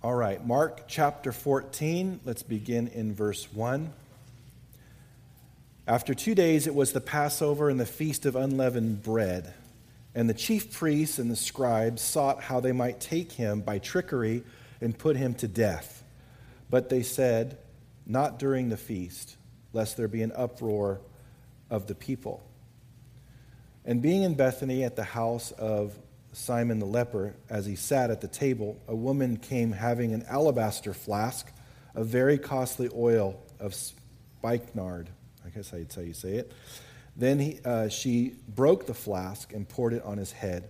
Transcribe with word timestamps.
All 0.00 0.14
right, 0.14 0.46
Mark 0.46 0.84
chapter 0.86 1.32
14. 1.32 2.20
Let's 2.24 2.44
begin 2.44 2.86
in 2.86 3.12
verse 3.12 3.52
1. 3.52 3.92
After 5.88 6.14
two 6.14 6.36
days, 6.36 6.68
it 6.68 6.74
was 6.76 6.92
the 6.92 7.00
Passover 7.00 7.68
and 7.68 7.80
the 7.80 7.84
feast 7.84 8.24
of 8.24 8.36
unleavened 8.36 9.02
bread. 9.02 9.54
And 10.14 10.30
the 10.30 10.34
chief 10.34 10.72
priests 10.72 11.18
and 11.18 11.28
the 11.28 11.34
scribes 11.34 12.00
sought 12.00 12.44
how 12.44 12.60
they 12.60 12.70
might 12.70 13.00
take 13.00 13.32
him 13.32 13.60
by 13.60 13.80
trickery 13.80 14.44
and 14.80 14.96
put 14.96 15.16
him 15.16 15.34
to 15.34 15.48
death. 15.48 16.04
But 16.70 16.90
they 16.90 17.02
said, 17.02 17.58
Not 18.06 18.38
during 18.38 18.68
the 18.68 18.76
feast, 18.76 19.36
lest 19.72 19.96
there 19.96 20.06
be 20.06 20.22
an 20.22 20.30
uproar 20.36 21.00
of 21.70 21.88
the 21.88 21.96
people. 21.96 22.40
And 23.84 24.00
being 24.00 24.22
in 24.22 24.34
Bethany 24.34 24.84
at 24.84 24.94
the 24.94 25.02
house 25.02 25.50
of 25.50 25.98
Simon 26.38 26.78
the 26.78 26.86
leper, 26.86 27.34
as 27.50 27.66
he 27.66 27.74
sat 27.74 28.10
at 28.10 28.20
the 28.20 28.28
table, 28.28 28.78
a 28.86 28.94
woman 28.94 29.36
came 29.36 29.72
having 29.72 30.12
an 30.14 30.24
alabaster 30.28 30.94
flask 30.94 31.50
of 31.94 32.06
very 32.06 32.38
costly 32.38 32.88
oil 32.94 33.38
of 33.58 33.74
spikenard. 33.74 35.08
I 35.44 35.50
guess 35.50 35.70
that's 35.70 35.96
how 35.96 36.02
you 36.02 36.14
say 36.14 36.36
it. 36.36 36.52
Then 37.16 37.40
he, 37.40 37.58
uh, 37.64 37.88
she 37.88 38.34
broke 38.48 38.86
the 38.86 38.94
flask 38.94 39.52
and 39.52 39.68
poured 39.68 39.92
it 39.92 40.02
on 40.04 40.16
his 40.16 40.30
head. 40.30 40.68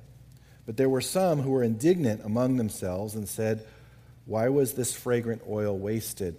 But 0.65 0.79
there 0.79 0.89
were 0.89 1.03
some 1.03 1.43
who 1.43 1.51
were 1.51 1.62
indignant 1.62 2.23
among 2.25 2.57
themselves 2.57 3.15
and 3.15 3.29
said, 3.29 3.67
Why 4.25 4.48
was 4.48 4.73
this 4.73 4.95
fragrant 4.95 5.43
oil 5.48 5.77
wasted? 5.77 6.37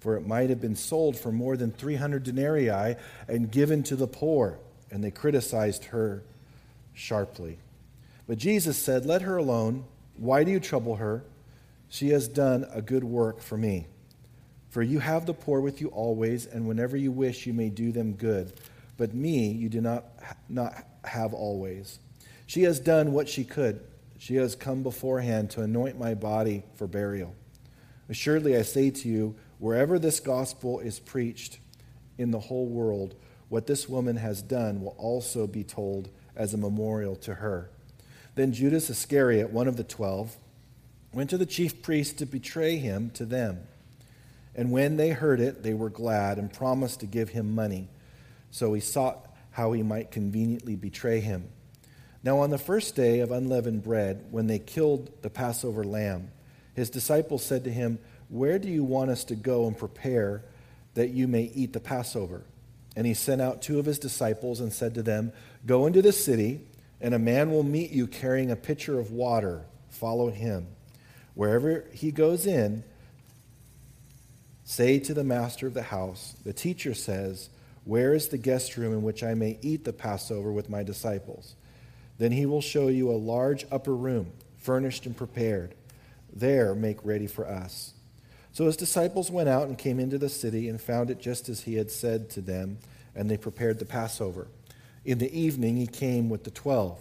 For 0.00 0.16
it 0.16 0.26
might 0.26 0.50
have 0.50 0.60
been 0.60 0.74
sold 0.74 1.16
for 1.16 1.30
more 1.30 1.56
than 1.56 1.70
300 1.70 2.24
denarii 2.24 2.96
and 3.28 3.50
given 3.52 3.84
to 3.84 3.94
the 3.94 4.08
poor. 4.08 4.58
And 4.90 5.02
they 5.02 5.12
criticized 5.12 5.84
her 5.86 6.24
sharply. 6.92 7.58
But 8.32 8.38
Jesus 8.38 8.78
said, 8.78 9.04
Let 9.04 9.20
her 9.20 9.36
alone. 9.36 9.84
Why 10.16 10.42
do 10.42 10.50
you 10.50 10.58
trouble 10.58 10.96
her? 10.96 11.22
She 11.90 12.08
has 12.12 12.28
done 12.28 12.64
a 12.72 12.80
good 12.80 13.04
work 13.04 13.42
for 13.42 13.58
me. 13.58 13.88
For 14.70 14.82
you 14.82 15.00
have 15.00 15.26
the 15.26 15.34
poor 15.34 15.60
with 15.60 15.82
you 15.82 15.88
always, 15.88 16.46
and 16.46 16.66
whenever 16.66 16.96
you 16.96 17.12
wish, 17.12 17.46
you 17.46 17.52
may 17.52 17.68
do 17.68 17.92
them 17.92 18.14
good. 18.14 18.54
But 18.96 19.12
me 19.12 19.50
you 19.50 19.68
do 19.68 19.82
not, 19.82 20.06
not 20.48 20.72
have 21.04 21.34
always. 21.34 21.98
She 22.46 22.62
has 22.62 22.80
done 22.80 23.12
what 23.12 23.28
she 23.28 23.44
could. 23.44 23.82
She 24.16 24.36
has 24.36 24.54
come 24.54 24.82
beforehand 24.82 25.50
to 25.50 25.60
anoint 25.60 25.98
my 25.98 26.14
body 26.14 26.62
for 26.76 26.86
burial. 26.86 27.34
Assuredly, 28.08 28.56
I 28.56 28.62
say 28.62 28.88
to 28.88 29.08
you, 29.10 29.36
wherever 29.58 29.98
this 29.98 30.20
gospel 30.20 30.80
is 30.80 30.98
preached 30.98 31.58
in 32.16 32.30
the 32.30 32.40
whole 32.40 32.64
world, 32.66 33.14
what 33.50 33.66
this 33.66 33.90
woman 33.90 34.16
has 34.16 34.40
done 34.40 34.80
will 34.80 34.96
also 34.96 35.46
be 35.46 35.64
told 35.64 36.08
as 36.34 36.54
a 36.54 36.56
memorial 36.56 37.14
to 37.16 37.34
her. 37.34 37.68
Then 38.34 38.52
Judas 38.52 38.88
Iscariot, 38.88 39.50
one 39.50 39.68
of 39.68 39.76
the 39.76 39.84
twelve, 39.84 40.36
went 41.12 41.30
to 41.30 41.38
the 41.38 41.46
chief 41.46 41.82
priests 41.82 42.14
to 42.14 42.26
betray 42.26 42.76
him 42.76 43.10
to 43.10 43.24
them. 43.24 43.60
And 44.54 44.70
when 44.70 44.96
they 44.96 45.10
heard 45.10 45.40
it, 45.40 45.62
they 45.62 45.74
were 45.74 45.90
glad 45.90 46.38
and 46.38 46.52
promised 46.52 47.00
to 47.00 47.06
give 47.06 47.30
him 47.30 47.54
money. 47.54 47.88
So 48.50 48.72
he 48.74 48.80
sought 48.80 49.26
how 49.50 49.72
he 49.72 49.82
might 49.82 50.10
conveniently 50.10 50.76
betray 50.76 51.20
him. 51.20 51.48
Now, 52.24 52.38
on 52.38 52.50
the 52.50 52.58
first 52.58 52.94
day 52.94 53.20
of 53.20 53.30
unleavened 53.30 53.82
bread, 53.82 54.26
when 54.30 54.46
they 54.46 54.58
killed 54.58 55.10
the 55.22 55.30
Passover 55.30 55.84
lamb, 55.84 56.30
his 56.74 56.88
disciples 56.88 57.44
said 57.44 57.64
to 57.64 57.70
him, 57.70 57.98
Where 58.28 58.58
do 58.58 58.68
you 58.68 58.84
want 58.84 59.10
us 59.10 59.24
to 59.24 59.34
go 59.34 59.66
and 59.66 59.76
prepare 59.76 60.44
that 60.94 61.10
you 61.10 61.26
may 61.26 61.50
eat 61.54 61.72
the 61.72 61.80
Passover? 61.80 62.44
And 62.94 63.06
he 63.06 63.14
sent 63.14 63.40
out 63.40 63.62
two 63.62 63.78
of 63.78 63.86
his 63.86 63.98
disciples 63.98 64.60
and 64.60 64.72
said 64.72 64.94
to 64.94 65.02
them, 65.02 65.32
Go 65.66 65.86
into 65.86 66.00
the 66.00 66.12
city 66.12 66.60
and 67.02 67.14
a 67.14 67.18
man 67.18 67.50
will 67.50 67.64
meet 67.64 67.90
you 67.90 68.06
carrying 68.06 68.50
a 68.50 68.56
pitcher 68.56 68.98
of 68.98 69.10
water. 69.10 69.64
Follow 69.90 70.30
him. 70.30 70.68
Wherever 71.34 71.84
he 71.92 72.12
goes 72.12 72.46
in, 72.46 72.84
say 74.64 75.00
to 75.00 75.12
the 75.12 75.24
master 75.24 75.66
of 75.66 75.74
the 75.74 75.82
house, 75.82 76.36
The 76.44 76.52
teacher 76.52 76.94
says, 76.94 77.50
Where 77.84 78.14
is 78.14 78.28
the 78.28 78.38
guest 78.38 78.76
room 78.76 78.92
in 78.92 79.02
which 79.02 79.24
I 79.24 79.34
may 79.34 79.58
eat 79.62 79.84
the 79.84 79.92
Passover 79.92 80.52
with 80.52 80.70
my 80.70 80.84
disciples? 80.84 81.56
Then 82.18 82.30
he 82.30 82.46
will 82.46 82.60
show 82.60 82.86
you 82.86 83.10
a 83.10 83.18
large 83.18 83.66
upper 83.72 83.94
room, 83.94 84.30
furnished 84.58 85.04
and 85.04 85.16
prepared. 85.16 85.74
There 86.32 86.74
make 86.74 87.04
ready 87.04 87.26
for 87.26 87.48
us. 87.48 87.94
So 88.52 88.66
his 88.66 88.76
disciples 88.76 89.30
went 89.30 89.48
out 89.48 89.66
and 89.66 89.76
came 89.76 89.98
into 89.98 90.18
the 90.18 90.28
city 90.28 90.68
and 90.68 90.80
found 90.80 91.10
it 91.10 91.20
just 91.20 91.48
as 91.48 91.62
he 91.62 91.74
had 91.74 91.90
said 91.90 92.30
to 92.30 92.40
them, 92.40 92.78
and 93.16 93.28
they 93.28 93.36
prepared 93.36 93.78
the 93.78 93.86
Passover. 93.86 94.46
In 95.04 95.18
the 95.18 95.36
evening, 95.36 95.76
he 95.76 95.86
came 95.86 96.28
with 96.28 96.44
the 96.44 96.50
twelve. 96.50 96.98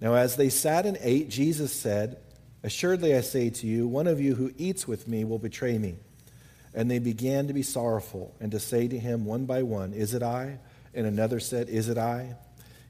Now, 0.00 0.14
as 0.14 0.36
they 0.36 0.48
sat 0.48 0.86
and 0.86 0.98
ate, 1.00 1.28
Jesus 1.28 1.72
said, 1.72 2.18
Assuredly, 2.62 3.14
I 3.14 3.20
say 3.20 3.50
to 3.50 3.66
you, 3.66 3.86
one 3.86 4.06
of 4.06 4.20
you 4.20 4.34
who 4.34 4.52
eats 4.58 4.88
with 4.88 5.08
me 5.08 5.24
will 5.24 5.38
betray 5.38 5.78
me. 5.78 5.96
And 6.74 6.90
they 6.90 6.98
began 6.98 7.46
to 7.46 7.52
be 7.52 7.62
sorrowful 7.62 8.34
and 8.40 8.52
to 8.52 8.60
say 8.60 8.86
to 8.88 8.98
him 8.98 9.24
one 9.24 9.44
by 9.44 9.62
one, 9.62 9.92
Is 9.92 10.14
it 10.14 10.22
I? 10.22 10.58
And 10.94 11.06
another 11.06 11.40
said, 11.40 11.68
Is 11.68 11.88
it 11.88 11.98
I? 11.98 12.36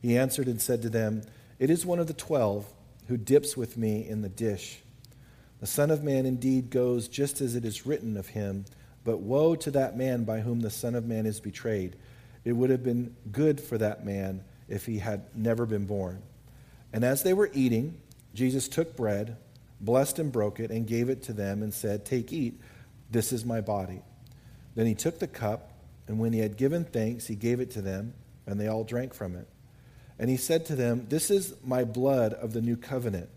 He 0.02 0.16
answered 0.16 0.46
and 0.46 0.60
said 0.60 0.82
to 0.82 0.90
them, 0.90 1.22
It 1.58 1.70
is 1.70 1.86
one 1.86 1.98
of 1.98 2.06
the 2.06 2.14
twelve 2.14 2.66
who 3.08 3.16
dips 3.16 3.56
with 3.56 3.76
me 3.76 4.06
in 4.06 4.22
the 4.22 4.28
dish. 4.28 4.80
The 5.60 5.66
Son 5.66 5.90
of 5.90 6.02
Man 6.02 6.26
indeed 6.26 6.70
goes 6.70 7.08
just 7.08 7.40
as 7.40 7.54
it 7.54 7.64
is 7.64 7.86
written 7.86 8.16
of 8.16 8.28
him, 8.28 8.64
but 9.04 9.20
woe 9.20 9.54
to 9.56 9.70
that 9.72 9.96
man 9.96 10.24
by 10.24 10.40
whom 10.40 10.60
the 10.60 10.70
Son 10.70 10.94
of 10.94 11.06
Man 11.06 11.26
is 11.26 11.40
betrayed. 11.40 11.96
It 12.44 12.52
would 12.52 12.70
have 12.70 12.82
been 12.82 13.14
good 13.30 13.60
for 13.60 13.78
that 13.78 14.04
man 14.04 14.44
if 14.68 14.86
he 14.86 14.98
had 14.98 15.24
never 15.34 15.66
been 15.66 15.86
born. 15.86 16.22
And 16.92 17.04
as 17.04 17.22
they 17.22 17.34
were 17.34 17.50
eating, 17.52 18.00
Jesus 18.34 18.68
took 18.68 18.96
bread, 18.96 19.36
blessed 19.80 20.18
and 20.18 20.32
broke 20.32 20.60
it, 20.60 20.70
and 20.70 20.86
gave 20.86 21.08
it 21.08 21.22
to 21.24 21.32
them, 21.32 21.62
and 21.62 21.72
said, 21.72 22.04
Take, 22.04 22.32
eat, 22.32 22.60
this 23.10 23.32
is 23.32 23.44
my 23.44 23.60
body. 23.60 24.02
Then 24.74 24.86
he 24.86 24.94
took 24.94 25.18
the 25.18 25.26
cup, 25.26 25.72
and 26.06 26.18
when 26.18 26.32
he 26.32 26.40
had 26.40 26.56
given 26.56 26.84
thanks, 26.84 27.26
he 27.26 27.34
gave 27.34 27.60
it 27.60 27.70
to 27.72 27.82
them, 27.82 28.14
and 28.46 28.58
they 28.58 28.68
all 28.68 28.84
drank 28.84 29.14
from 29.14 29.36
it. 29.36 29.48
And 30.18 30.30
he 30.30 30.36
said 30.36 30.66
to 30.66 30.76
them, 30.76 31.06
This 31.08 31.30
is 31.30 31.54
my 31.64 31.84
blood 31.84 32.34
of 32.34 32.52
the 32.52 32.60
new 32.60 32.76
covenant, 32.76 33.28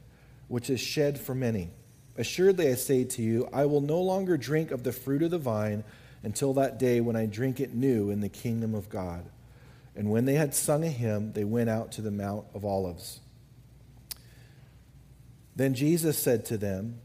which 0.48 0.70
is 0.70 0.80
shed 0.80 1.20
for 1.20 1.34
many. 1.34 1.70
Assuredly, 2.18 2.70
I 2.70 2.76
say 2.76 3.04
to 3.06 3.22
you, 3.22 3.50
I 3.52 3.66
will 3.66 3.82
no 3.82 4.00
longer 4.00 4.38
drink 4.38 4.72
of 4.72 4.84
the 4.84 4.92
fruit 4.92 5.24
of 5.24 5.32
the 5.32 5.40
vine 5.40 5.84
until 6.24 6.54
that 6.54 6.80
day 6.80 7.02
when 7.02 7.16
I 7.16 7.26
drink 7.26 7.60
it 7.60 7.74
new 7.74 8.10
in 8.10 8.22
the 8.22 8.30
kingdom 8.30 8.74
of 8.74 8.90
God. 8.90 9.26
And 9.96 10.10
when 10.10 10.26
they 10.26 10.34
had 10.34 10.56
sung 10.56 10.84
a 10.84 10.90
hymn, 10.90 11.34
they 11.34 11.44
went 11.44 11.70
out 11.70 11.92
to 11.94 12.02
the 12.02 12.12
Mount 12.12 12.46
of 12.56 12.66
Olives. 12.66 13.20
Then 15.56 15.76
Jesus 15.76 16.18
said 16.18 16.46
to 16.46 16.58
them, 16.58 17.00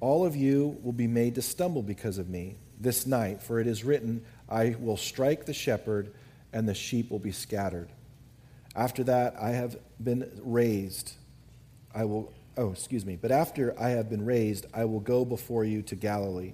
All 0.00 0.26
of 0.26 0.36
you 0.36 0.78
will 0.82 0.92
be 0.92 1.06
made 1.06 1.36
to 1.36 1.42
stumble 1.42 1.82
because 1.82 2.18
of 2.18 2.28
me 2.28 2.56
this 2.78 3.06
night, 3.06 3.42
for 3.42 3.60
it 3.60 3.66
is 3.66 3.84
written, 3.84 4.24
I 4.48 4.76
will 4.78 4.96
strike 4.96 5.46
the 5.46 5.54
shepherd, 5.54 6.12
and 6.52 6.68
the 6.68 6.74
sheep 6.74 7.10
will 7.10 7.18
be 7.18 7.32
scattered. 7.32 7.88
After 8.76 9.04
that, 9.04 9.36
I 9.40 9.50
have 9.50 9.76
been 10.02 10.30
raised. 10.42 11.14
I 11.94 12.04
will, 12.04 12.32
oh, 12.56 12.72
excuse 12.72 13.06
me. 13.06 13.16
But 13.16 13.30
after 13.30 13.78
I 13.80 13.90
have 13.90 14.10
been 14.10 14.24
raised, 14.24 14.66
I 14.74 14.84
will 14.84 15.00
go 15.00 15.24
before 15.24 15.64
you 15.64 15.82
to 15.82 15.94
Galilee. 15.94 16.52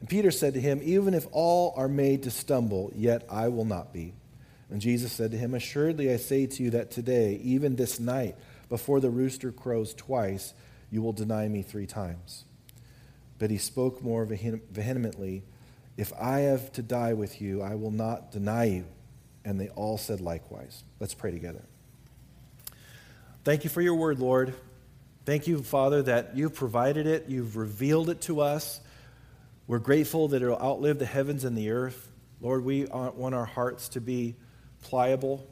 And 0.00 0.08
Peter 0.08 0.30
said 0.30 0.54
to 0.54 0.60
him, 0.60 0.80
Even 0.82 1.14
if 1.14 1.26
all 1.32 1.72
are 1.76 1.88
made 1.88 2.24
to 2.24 2.30
stumble, 2.30 2.92
yet 2.94 3.26
I 3.30 3.48
will 3.48 3.64
not 3.64 3.92
be. 3.92 4.14
And 4.70 4.80
Jesus 4.80 5.12
said 5.12 5.30
to 5.30 5.38
him, 5.38 5.54
Assuredly 5.54 6.12
I 6.12 6.16
say 6.16 6.46
to 6.46 6.62
you 6.62 6.70
that 6.70 6.90
today, 6.90 7.40
even 7.42 7.76
this 7.76 8.00
night, 8.00 8.36
before 8.68 9.00
the 9.00 9.10
rooster 9.10 9.52
crows 9.52 9.94
twice, 9.94 10.52
you 10.90 11.02
will 11.02 11.12
deny 11.12 11.48
me 11.48 11.62
three 11.62 11.86
times. 11.86 12.44
But 13.38 13.50
he 13.50 13.58
spoke 13.58 14.02
more 14.02 14.24
vehemently, 14.24 15.42
If 15.96 16.12
I 16.20 16.40
have 16.40 16.72
to 16.72 16.82
die 16.82 17.12
with 17.12 17.40
you, 17.40 17.62
I 17.62 17.74
will 17.74 17.90
not 17.90 18.32
deny 18.32 18.64
you. 18.64 18.84
And 19.44 19.60
they 19.60 19.68
all 19.70 19.98
said 19.98 20.20
likewise. 20.20 20.82
Let's 20.98 21.14
pray 21.14 21.30
together. 21.30 21.62
Thank 23.44 23.62
you 23.62 23.70
for 23.70 23.80
your 23.80 23.94
word, 23.94 24.18
Lord. 24.18 24.54
Thank 25.24 25.46
you, 25.46 25.62
Father, 25.62 26.02
that 26.02 26.36
you've 26.36 26.54
provided 26.54 27.06
it, 27.06 27.26
you've 27.28 27.56
revealed 27.56 28.10
it 28.10 28.20
to 28.22 28.40
us. 28.40 28.80
We're 29.66 29.78
grateful 29.80 30.28
that 30.28 30.42
it'll 30.42 30.60
outlive 30.60 30.98
the 30.98 31.06
heavens 31.06 31.44
and 31.44 31.58
the 31.58 31.70
earth. 31.70 32.10
Lord, 32.40 32.64
we 32.64 32.84
want 32.84 33.34
our 33.34 33.46
hearts 33.46 33.88
to 33.90 34.00
be 34.00 34.36
pliable 34.82 35.44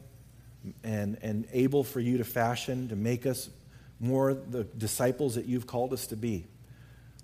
and, 0.84 1.19
and 1.20 1.46
able 1.52 1.82
for 1.82 1.99
you 1.99 2.19
to 2.19 2.25
fashion, 2.25 2.88
to 2.88 2.96
make 2.96 3.26
us 3.26 3.50
more 3.99 4.34
the 4.34 4.64
disciples 4.64 5.34
that 5.34 5.46
you've 5.46 5.66
called 5.66 5.93
us 5.93 6.06
to 6.08 6.16
be. 6.16 6.46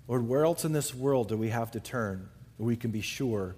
Lord, 0.07 0.27
where 0.27 0.43
else 0.43 0.65
in 0.65 0.73
this 0.73 0.93
world 0.93 1.29
do 1.29 1.37
we 1.37 1.49
have 1.49 1.71
to 1.71 1.79
turn 1.79 2.27
where 2.57 2.67
we 2.67 2.75
can 2.75 2.91
be 2.91 3.01
sure 3.01 3.55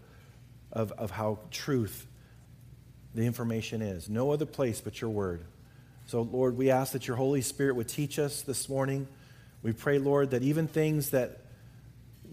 of, 0.71 0.91
of 0.91 1.09
how 1.09 1.39
truth 1.49 2.05
the 3.15 3.23
information 3.23 3.81
is? 3.81 4.09
No 4.09 4.31
other 4.31 4.45
place 4.45 4.79
but 4.79 5.01
your 5.01 5.09
word. 5.09 5.43
So, 6.05 6.21
Lord, 6.21 6.57
we 6.57 6.69
ask 6.69 6.91
that 6.93 7.07
your 7.07 7.17
Holy 7.17 7.41
Spirit 7.41 7.75
would 7.77 7.87
teach 7.87 8.19
us 8.19 8.41
this 8.43 8.69
morning. 8.69 9.07
We 9.63 9.71
pray, 9.71 9.97
Lord, 9.97 10.31
that 10.31 10.43
even 10.43 10.67
things 10.67 11.11
that 11.11 11.39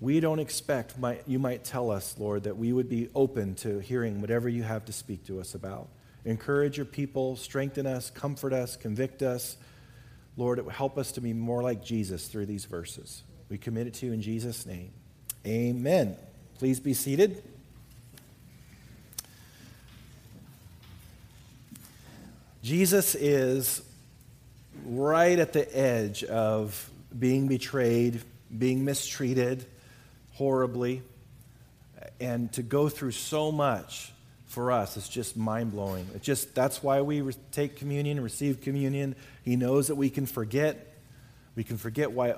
we 0.01 0.19
don't 0.19 0.39
expect, 0.39 0.99
might, 0.99 1.23
you 1.27 1.39
might 1.39 1.63
tell 1.63 1.91
us, 1.91 2.17
Lord, 2.19 2.45
that 2.45 2.57
we 2.57 2.73
would 2.73 2.89
be 2.89 3.11
open 3.15 3.55
to 3.57 3.81
hearing 3.81 4.23
whatever 4.23 4.49
you 4.49 4.63
have 4.63 4.87
to 4.87 4.93
speak 4.93 5.27
to 5.27 5.41
us 5.41 5.55
about. 5.55 5.89
Encourage 6.25 6.79
your 6.79 6.87
people, 6.87 7.37
strengthen 7.37 7.87
us, 7.87 8.09
comfort 8.09 8.55
us, 8.55 8.77
convict 8.77 9.23
us. 9.23 9.59
Lord, 10.39 10.59
it 10.59 10.65
will 10.65 10.73
help 10.73 10.97
us 10.97 11.13
to 11.13 11.21
be 11.21 11.35
more 11.35 11.63
like 11.63 11.85
Jesus 11.85 12.29
through 12.29 12.47
these 12.47 12.65
verses. 12.65 13.23
We 13.51 13.59
commit 13.59 13.89
it 13.89 13.95
to 13.95 14.07
you 14.07 14.13
in 14.13 14.23
Jesus' 14.23 14.65
name. 14.65 14.91
Amen. 15.47 16.17
Please 16.59 16.81
be 16.81 16.95
seated. 16.95 17.43
Jesus 22.63 23.15
is 23.15 23.83
right 24.87 25.39
at 25.39 25.53
the 25.53 25.77
edge 25.77 26.25
of 26.25 26.91
being 27.19 27.49
betrayed, 27.49 28.23
being 28.57 28.85
mistreated 28.85 29.67
horribly, 30.41 31.03
and 32.19 32.51
to 32.55 32.63
go 32.63 32.89
through 32.89 33.11
so 33.11 33.53
much 33.53 34.11
for 34.47 34.73
us 34.73 34.97
is 34.97 35.07
just 35.07 35.37
mind 35.37 35.71
blowing. 35.73 36.09
It 36.15 36.23
just 36.23 36.55
that's 36.55 36.83
why 36.83 37.03
we 37.03 37.21
re- 37.21 37.35
take 37.53 37.77
communion, 37.77 38.17
and 38.17 38.25
receive 38.25 38.63
communion. 38.63 39.17
He 39.45 39.55
knows 39.57 39.89
that 39.89 39.97
we 39.97 40.09
can 40.09 40.25
forget. 40.25 40.97
We 41.57 41.63
can 41.63 41.77
forget 41.77 42.13
why 42.13 42.37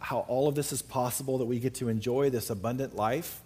how 0.00 0.26
all 0.26 0.48
of 0.48 0.56
this 0.56 0.72
is 0.72 0.82
possible 0.82 1.38
that 1.38 1.44
we 1.44 1.60
get 1.60 1.74
to 1.74 1.88
enjoy 1.88 2.28
this 2.30 2.50
abundant 2.50 2.96
life. 2.96 3.40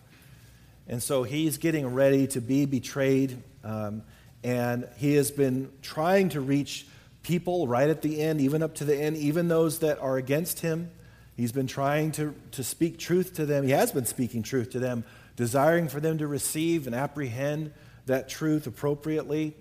And 0.88 1.02
so 1.02 1.22
he's 1.22 1.58
getting 1.58 1.92
ready 1.92 2.26
to 2.28 2.40
be 2.40 2.64
betrayed. 2.64 3.42
Um, 3.62 4.04
and 4.42 4.88
he 4.96 5.16
has 5.16 5.30
been 5.30 5.70
trying 5.82 6.30
to 6.30 6.40
reach 6.40 6.86
people 7.22 7.68
right 7.68 7.90
at 7.90 8.00
the 8.00 8.22
end, 8.22 8.40
even 8.40 8.62
up 8.62 8.74
to 8.76 8.86
the 8.86 8.96
end, 8.96 9.18
even 9.18 9.48
those 9.48 9.80
that 9.80 9.98
are 9.98 10.16
against 10.16 10.60
him. 10.60 10.90
He's 11.36 11.52
been 11.52 11.66
trying 11.66 12.12
to, 12.12 12.34
to 12.52 12.62
speak 12.62 12.98
truth 12.98 13.34
to 13.34 13.46
them. 13.46 13.64
He 13.64 13.70
has 13.70 13.92
been 13.92 14.04
speaking 14.04 14.42
truth 14.42 14.70
to 14.70 14.78
them, 14.78 15.04
desiring 15.36 15.88
for 15.88 16.00
them 16.00 16.18
to 16.18 16.26
receive 16.26 16.86
and 16.86 16.94
apprehend 16.94 17.72
that 18.06 18.28
truth 18.28 18.66
appropriately, 18.66 19.54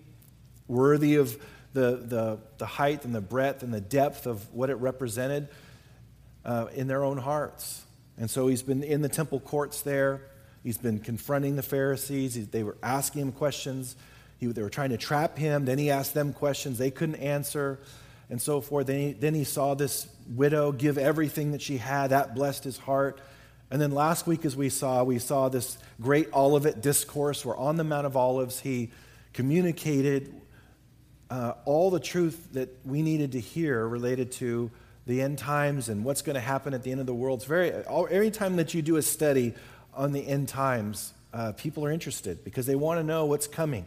worthy 0.68 1.16
of 1.16 1.38
the, 1.74 1.98
the, 2.04 2.40
the 2.58 2.66
height 2.66 3.06
and 3.06 3.16
the 3.16 3.22
breadth 3.22 3.64
and 3.64 3.74
the 3.74 3.82
depth 3.82 4.26
of 4.26 4.54
what 4.54 4.70
it 4.70 4.76
represented 4.76 5.48
uh, 6.44 6.68
in 6.74 6.88
their 6.88 7.04
own 7.04 7.18
hearts. 7.18 7.84
And 8.18 8.30
so 8.30 8.48
he's 8.48 8.64
been 8.64 8.84
in 8.84 9.02
the 9.02 9.10
temple 9.10 9.40
courts 9.40 9.82
there. 9.82 10.22
He's 10.64 10.78
been 10.78 11.00
confronting 11.00 11.56
the 11.56 11.64
Pharisees. 11.64 12.36
He, 12.36 12.42
they 12.42 12.64
were 12.64 12.78
asking 12.84 13.22
him 13.22 13.32
questions. 13.32 13.96
He, 14.38 14.48
they 14.48 14.62
were 14.62 14.70
trying 14.70 14.90
to 14.90 14.98
trap 14.98 15.38
him. 15.38 15.66
Then 15.66 15.78
he 15.78 15.90
asked 15.90 16.14
them 16.14 16.34
questions 16.34 16.78
they 16.78 16.92
couldn't 16.92 17.16
answer, 17.16 17.80
and 18.32 18.42
so 18.42 18.62
forth. 18.62 18.88
Then 18.88 19.00
he, 19.00 19.12
then 19.12 19.36
he 19.36 19.44
saw 19.44 19.76
this 19.76 20.08
widow 20.28 20.72
give 20.72 20.98
everything 20.98 21.52
that 21.52 21.62
she 21.62 21.78
had. 21.78 22.08
That 22.12 22.34
blessed 22.34 22.64
his 22.64 22.78
heart. 22.78 23.20
And 23.70 23.80
then 23.80 23.92
last 23.92 24.26
week, 24.26 24.46
as 24.46 24.56
we 24.56 24.70
saw, 24.70 25.04
we 25.04 25.20
saw 25.20 25.50
this 25.50 25.78
great 26.02 26.34
Olivet 26.34 26.82
discourse 26.82 27.46
where 27.46 27.56
on 27.56 27.76
the 27.76 27.84
Mount 27.84 28.08
of 28.08 28.16
Olives 28.16 28.62
he 28.62 28.92
communicated 29.34 30.34
uh, 31.30 31.54
all 31.66 31.92
the 31.92 32.00
truth 32.00 32.54
that 32.54 32.70
we 32.86 33.02
needed 33.02 33.34
to 33.34 33.40
hear 33.40 33.86
related 33.88 34.32
to 34.34 34.72
the 35.08 35.22
end 35.22 35.38
times 35.38 35.90
and 35.90 36.06
what's 36.06 36.22
going 36.22 36.36
to 36.36 36.42
happen 36.42 36.74
at 36.74 36.84
the 36.84 36.92
end 36.92 37.02
of 37.02 37.06
the 37.06 37.14
world. 37.14 37.40
It's 37.40 37.48
very, 37.48 37.72
every 37.72 38.32
time 38.32 38.56
that 38.58 38.74
you 38.74 38.82
do 38.82 38.96
a 38.96 39.02
study 39.02 39.54
on 39.94 40.14
the 40.14 40.26
end 40.26 40.48
times, 40.48 41.14
uh, 41.34 41.52
people 41.54 41.86
are 41.86 41.92
interested 41.92 42.44
because 42.46 42.66
they 42.66 42.76
want 42.76 43.00
to 43.00 43.04
know 43.04 43.26
what's 43.26 43.48
coming. 43.48 43.86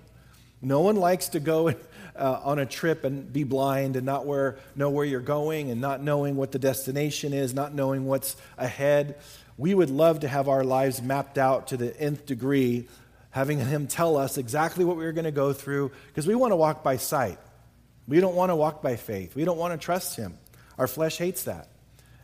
No 0.64 0.80
one 0.80 0.96
likes 0.96 1.28
to 1.28 1.40
go 1.40 1.68
uh, 2.16 2.40
on 2.42 2.58
a 2.58 2.66
trip 2.66 3.04
and 3.04 3.32
be 3.32 3.44
blind 3.44 3.96
and 3.96 4.06
not 4.06 4.26
where, 4.26 4.58
know 4.74 4.90
where 4.90 5.04
you're 5.04 5.20
going 5.20 5.70
and 5.70 5.80
not 5.80 6.02
knowing 6.02 6.36
what 6.36 6.52
the 6.52 6.58
destination 6.58 7.32
is, 7.32 7.54
not 7.54 7.74
knowing 7.74 8.06
what's 8.06 8.36
ahead. 8.56 9.16
We 9.56 9.74
would 9.74 9.90
love 9.90 10.20
to 10.20 10.28
have 10.28 10.48
our 10.48 10.64
lives 10.64 11.02
mapped 11.02 11.38
out 11.38 11.68
to 11.68 11.76
the 11.76 11.98
nth 12.00 12.26
degree, 12.26 12.88
having 13.30 13.58
Him 13.58 13.86
tell 13.86 14.16
us 14.16 14.38
exactly 14.38 14.84
what 14.84 14.96
we're 14.96 15.12
going 15.12 15.24
to 15.24 15.30
go 15.30 15.52
through 15.52 15.92
because 16.08 16.26
we 16.26 16.34
want 16.34 16.52
to 16.52 16.56
walk 16.56 16.82
by 16.82 16.96
sight. 16.96 17.38
We 18.06 18.20
don't 18.20 18.34
want 18.34 18.50
to 18.50 18.56
walk 18.56 18.82
by 18.82 18.96
faith. 18.96 19.34
We 19.34 19.44
don't 19.44 19.58
want 19.58 19.78
to 19.78 19.84
trust 19.84 20.16
Him. 20.16 20.38
Our 20.78 20.86
flesh 20.86 21.18
hates 21.18 21.44
that. 21.44 21.68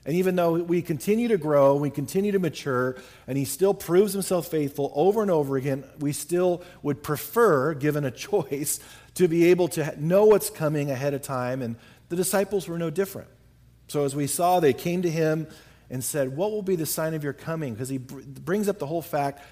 And 0.06 0.16
even 0.16 0.34
though 0.34 0.54
we 0.54 0.80
continue 0.80 1.28
to 1.28 1.36
grow, 1.36 1.76
we 1.76 1.90
continue 1.90 2.32
to 2.32 2.38
mature, 2.38 2.96
and 3.26 3.36
he 3.36 3.44
still 3.44 3.74
proves 3.74 4.14
himself 4.14 4.48
faithful 4.48 4.92
over 4.94 5.20
and 5.20 5.30
over 5.30 5.56
again, 5.56 5.84
we 5.98 6.12
still 6.12 6.62
would 6.82 7.02
prefer, 7.02 7.74
given 7.74 8.04
a 8.04 8.10
choice, 8.28 8.80
to 9.14 9.28
be 9.28 9.46
able 9.46 9.68
to 9.68 9.94
know 10.00 10.24
what's 10.24 10.48
coming 10.48 10.90
ahead 10.90 11.12
of 11.12 11.22
time. 11.22 11.60
And 11.60 11.76
the 12.08 12.16
disciples 12.16 12.66
were 12.66 12.78
no 12.78 12.88
different. 12.88 13.28
So 13.88 14.04
as 14.04 14.16
we 14.16 14.26
saw, 14.26 14.60
they 14.60 14.72
came 14.72 15.02
to 15.02 15.10
him 15.10 15.48
and 15.90 16.02
said, 16.02 16.34
What 16.34 16.50
will 16.52 16.62
be 16.62 16.76
the 16.76 16.86
sign 16.86 17.12
of 17.12 17.22
your 17.22 17.32
coming? 17.32 17.74
Because 17.74 17.88
he 17.88 17.98
brings 17.98 18.68
up 18.68 18.78
the 18.78 18.86
whole 18.86 19.02
fact, 19.02 19.42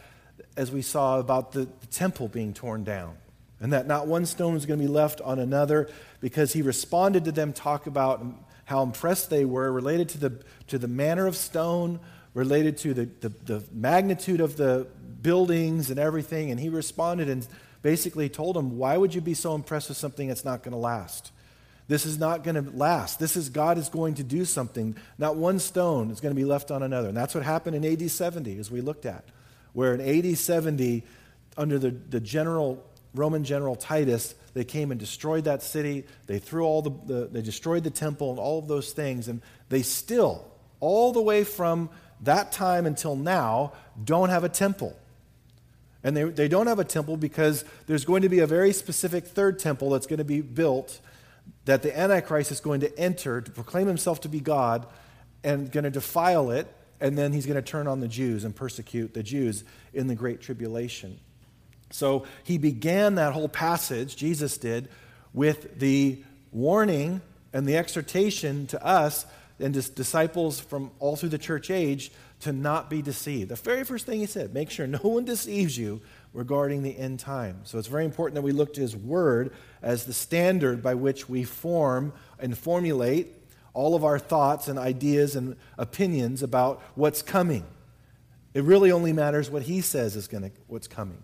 as 0.57 0.71
we 0.71 0.81
saw, 0.81 1.19
about 1.19 1.53
the, 1.53 1.69
the 1.81 1.87
temple 1.91 2.29
being 2.29 2.55
torn 2.55 2.85
down. 2.85 3.17
And 3.61 3.73
that 3.73 3.87
not 3.87 4.07
one 4.07 4.25
stone 4.25 4.55
was 4.55 4.65
going 4.65 4.79
to 4.79 4.87
be 4.87 4.91
left 4.91 5.21
on 5.21 5.41
another, 5.41 5.91
because 6.21 6.53
he 6.53 6.63
responded 6.63 7.25
to 7.25 7.33
them, 7.33 7.53
talk 7.53 7.87
about 7.87 8.25
how 8.69 8.83
impressed 8.83 9.31
they 9.31 9.47
were 9.47 9.73
related 9.73 10.11
to 10.11 10.19
the, 10.19 10.43
to 10.67 10.77
the 10.77 10.87
manner 10.87 11.27
of 11.27 11.35
stone, 11.35 11.99
related 12.35 12.77
to 12.77 12.93
the, 12.93 13.09
the, 13.21 13.31
the 13.47 13.65
magnitude 13.73 14.43
of 14.43 14.59
the 14.59 14.87
buildings 15.23 15.89
and 15.89 15.99
everything. 15.99 16.51
And 16.51 16.61
he 16.61 16.69
responded 16.69 17.31
and 17.31 17.49
basically 17.81 18.29
told 18.29 18.57
them, 18.57 18.77
Why 18.77 18.99
would 18.99 19.15
you 19.15 19.23
be 19.23 19.33
so 19.33 19.55
impressed 19.55 19.89
with 19.89 19.97
something 19.97 20.29
that's 20.29 20.45
not 20.45 20.63
going 20.63 20.73
to 20.73 20.79
last? 20.79 21.33
This 21.87 22.05
is 22.05 22.19
not 22.19 22.45
going 22.45 22.63
to 22.63 22.71
last. 22.77 23.19
This 23.19 23.39
is 23.39 23.49
God 23.49 23.79
is 23.79 23.89
going 23.89 24.17
to 24.17 24.23
do 24.23 24.45
something. 24.45 24.95
Not 25.17 25.37
one 25.37 25.59
stone 25.61 26.11
is 26.11 26.21
going 26.21 26.35
to 26.35 26.39
be 26.39 26.45
left 26.45 26.71
on 26.71 26.83
another. 26.83 27.09
And 27.09 27.17
that's 27.17 27.35
what 27.35 27.45
happened 27.45 27.75
in 27.75 27.87
AD 27.91 28.11
70, 28.11 28.59
as 28.59 28.71
we 28.71 28.83
looked 28.83 29.07
at, 29.07 29.25
where 29.73 29.95
in 29.95 30.03
AD 30.03 30.37
70, 30.37 31.05
under 31.57 31.79
the, 31.79 31.93
the 31.93 32.21
general 32.21 32.85
Roman 33.15 33.45
general 33.45 33.77
Titus, 33.77 34.35
they 34.55 34.65
came 34.65 34.91
and 34.91 35.01
destroyed 35.01 35.45
that 35.45 35.63
city. 35.63 36.05
They 36.27 36.39
threw 36.39 36.65
all 36.65 36.83
the, 36.83 36.91
the, 36.91 37.29
they 37.31 37.43
destroyed 37.43 37.85
the 37.85 37.91
temple 37.91 38.31
and 38.31 38.39
all 38.39 38.59
of 38.59 38.69
those 38.69 38.93
things. 38.93 39.29
And 39.29 39.41
they 39.69 39.83
still, 39.83 40.45
all 40.81 41.13
the 41.13 41.23
way 41.23 41.45
from 41.45 41.91
that 42.23 42.53
time 42.53 42.87
until 42.87 43.17
now, 43.17 43.73
don't 44.03 44.29
have 44.29 44.45
a 44.45 44.49
temple. 44.49 44.97
And 46.05 46.17
they, 46.17 46.25
they 46.25 46.49
don't 46.49 46.67
have 46.67 46.79
a 46.79 46.85
temple 46.85 47.17
because 47.17 47.65
there's 47.87 48.05
going 48.05 48.23
to 48.23 48.29
be 48.29 48.39
a 48.39 48.47
very 48.47 48.73
specific 48.73 49.27
third 49.27 49.59
temple 49.59 49.91
that's 49.91 50.07
going 50.07 50.19
to 50.19 50.25
be 50.25 50.41
built 50.41 51.01
that 51.65 51.83
the 51.83 51.97
Antichrist 51.99 52.53
is 52.53 52.61
going 52.61 52.81
to 52.81 52.99
enter 52.99 53.41
to 53.41 53.51
proclaim 53.51 53.87
himself 53.87 54.21
to 54.23 54.29
be 54.29 54.41
God 54.41 54.87
and 55.43 55.71
going 55.71 55.85
to 55.85 55.91
defile 55.91 56.51
it. 56.51 56.67
And 57.01 57.17
then 57.17 57.33
he's 57.33 57.47
going 57.47 57.57
to 57.57 57.63
turn 57.63 57.87
on 57.87 58.01
the 58.01 58.09
Jews 58.09 58.45
and 58.45 58.55
persecute 58.55 59.15
the 59.15 59.23
Jews 59.23 59.65
in 59.93 60.09
the 60.09 60.15
Great 60.15 60.41
Tribulation. 60.41 61.21
So 61.91 62.27
he 62.45 62.59
began 62.59 63.15
that 63.17 63.33
whole 63.33 63.49
passage, 63.49 64.17
Jesus 64.17 64.59
did, 64.59 64.89
with 65.33 65.79
the 65.79 66.23
warning 66.53 67.21
and 67.53 67.67
the 67.67 67.77
exhortation 67.77 68.67
to 68.69 68.85
us 68.85 69.27
and 69.59 69.75
his 69.75 69.89
disciples 69.89 70.61
from 70.61 70.91
all 70.99 71.17
through 71.17 71.31
the 71.31 71.39
church 71.39 71.71
age 71.71 72.13
to 72.41 72.53
not 72.53 72.89
be 72.89 73.03
deceived. 73.03 73.51
The 73.51 73.57
very 73.57 73.85
first 73.85 74.07
thing 74.07 74.21
he 74.21 74.27
said, 74.27 74.55
make 74.55 74.71
sure 74.71 74.87
no 74.87 74.99
one 74.99 75.25
deceives 75.25 75.77
you 75.77 76.01
regarding 76.33 76.83
the 76.83 76.97
end 76.97 77.19
time. 77.19 77.61
So 77.65 77.79
it's 77.79 77.89
very 77.89 78.05
important 78.05 78.37
that 78.37 78.43
we 78.43 78.53
look 78.53 78.75
to 78.75 78.81
his 78.81 78.95
word 78.95 79.53
as 79.83 80.05
the 80.05 80.13
standard 80.13 80.83
by 80.83 80.95
which 80.95 81.29
we 81.29 81.43
form 81.43 82.13
and 82.39 82.57
formulate 82.57 83.35
all 83.75 83.95
of 83.95 84.05
our 84.05 84.19
thoughts 84.19 84.69
and 84.69 84.79
ideas 84.79 85.37
and 85.37 85.57
opinions 85.77 86.43
about 86.43 86.83
what's 86.95 87.23
coming. 87.23 87.65
It 88.55 88.63
really 88.65 88.93
only 88.93 89.13
matters 89.13 89.51
what 89.51 89.63
he 89.63 89.81
says 89.81 90.17
is 90.17 90.29
going 90.29 90.45
to 90.45 90.51
what's 90.67 90.89
coming. 90.89 91.23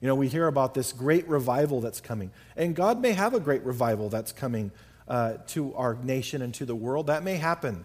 You 0.00 0.08
know, 0.08 0.14
we 0.14 0.28
hear 0.28 0.46
about 0.46 0.74
this 0.74 0.92
great 0.92 1.28
revival 1.28 1.80
that's 1.80 2.00
coming. 2.00 2.30
And 2.56 2.74
God 2.74 3.00
may 3.00 3.12
have 3.12 3.34
a 3.34 3.40
great 3.40 3.62
revival 3.64 4.08
that's 4.08 4.32
coming 4.32 4.70
uh, 5.06 5.34
to 5.48 5.74
our 5.74 5.94
nation 5.94 6.40
and 6.40 6.54
to 6.54 6.64
the 6.64 6.74
world. 6.74 7.08
That 7.08 7.22
may 7.22 7.36
happen. 7.36 7.84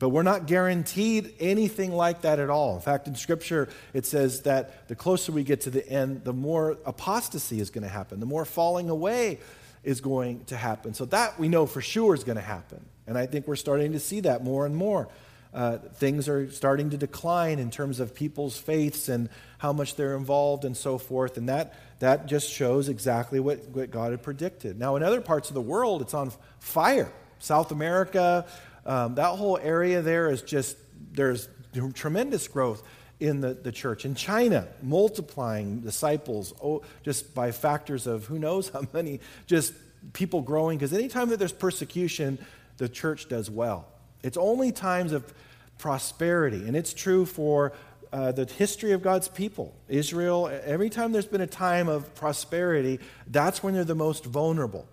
But 0.00 0.08
we're 0.08 0.24
not 0.24 0.46
guaranteed 0.46 1.34
anything 1.38 1.92
like 1.92 2.22
that 2.22 2.40
at 2.40 2.50
all. 2.50 2.74
In 2.74 2.80
fact, 2.80 3.06
in 3.06 3.14
Scripture, 3.14 3.68
it 3.94 4.04
says 4.04 4.42
that 4.42 4.88
the 4.88 4.96
closer 4.96 5.30
we 5.30 5.44
get 5.44 5.60
to 5.60 5.70
the 5.70 5.88
end, 5.88 6.24
the 6.24 6.32
more 6.32 6.76
apostasy 6.84 7.60
is 7.60 7.70
going 7.70 7.84
to 7.84 7.88
happen, 7.88 8.18
the 8.18 8.26
more 8.26 8.44
falling 8.44 8.90
away 8.90 9.38
is 9.84 10.00
going 10.00 10.44
to 10.46 10.56
happen. 10.56 10.92
So, 10.94 11.04
that 11.06 11.38
we 11.38 11.48
know 11.48 11.66
for 11.66 11.80
sure 11.80 12.14
is 12.14 12.24
going 12.24 12.34
to 12.34 12.42
happen. 12.42 12.84
And 13.06 13.16
I 13.16 13.26
think 13.26 13.46
we're 13.46 13.54
starting 13.54 13.92
to 13.92 14.00
see 14.00 14.18
that 14.20 14.42
more 14.42 14.66
and 14.66 14.74
more. 14.74 15.08
Uh, 15.54 15.76
things 15.76 16.28
are 16.28 16.50
starting 16.50 16.90
to 16.90 16.96
decline 16.96 17.58
in 17.58 17.70
terms 17.70 18.00
of 18.00 18.14
people's 18.14 18.56
faiths 18.56 19.08
and 19.08 19.28
how 19.58 19.72
much 19.72 19.96
they're 19.96 20.16
involved 20.16 20.64
and 20.64 20.76
so 20.76 20.96
forth. 20.96 21.36
And 21.36 21.48
that, 21.48 21.74
that 21.98 22.26
just 22.26 22.50
shows 22.50 22.88
exactly 22.88 23.38
what, 23.38 23.68
what 23.68 23.90
God 23.90 24.12
had 24.12 24.22
predicted. 24.22 24.78
Now, 24.78 24.96
in 24.96 25.02
other 25.02 25.20
parts 25.20 25.50
of 25.50 25.54
the 25.54 25.60
world, 25.60 26.00
it's 26.00 26.14
on 26.14 26.32
fire. 26.58 27.12
South 27.38 27.70
America, 27.70 28.46
um, 28.86 29.16
that 29.16 29.36
whole 29.36 29.58
area 29.58 30.00
there 30.00 30.30
is 30.30 30.42
just, 30.42 30.76
there's 31.12 31.48
tremendous 31.94 32.48
growth 32.48 32.82
in 33.20 33.40
the, 33.40 33.54
the 33.54 33.72
church. 33.72 34.04
In 34.04 34.14
China, 34.14 34.66
multiplying 34.82 35.80
disciples 35.80 36.54
oh, 36.62 36.82
just 37.04 37.34
by 37.34 37.52
factors 37.52 38.06
of 38.06 38.24
who 38.26 38.38
knows 38.38 38.68
how 38.70 38.82
many, 38.92 39.20
just 39.46 39.74
people 40.12 40.40
growing. 40.40 40.78
Because 40.78 40.92
anytime 40.92 41.28
that 41.28 41.38
there's 41.38 41.52
persecution, 41.52 42.38
the 42.78 42.88
church 42.88 43.28
does 43.28 43.50
well. 43.50 43.91
It's 44.22 44.36
only 44.36 44.72
times 44.72 45.12
of 45.12 45.32
prosperity, 45.78 46.66
and 46.66 46.76
it's 46.76 46.92
true 46.92 47.26
for 47.26 47.72
uh, 48.12 48.32
the 48.32 48.44
history 48.44 48.92
of 48.92 49.02
God's 49.02 49.28
people. 49.28 49.74
Israel, 49.88 50.50
every 50.64 50.90
time 50.90 51.12
there's 51.12 51.26
been 51.26 51.40
a 51.40 51.46
time 51.46 51.88
of 51.88 52.14
prosperity, 52.14 53.00
that's 53.26 53.62
when 53.62 53.74
they're 53.74 53.84
the 53.84 53.94
most 53.94 54.24
vulnerable. 54.24 54.86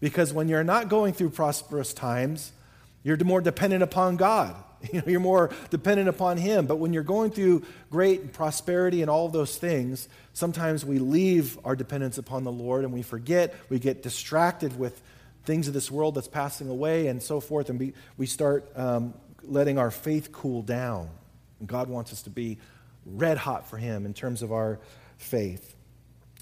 Because 0.00 0.32
when 0.32 0.48
you're 0.48 0.64
not 0.64 0.88
going 0.88 1.14
through 1.14 1.30
prosperous 1.30 1.94
times, 1.94 2.52
you're 3.02 3.16
more 3.24 3.40
dependent 3.40 3.82
upon 3.82 4.16
God 4.16 4.56
You 4.92 5.00
know, 5.00 5.06
you're 5.06 5.20
more 5.20 5.50
dependent 5.70 6.08
upon 6.08 6.36
Him. 6.36 6.66
But 6.66 6.76
when 6.76 6.92
you're 6.92 7.02
going 7.02 7.30
through 7.30 7.64
great 7.90 8.32
prosperity 8.32 9.02
and 9.02 9.10
all 9.10 9.28
those 9.28 9.56
things, 9.56 10.08
sometimes 10.32 10.84
we 10.84 10.98
leave 10.98 11.58
our 11.64 11.76
dependence 11.76 12.18
upon 12.18 12.44
the 12.44 12.52
Lord 12.52 12.84
and 12.84 12.92
we 12.92 13.02
forget. 13.02 13.54
We 13.68 13.78
get 13.78 14.02
distracted 14.02 14.78
with 14.78 15.00
things 15.44 15.68
of 15.68 15.74
this 15.74 15.90
world 15.90 16.14
that's 16.14 16.28
passing 16.28 16.68
away 16.68 17.08
and 17.08 17.22
so 17.22 17.40
forth, 17.40 17.70
and 17.70 17.78
we, 17.78 17.92
we 18.16 18.26
start 18.26 18.66
um, 18.76 19.14
letting 19.42 19.78
our 19.78 19.90
faith 19.90 20.32
cool 20.32 20.62
down. 20.62 21.08
And 21.60 21.68
God 21.68 21.88
wants 21.88 22.12
us 22.12 22.22
to 22.22 22.30
be 22.30 22.58
red 23.06 23.38
hot 23.38 23.68
for 23.68 23.76
Him 23.76 24.06
in 24.06 24.14
terms 24.14 24.42
of 24.42 24.52
our 24.52 24.80
faith. 25.18 25.74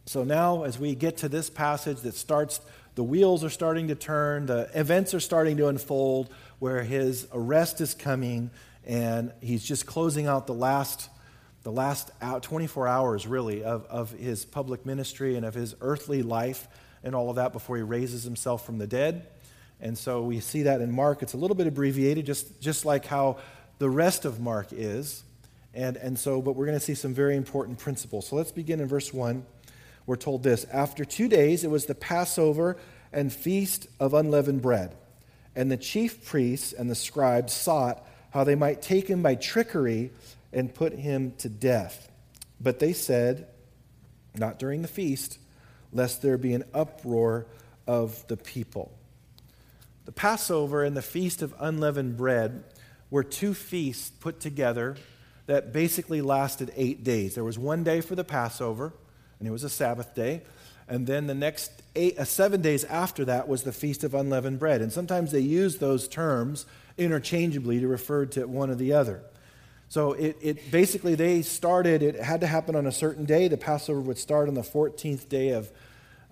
So 0.06 0.24
now, 0.24 0.64
as 0.64 0.78
we 0.78 0.94
get 0.94 1.18
to 1.18 1.28
this 1.28 1.48
passage 1.48 2.00
that 2.00 2.14
starts, 2.14 2.60
the 2.94 3.04
wheels 3.04 3.44
are 3.44 3.50
starting 3.50 3.88
to 3.88 3.94
turn, 3.94 4.46
the 4.46 4.68
events 4.74 5.14
are 5.14 5.20
starting 5.20 5.56
to 5.58 5.68
unfold, 5.68 6.32
where 6.58 6.82
his 6.82 7.26
arrest 7.32 7.80
is 7.80 7.94
coming, 7.94 8.50
and 8.84 9.32
he's 9.40 9.64
just 9.64 9.86
closing 9.86 10.26
out 10.26 10.46
the 10.46 10.54
last, 10.54 11.08
the 11.62 11.72
last 11.72 12.10
out, 12.20 12.42
24 12.42 12.88
hours, 12.88 13.26
really, 13.26 13.62
of, 13.62 13.86
of 13.86 14.10
his 14.10 14.44
public 14.44 14.84
ministry 14.84 15.36
and 15.36 15.46
of 15.46 15.54
his 15.54 15.74
earthly 15.80 16.22
life 16.22 16.68
and 17.04 17.14
all 17.14 17.30
of 17.30 17.36
that 17.36 17.52
before 17.52 17.76
he 17.76 17.82
raises 17.82 18.24
himself 18.24 18.64
from 18.64 18.78
the 18.78 18.86
dead. 18.86 19.26
And 19.80 19.98
so 19.98 20.22
we 20.22 20.40
see 20.40 20.62
that 20.62 20.80
in 20.80 20.92
Mark. 20.92 21.22
It's 21.22 21.32
a 21.32 21.36
little 21.36 21.56
bit 21.56 21.66
abbreviated, 21.66 22.24
just, 22.24 22.60
just 22.60 22.84
like 22.84 23.04
how 23.04 23.38
the 23.78 23.90
rest 23.90 24.24
of 24.24 24.40
Mark 24.40 24.68
is. 24.70 25.24
And, 25.74 25.96
and 25.96 26.18
so, 26.18 26.40
but 26.40 26.54
we're 26.54 26.66
going 26.66 26.78
to 26.78 26.84
see 26.84 26.94
some 26.94 27.14
very 27.14 27.36
important 27.36 27.78
principles. 27.78 28.28
So 28.28 28.36
let's 28.36 28.52
begin 28.52 28.78
in 28.80 28.86
verse 28.86 29.12
1. 29.12 29.44
We're 30.06 30.16
told 30.16 30.42
this 30.42 30.64
After 30.72 31.04
two 31.04 31.28
days, 31.28 31.64
it 31.64 31.70
was 31.70 31.86
the 31.86 31.94
Passover 31.94 32.76
and 33.12 33.32
feast 33.32 33.88
of 33.98 34.14
unleavened 34.14 34.62
bread. 34.62 34.94
And 35.54 35.70
the 35.70 35.76
chief 35.76 36.24
priests 36.24 36.72
and 36.72 36.90
the 36.90 36.94
scribes 36.94 37.52
sought 37.52 38.06
how 38.30 38.44
they 38.44 38.54
might 38.54 38.80
take 38.80 39.08
him 39.08 39.22
by 39.22 39.34
trickery 39.34 40.10
and 40.52 40.74
put 40.74 40.94
him 40.94 41.32
to 41.38 41.48
death. 41.48 42.10
But 42.60 42.78
they 42.78 42.92
said, 42.92 43.48
Not 44.34 44.58
during 44.58 44.82
the 44.82 44.88
feast, 44.88 45.38
lest 45.92 46.22
there 46.22 46.38
be 46.38 46.54
an 46.54 46.64
uproar 46.72 47.46
of 47.86 48.26
the 48.28 48.36
people. 48.36 48.92
The 50.04 50.12
Passover 50.12 50.82
and 50.82 50.96
the 50.96 51.02
Feast 51.02 51.42
of 51.42 51.54
Unleavened 51.60 52.16
Bread 52.16 52.64
were 53.10 53.22
two 53.22 53.54
feasts 53.54 54.10
put 54.10 54.40
together 54.40 54.96
that 55.46 55.72
basically 55.72 56.20
lasted 56.20 56.72
eight 56.76 57.04
days. 57.04 57.34
There 57.34 57.44
was 57.44 57.58
one 57.58 57.84
day 57.84 58.00
for 58.00 58.14
the 58.14 58.24
Passover, 58.24 58.92
and 59.38 59.46
it 59.46 59.50
was 59.50 59.64
a 59.64 59.68
Sabbath 59.68 60.14
day. 60.14 60.42
And 60.88 61.06
then 61.06 61.26
the 61.26 61.34
next 61.34 61.70
eight, 61.94 62.18
uh, 62.18 62.24
seven 62.24 62.60
days 62.60 62.84
after 62.84 63.24
that 63.26 63.48
was 63.48 63.62
the 63.62 63.72
Feast 63.72 64.04
of 64.04 64.14
Unleavened 64.14 64.58
Bread. 64.58 64.80
And 64.80 64.92
sometimes 64.92 65.30
they 65.30 65.40
use 65.40 65.78
those 65.78 66.08
terms 66.08 66.66
interchangeably 66.98 67.80
to 67.80 67.88
refer 67.88 68.26
to 68.26 68.46
one 68.46 68.70
or 68.70 68.74
the 68.74 68.92
other. 68.92 69.22
So 69.88 70.12
it, 70.14 70.36
it 70.40 70.70
basically, 70.70 71.14
they 71.14 71.42
started, 71.42 72.02
it 72.02 72.16
had 72.16 72.40
to 72.40 72.46
happen 72.46 72.74
on 72.74 72.86
a 72.86 72.92
certain 72.92 73.24
day. 73.24 73.48
The 73.48 73.58
Passover 73.58 74.00
would 74.00 74.18
start 74.18 74.48
on 74.48 74.54
the 74.54 74.62
14th 74.62 75.28
day 75.28 75.50
of 75.50 75.70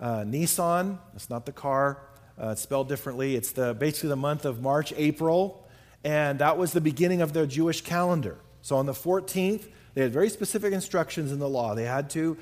uh, 0.01 0.25
Nisan. 0.25 0.99
It's 1.15 1.29
not 1.29 1.45
the 1.45 1.51
car, 1.51 1.99
uh, 2.41 2.49
it's 2.49 2.61
spelled 2.61 2.89
differently. 2.89 3.35
It's 3.35 3.51
the, 3.51 3.73
basically 3.73 4.09
the 4.09 4.15
month 4.15 4.45
of 4.45 4.61
March, 4.61 4.93
April. 4.97 5.67
And 6.03 6.39
that 6.39 6.57
was 6.57 6.73
the 6.73 6.81
beginning 6.81 7.21
of 7.21 7.33
the 7.33 7.45
Jewish 7.45 7.81
calendar. 7.81 8.37
So 8.61 8.75
on 8.75 8.87
the 8.87 8.93
14th, 8.93 9.67
they 9.93 10.01
had 10.01 10.11
very 10.11 10.29
specific 10.29 10.73
instructions 10.73 11.31
in 11.31 11.39
the 11.39 11.49
law. 11.49 11.75
They 11.75 11.85
had 11.85 12.09
to 12.11 12.37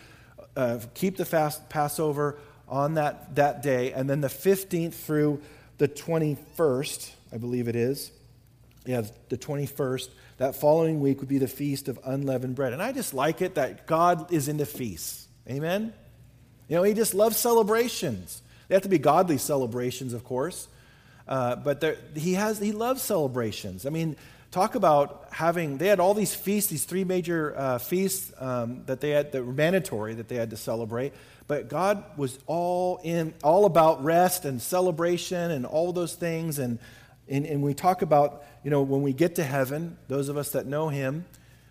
uh, 0.56 0.80
keep 0.94 1.18
the 1.18 1.25
fast 1.25 1.70
Passover 1.70 2.38
on 2.68 2.94
that, 2.94 3.36
that 3.36 3.63
day, 3.63 3.92
and 3.94 4.10
then 4.10 4.22
the 4.22 4.28
15th 4.28 4.94
through 4.94 5.42
the 5.80 5.88
21st, 5.88 7.12
I 7.34 7.38
believe 7.38 7.68
it 7.68 7.75
is. 7.75 8.12
Yeah, 8.86 9.04
the 9.30 9.38
21st. 9.38 10.10
That 10.38 10.56
following 10.56 11.00
week 11.00 11.20
would 11.20 11.28
be 11.28 11.38
the 11.38 11.48
Feast 11.48 11.88
of 11.88 12.00
Unleavened 12.06 12.56
Bread. 12.56 12.74
And 12.74 12.82
I 12.82 12.92
just 12.92 13.13
like 13.13 13.42
it 13.42 13.56
that 13.56 13.88
God 13.88 14.32
is 14.32 14.48
into 14.48 14.66
feasts. 14.66 15.28
Amen? 15.50 15.94
You 16.70 16.78
know, 16.78 16.84
He 16.84 16.94
just 16.94 17.14
loves 17.14 17.36
celebrations. 17.36 18.42
They 18.70 18.76
have 18.76 18.84
to 18.84 18.90
be 18.90 19.00
godly 19.00 19.38
celebrations, 19.38 20.14
of 20.14 20.24
course. 20.24 20.70
Uh, 21.28 21.58
but 21.58 21.82
there, 21.82 21.98
he 22.16 22.36
has 22.36 22.60
he 22.60 22.72
loves 22.72 23.02
celebrations. 23.02 23.86
I 23.86 23.90
mean, 23.90 24.16
talk 24.52 24.74
about 24.76 25.28
having 25.32 25.78
they 25.78 25.88
had 25.88 26.00
all 26.00 26.14
these 26.14 26.34
feasts 26.34 26.72
these 26.72 26.86
three 26.86 27.04
major 27.04 27.54
uh, 27.56 27.78
feasts 27.78 28.34
um, 28.40 28.84
that 28.86 29.00
they 29.00 29.12
had 29.12 29.32
that 29.32 29.46
were 29.46 29.54
mandatory 29.54 30.16
that 30.16 30.28
they 30.28 30.36
had 30.36 30.50
to 30.50 30.58
celebrate 30.58 31.14
but 31.48 31.70
god 31.70 32.04
was 32.18 32.40
all 32.48 33.00
in 33.04 33.34
all 33.44 33.66
about 33.66 34.04
rest 34.04 34.46
and 34.46 34.62
celebration 34.62 35.52
and 35.52 35.66
all 35.66 35.94
those 35.94 36.16
things 36.16 36.58
and, 36.58 36.80
and 37.28 37.46
and 37.46 37.62
we 37.62 37.76
talk 37.76 38.02
about 38.02 38.44
you 38.64 38.72
know 38.72 38.82
when 38.82 39.04
we 39.04 39.14
get 39.14 39.36
to 39.36 39.44
heaven 39.44 39.98
those 40.08 40.30
of 40.30 40.38
us 40.38 40.52
that 40.52 40.66
know 40.66 40.90
him 40.90 41.26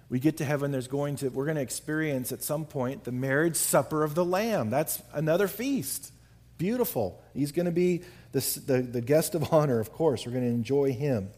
we 0.08 0.18
get 0.18 0.38
to 0.38 0.44
heaven 0.44 0.70
there's 0.70 0.88
going 0.88 1.16
to 1.16 1.28
we're 1.28 1.44
going 1.44 1.56
to 1.56 1.62
experience 1.62 2.32
at 2.32 2.42
some 2.42 2.64
point 2.64 3.04
the 3.04 3.12
marriage 3.12 3.56
supper 3.56 4.04
of 4.04 4.14
the 4.14 4.24
lamb 4.24 4.70
that's 4.70 5.02
another 5.12 5.48
feast 5.48 6.12
beautiful 6.56 7.22
he's 7.34 7.52
going 7.52 7.66
to 7.66 7.72
be 7.72 8.02
the, 8.32 8.40
the, 8.66 8.82
the 8.82 9.00
guest 9.00 9.34
of 9.34 9.52
honor 9.52 9.80
of 9.80 9.92
course 9.92 10.26
we're 10.26 10.32
going 10.32 10.44
to 10.44 10.50
enjoy 10.50 10.92
him 10.92 11.28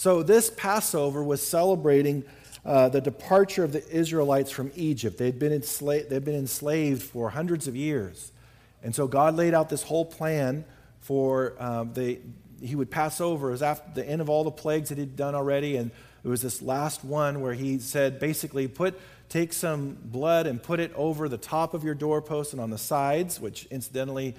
so, 0.00 0.22
this 0.22 0.48
Passover 0.48 1.22
was 1.22 1.46
celebrating 1.46 2.24
uh, 2.64 2.88
the 2.88 3.02
departure 3.02 3.64
of 3.64 3.72
the 3.72 3.86
Israelites 3.86 4.50
from 4.50 4.72
Egypt. 4.74 5.18
They'd 5.18 5.38
been, 5.38 5.52
enslaved, 5.52 6.08
they'd 6.08 6.24
been 6.24 6.34
enslaved 6.34 7.02
for 7.02 7.28
hundreds 7.28 7.68
of 7.68 7.76
years. 7.76 8.32
And 8.82 8.94
so, 8.94 9.06
God 9.06 9.36
laid 9.36 9.52
out 9.52 9.68
this 9.68 9.82
whole 9.82 10.06
plan 10.06 10.64
for 11.00 11.54
um, 11.62 11.92
the, 11.92 12.18
He 12.62 12.74
would 12.76 12.90
pass 12.90 13.20
over. 13.20 13.52
as 13.52 13.60
after 13.60 13.90
the 13.94 14.08
end 14.08 14.22
of 14.22 14.30
all 14.30 14.42
the 14.42 14.50
plagues 14.50 14.88
that 14.88 14.96
He'd 14.96 15.16
done 15.16 15.34
already. 15.34 15.76
And 15.76 15.90
it 16.22 16.28
was 16.28 16.42
this 16.42 16.62
last 16.62 17.04
one 17.04 17.40
where 17.40 17.54
He 17.54 17.78
said, 17.78 18.18
basically, 18.18 18.68
put, 18.68 18.98
take 19.28 19.52
some 19.52 19.96
blood 20.02 20.46
and 20.46 20.62
put 20.62 20.80
it 20.80 20.92
over 20.94 21.28
the 21.28 21.38
top 21.38 21.74
of 21.74 21.84
your 21.84 21.94
doorpost 21.94 22.52
and 22.52 22.60
on 22.60 22.70
the 22.70 22.78
sides, 22.78 23.40
which 23.40 23.66
incidentally 23.66 24.34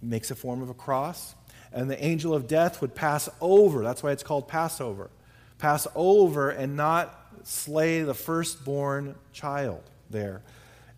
makes 0.00 0.30
a 0.30 0.34
form 0.34 0.62
of 0.62 0.68
a 0.68 0.74
cross 0.74 1.34
and 1.72 1.90
the 1.90 2.02
angel 2.04 2.34
of 2.34 2.46
death 2.46 2.80
would 2.80 2.94
pass 2.94 3.28
over. 3.40 3.82
That's 3.82 4.02
why 4.02 4.12
it's 4.12 4.22
called 4.22 4.48
Passover. 4.48 5.10
Pass 5.58 5.86
over 5.94 6.50
and 6.50 6.76
not 6.76 7.18
slay 7.44 8.02
the 8.02 8.14
firstborn 8.14 9.14
child 9.32 9.82
there. 10.10 10.42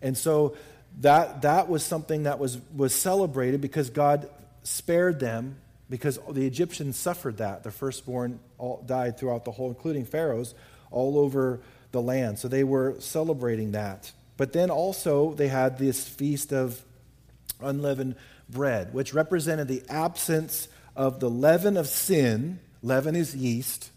And 0.01 0.17
so 0.17 0.55
that, 1.01 1.43
that 1.43 1.69
was 1.69 1.83
something 1.83 2.23
that 2.23 2.39
was, 2.39 2.59
was 2.75 2.93
celebrated 2.93 3.61
because 3.61 3.89
God 3.89 4.29
spared 4.63 5.19
them 5.19 5.57
because 5.89 6.19
the 6.29 6.45
Egyptians 6.45 6.97
suffered 6.97 7.37
that. 7.37 7.63
The 7.63 7.71
firstborn 7.71 8.39
died 8.85 9.17
throughout 9.17 9.45
the 9.45 9.51
whole, 9.51 9.69
including 9.69 10.05
Pharaoh's, 10.05 10.55
all 10.91 11.17
over 11.17 11.61
the 11.91 12.01
land. 12.01 12.39
So 12.39 12.47
they 12.47 12.63
were 12.63 12.95
celebrating 12.99 13.71
that. 13.71 14.11
But 14.37 14.53
then 14.53 14.69
also 14.69 15.33
they 15.33 15.47
had 15.47 15.77
this 15.77 16.07
feast 16.07 16.51
of 16.51 16.83
unleavened 17.61 18.15
bread, 18.49 18.93
which 18.93 19.13
represented 19.13 19.67
the 19.67 19.83
absence 19.89 20.67
of 20.95 21.19
the 21.19 21.29
leaven 21.29 21.77
of 21.77 21.87
sin. 21.87 22.59
Leaven 22.81 23.15
is 23.15 23.35
yeast. 23.35 23.91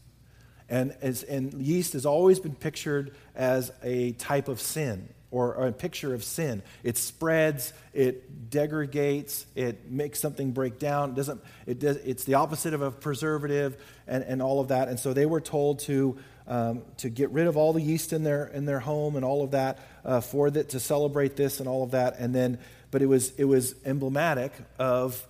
And, 0.68 0.94
as, 1.00 1.22
and 1.22 1.54
yeast 1.54 1.94
has 1.94 2.04
always 2.04 2.38
been 2.38 2.54
pictured 2.54 3.14
as 3.34 3.72
a 3.82 4.12
type 4.12 4.48
of 4.48 4.60
sin 4.60 5.08
or, 5.30 5.54
or, 5.54 5.66
a 5.66 5.72
picture 5.72 6.14
of 6.14 6.24
sin. 6.24 6.62
It 6.82 6.96
spreads, 6.96 7.72
it 7.92 8.50
degrades, 8.50 9.44
it 9.54 9.90
makes 9.90 10.20
something 10.20 10.52
break 10.52 10.78
down. 10.78 11.10
It 11.10 11.16
doesn't, 11.16 11.40
it 11.66 11.78
does, 11.78 11.96
it's 11.98 12.24
the 12.24 12.34
opposite 12.34 12.72
of 12.72 12.80
a 12.80 12.90
preservative 12.90 13.76
and, 14.06 14.24
and 14.24 14.40
all 14.40 14.60
of 14.60 14.68
that. 14.68 14.88
And 14.88 14.98
so 14.98 15.12
they 15.12 15.26
were 15.26 15.42
told 15.42 15.80
to, 15.80 16.16
um, 16.46 16.82
to 16.98 17.10
get 17.10 17.30
rid 17.30 17.46
of 17.46 17.56
all 17.56 17.74
the 17.74 17.82
yeast 17.82 18.12
in 18.12 18.22
their, 18.22 18.46
in 18.46 18.64
their 18.64 18.80
home 18.80 19.16
and 19.16 19.24
all 19.24 19.44
of 19.44 19.50
that 19.50 19.78
uh, 20.04 20.20
for 20.20 20.50
that, 20.50 20.70
to 20.70 20.80
celebrate 20.80 21.36
this 21.36 21.60
and 21.60 21.68
all 21.68 21.82
of 21.82 21.90
that. 21.90 22.18
And 22.18 22.34
then 22.34 22.58
but 22.90 23.02
it 23.02 23.06
was, 23.06 23.32
it 23.36 23.44
was 23.44 23.74
emblematic 23.84 24.52
of 24.78 25.26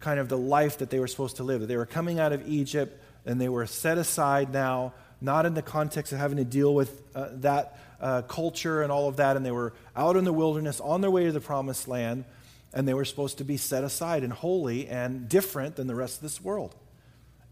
kind 0.00 0.20
of 0.20 0.28
the 0.28 0.38
life 0.38 0.78
that 0.78 0.90
they 0.90 0.98
were 0.98 1.06
supposed 1.06 1.36
to 1.36 1.44
live. 1.44 1.66
They 1.66 1.76
were 1.76 1.86
coming 1.86 2.18
out 2.18 2.32
of 2.32 2.48
Egypt 2.48 3.02
and 3.26 3.40
they 3.40 3.48
were 3.48 3.66
set 3.66 3.98
aside 3.98 4.52
now, 4.52 4.94
not 5.20 5.46
in 5.46 5.54
the 5.54 5.62
context 5.62 6.12
of 6.12 6.18
having 6.18 6.38
to 6.38 6.44
deal 6.44 6.74
with 6.74 7.02
uh, 7.14 7.28
that 7.32 7.78
uh, 8.00 8.22
culture 8.22 8.82
and 8.82 8.90
all 8.90 9.08
of 9.08 9.16
that. 9.16 9.36
And 9.36 9.44
they 9.44 9.50
were 9.50 9.72
out 9.96 10.16
in 10.16 10.24
the 10.24 10.32
wilderness 10.32 10.80
on 10.80 11.00
their 11.00 11.10
way 11.10 11.24
to 11.24 11.32
the 11.32 11.40
promised 11.40 11.88
land, 11.88 12.24
and 12.72 12.86
they 12.86 12.94
were 12.94 13.04
supposed 13.04 13.38
to 13.38 13.44
be 13.44 13.56
set 13.56 13.84
aside 13.84 14.22
and 14.22 14.32
holy 14.32 14.88
and 14.88 15.28
different 15.28 15.76
than 15.76 15.86
the 15.86 15.94
rest 15.94 16.16
of 16.16 16.22
this 16.22 16.40
world. 16.40 16.74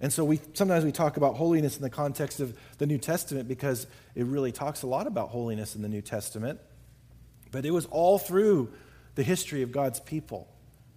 And 0.00 0.12
so 0.12 0.24
we 0.24 0.40
sometimes 0.54 0.84
we 0.84 0.92
talk 0.92 1.16
about 1.16 1.36
holiness 1.36 1.76
in 1.76 1.82
the 1.82 1.90
context 1.90 2.40
of 2.40 2.56
the 2.78 2.86
New 2.86 2.98
Testament 2.98 3.48
because 3.48 3.86
it 4.14 4.24
really 4.24 4.52
talks 4.52 4.82
a 4.82 4.86
lot 4.86 5.06
about 5.06 5.30
holiness 5.30 5.74
in 5.74 5.82
the 5.82 5.88
New 5.88 6.02
Testament. 6.02 6.60
But 7.50 7.64
it 7.64 7.72
was 7.72 7.86
all 7.86 8.18
through 8.18 8.72
the 9.16 9.22
history 9.22 9.62
of 9.62 9.72
God's 9.72 9.98
people. 9.98 10.48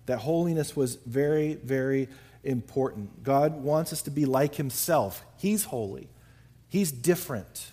That 0.05 0.19
holiness 0.19 0.75
was 0.75 0.95
very, 0.95 1.55
very 1.55 2.09
important. 2.43 3.23
God 3.23 3.63
wants 3.63 3.93
us 3.93 4.01
to 4.03 4.11
be 4.11 4.25
like 4.25 4.55
Himself. 4.55 5.23
He's 5.37 5.65
holy, 5.65 6.09
He's 6.67 6.91
different. 6.91 7.71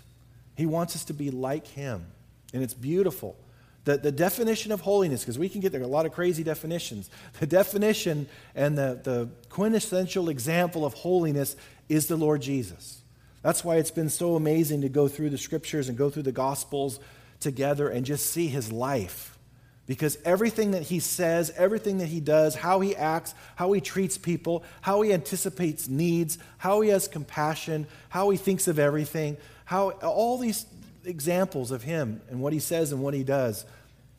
He 0.58 0.66
wants 0.66 0.96
us 0.96 1.04
to 1.04 1.14
be 1.14 1.30
like 1.30 1.68
Him. 1.68 2.04
And 2.52 2.64
it's 2.64 2.74
beautiful. 2.74 3.36
The, 3.84 3.96
the 3.96 4.10
definition 4.10 4.72
of 4.72 4.80
holiness, 4.80 5.20
because 5.20 5.38
we 5.38 5.48
can 5.48 5.60
get 5.60 5.70
there 5.70 5.82
a 5.82 5.86
lot 5.86 6.04
of 6.04 6.12
crazy 6.12 6.42
definitions. 6.42 7.08
The 7.38 7.46
definition 7.46 8.28
and 8.56 8.76
the, 8.76 9.00
the 9.00 9.28
quintessential 9.50 10.28
example 10.28 10.84
of 10.84 10.94
holiness 10.94 11.54
is 11.88 12.08
the 12.08 12.16
Lord 12.16 12.42
Jesus. 12.42 13.02
That's 13.42 13.62
why 13.62 13.76
it's 13.76 13.92
been 13.92 14.10
so 14.10 14.34
amazing 14.34 14.80
to 14.80 14.88
go 14.88 15.06
through 15.06 15.30
the 15.30 15.38
scriptures 15.38 15.88
and 15.88 15.96
go 15.96 16.10
through 16.10 16.24
the 16.24 16.32
gospels 16.32 16.98
together 17.38 17.88
and 17.88 18.04
just 18.04 18.26
see 18.26 18.48
his 18.48 18.72
life. 18.72 19.38
Because 19.86 20.18
everything 20.24 20.72
that 20.72 20.82
he 20.82 20.98
says, 20.98 21.52
everything 21.56 21.98
that 21.98 22.08
he 22.08 22.18
does, 22.18 22.56
how 22.56 22.80
he 22.80 22.96
acts, 22.96 23.32
how 23.54 23.72
he 23.72 23.80
treats 23.80 24.18
people, 24.18 24.64
how 24.80 25.02
he 25.02 25.12
anticipates 25.12 25.86
needs, 25.88 26.36
how 26.58 26.80
he 26.80 26.90
has 26.90 27.06
compassion, 27.06 27.86
how 28.08 28.28
he 28.30 28.36
thinks 28.36 28.66
of 28.66 28.80
everything, 28.80 29.36
how 29.68 29.90
all 29.90 30.38
these 30.38 30.64
examples 31.04 31.72
of 31.72 31.82
him 31.82 32.22
and 32.30 32.40
what 32.40 32.54
he 32.54 32.58
says 32.58 32.90
and 32.90 33.02
what 33.02 33.12
he 33.12 33.22
does 33.22 33.66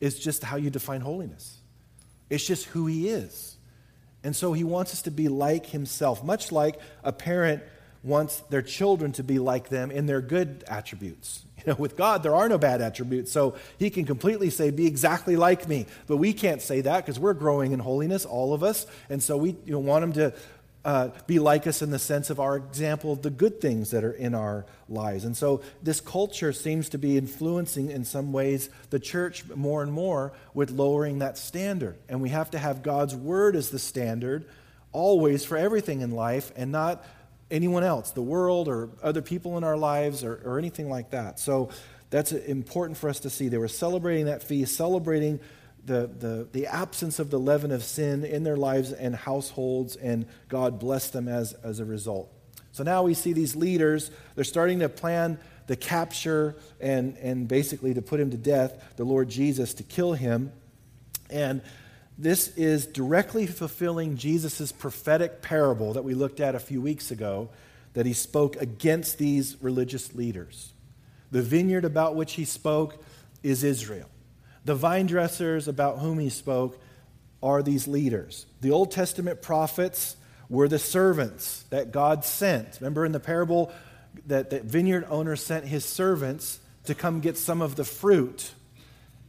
is 0.00 0.16
just 0.16 0.44
how 0.44 0.56
you 0.56 0.70
define 0.70 1.00
holiness. 1.00 1.58
It's 2.30 2.46
just 2.46 2.66
who 2.66 2.86
he 2.86 3.08
is. 3.08 3.56
And 4.22 4.36
so 4.36 4.52
he 4.52 4.62
wants 4.62 4.92
us 4.92 5.02
to 5.02 5.10
be 5.10 5.26
like 5.26 5.66
himself, 5.66 6.22
much 6.22 6.52
like 6.52 6.78
a 7.02 7.12
parent 7.12 7.64
wants 8.04 8.38
their 8.42 8.62
children 8.62 9.10
to 9.10 9.24
be 9.24 9.40
like 9.40 9.70
them 9.70 9.90
in 9.90 10.06
their 10.06 10.20
good 10.20 10.62
attributes. 10.68 11.44
You 11.60 11.72
know, 11.72 11.76
with 11.78 11.94
God, 11.94 12.22
there 12.22 12.34
are 12.34 12.48
no 12.48 12.56
bad 12.56 12.80
attributes. 12.80 13.30
So 13.30 13.54
he 13.76 13.90
can 13.90 14.06
completely 14.06 14.48
say, 14.48 14.70
be 14.70 14.86
exactly 14.86 15.36
like 15.36 15.68
me. 15.68 15.84
But 16.06 16.16
we 16.16 16.32
can't 16.32 16.62
say 16.62 16.80
that 16.80 17.04
because 17.04 17.20
we're 17.20 17.34
growing 17.34 17.72
in 17.72 17.80
holiness, 17.80 18.24
all 18.24 18.54
of 18.54 18.62
us. 18.62 18.86
And 19.10 19.22
so 19.22 19.36
we 19.36 19.50
you 19.66 19.72
know, 19.72 19.78
want 19.78 20.02
him 20.02 20.12
to 20.14 20.32
uh, 20.84 21.08
be 21.26 21.38
like 21.38 21.66
us 21.66 21.82
in 21.82 21.90
the 21.90 21.98
sense 21.98 22.30
of 22.30 22.40
our 22.40 22.56
example 22.56 23.12
of 23.12 23.22
the 23.22 23.30
good 23.30 23.60
things 23.60 23.90
that 23.90 24.02
are 24.02 24.12
in 24.12 24.34
our 24.34 24.64
lives. 24.88 25.24
And 25.24 25.36
so 25.36 25.60
this 25.82 26.00
culture 26.00 26.52
seems 26.52 26.88
to 26.90 26.98
be 26.98 27.18
influencing 27.18 27.90
in 27.90 28.04
some 28.04 28.32
ways 28.32 28.70
the 28.88 28.98
church 28.98 29.44
more 29.54 29.82
and 29.82 29.92
more 29.92 30.32
with 30.54 30.70
lowering 30.70 31.18
that 31.18 31.36
standard. 31.36 31.98
And 32.08 32.22
we 32.22 32.30
have 32.30 32.50
to 32.52 32.58
have 32.58 32.82
God's 32.82 33.14
word 33.14 33.56
as 33.56 33.70
the 33.70 33.78
standard 33.78 34.46
always 34.92 35.44
for 35.44 35.56
everything 35.56 36.00
in 36.00 36.12
life 36.12 36.50
and 36.56 36.72
not 36.72 37.04
anyone 37.50 37.84
else, 37.84 38.12
the 38.12 38.22
world 38.22 38.68
or 38.68 38.88
other 39.02 39.22
people 39.22 39.58
in 39.58 39.64
our 39.64 39.76
lives 39.76 40.24
or, 40.24 40.40
or 40.44 40.58
anything 40.58 40.88
like 40.88 41.10
that. 41.10 41.38
So 41.38 41.70
that's 42.08 42.32
important 42.32 42.96
for 42.96 43.08
us 43.10 43.20
to 43.20 43.30
see. 43.30 43.48
They 43.48 43.58
were 43.58 43.68
celebrating 43.68 44.26
that 44.26 44.42
feast, 44.42 44.76
celebrating 44.76 45.40
the, 45.84 46.10
the, 46.18 46.48
the 46.52 46.66
absence 46.66 47.18
of 47.18 47.30
the 47.30 47.38
leaven 47.38 47.70
of 47.72 47.82
sin 47.82 48.24
in 48.24 48.44
their 48.44 48.56
lives 48.56 48.92
and 48.92 49.14
households, 49.14 49.96
and 49.96 50.26
God 50.48 50.78
blessed 50.78 51.12
them 51.12 51.28
as, 51.28 51.52
as 51.64 51.80
a 51.80 51.84
result. 51.84 52.32
So 52.72 52.84
now 52.84 53.02
we 53.02 53.14
see 53.14 53.32
these 53.32 53.56
leaders, 53.56 54.10
they're 54.34 54.44
starting 54.44 54.78
to 54.80 54.88
plan 54.88 55.38
the 55.66 55.76
capture 55.76 56.56
and, 56.80 57.16
and 57.18 57.46
basically 57.46 57.94
to 57.94 58.02
put 58.02 58.20
him 58.20 58.30
to 58.30 58.36
death, 58.36 58.94
the 58.96 59.04
Lord 59.04 59.28
Jesus, 59.28 59.74
to 59.74 59.82
kill 59.82 60.12
him. 60.12 60.52
And 61.30 61.62
this 62.18 62.48
is 62.56 62.86
directly 62.86 63.46
fulfilling 63.46 64.16
Jesus' 64.16 64.72
prophetic 64.72 65.42
parable 65.42 65.94
that 65.94 66.02
we 66.02 66.14
looked 66.14 66.40
at 66.40 66.54
a 66.54 66.60
few 66.60 66.80
weeks 66.80 67.10
ago, 67.10 67.48
that 67.94 68.06
he 68.06 68.12
spoke 68.12 68.56
against 68.56 69.18
these 69.18 69.56
religious 69.60 70.14
leaders. 70.14 70.72
The 71.30 71.42
vineyard 71.42 71.84
about 71.84 72.16
which 72.16 72.34
he 72.34 72.44
spoke 72.44 73.02
is 73.42 73.64
Israel. 73.64 74.08
The 74.64 74.74
vine 74.74 75.06
dressers 75.06 75.68
about 75.68 75.98
whom 75.98 76.18
he 76.18 76.28
spoke 76.28 76.78
are 77.42 77.62
these 77.62 77.88
leaders. 77.88 78.46
The 78.60 78.70
Old 78.70 78.90
Testament 78.90 79.42
prophets 79.42 80.16
were 80.48 80.68
the 80.68 80.78
servants 80.78 81.64
that 81.70 81.92
God 81.92 82.24
sent. 82.24 82.78
Remember 82.80 83.06
in 83.06 83.12
the 83.12 83.20
parable 83.20 83.72
that 84.26 84.50
the 84.50 84.60
vineyard 84.60 85.06
owner 85.08 85.36
sent 85.36 85.66
his 85.66 85.84
servants 85.84 86.58
to 86.84 86.94
come 86.94 87.20
get 87.20 87.38
some 87.38 87.62
of 87.62 87.76
the 87.76 87.84
fruit, 87.84 88.52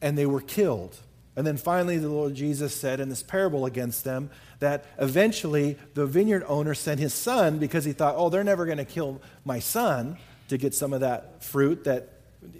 and 0.01 0.17
they 0.17 0.25
were 0.25 0.41
killed. 0.41 0.97
And 1.35 1.47
then 1.47 1.57
finally, 1.57 1.97
the 1.97 2.09
Lord 2.09 2.33
Jesus 2.35 2.75
said 2.75 2.99
in 2.99 3.09
this 3.09 3.23
parable 3.23 3.65
against 3.65 4.03
them 4.03 4.29
that 4.59 4.85
eventually 4.99 5.77
the 5.93 6.05
vineyard 6.05 6.43
owner 6.47 6.73
sent 6.73 6.99
his 6.99 7.13
son 7.13 7.57
because 7.57 7.85
he 7.85 7.93
thought, 7.93 8.15
oh, 8.17 8.29
they're 8.29 8.43
never 8.43 8.65
going 8.65 8.77
to 8.79 8.85
kill 8.85 9.21
my 9.45 9.59
son 9.59 10.17
to 10.49 10.57
get 10.57 10.73
some 10.73 10.91
of 10.91 10.99
that 10.99 11.43
fruit 11.43 11.85
that 11.85 12.09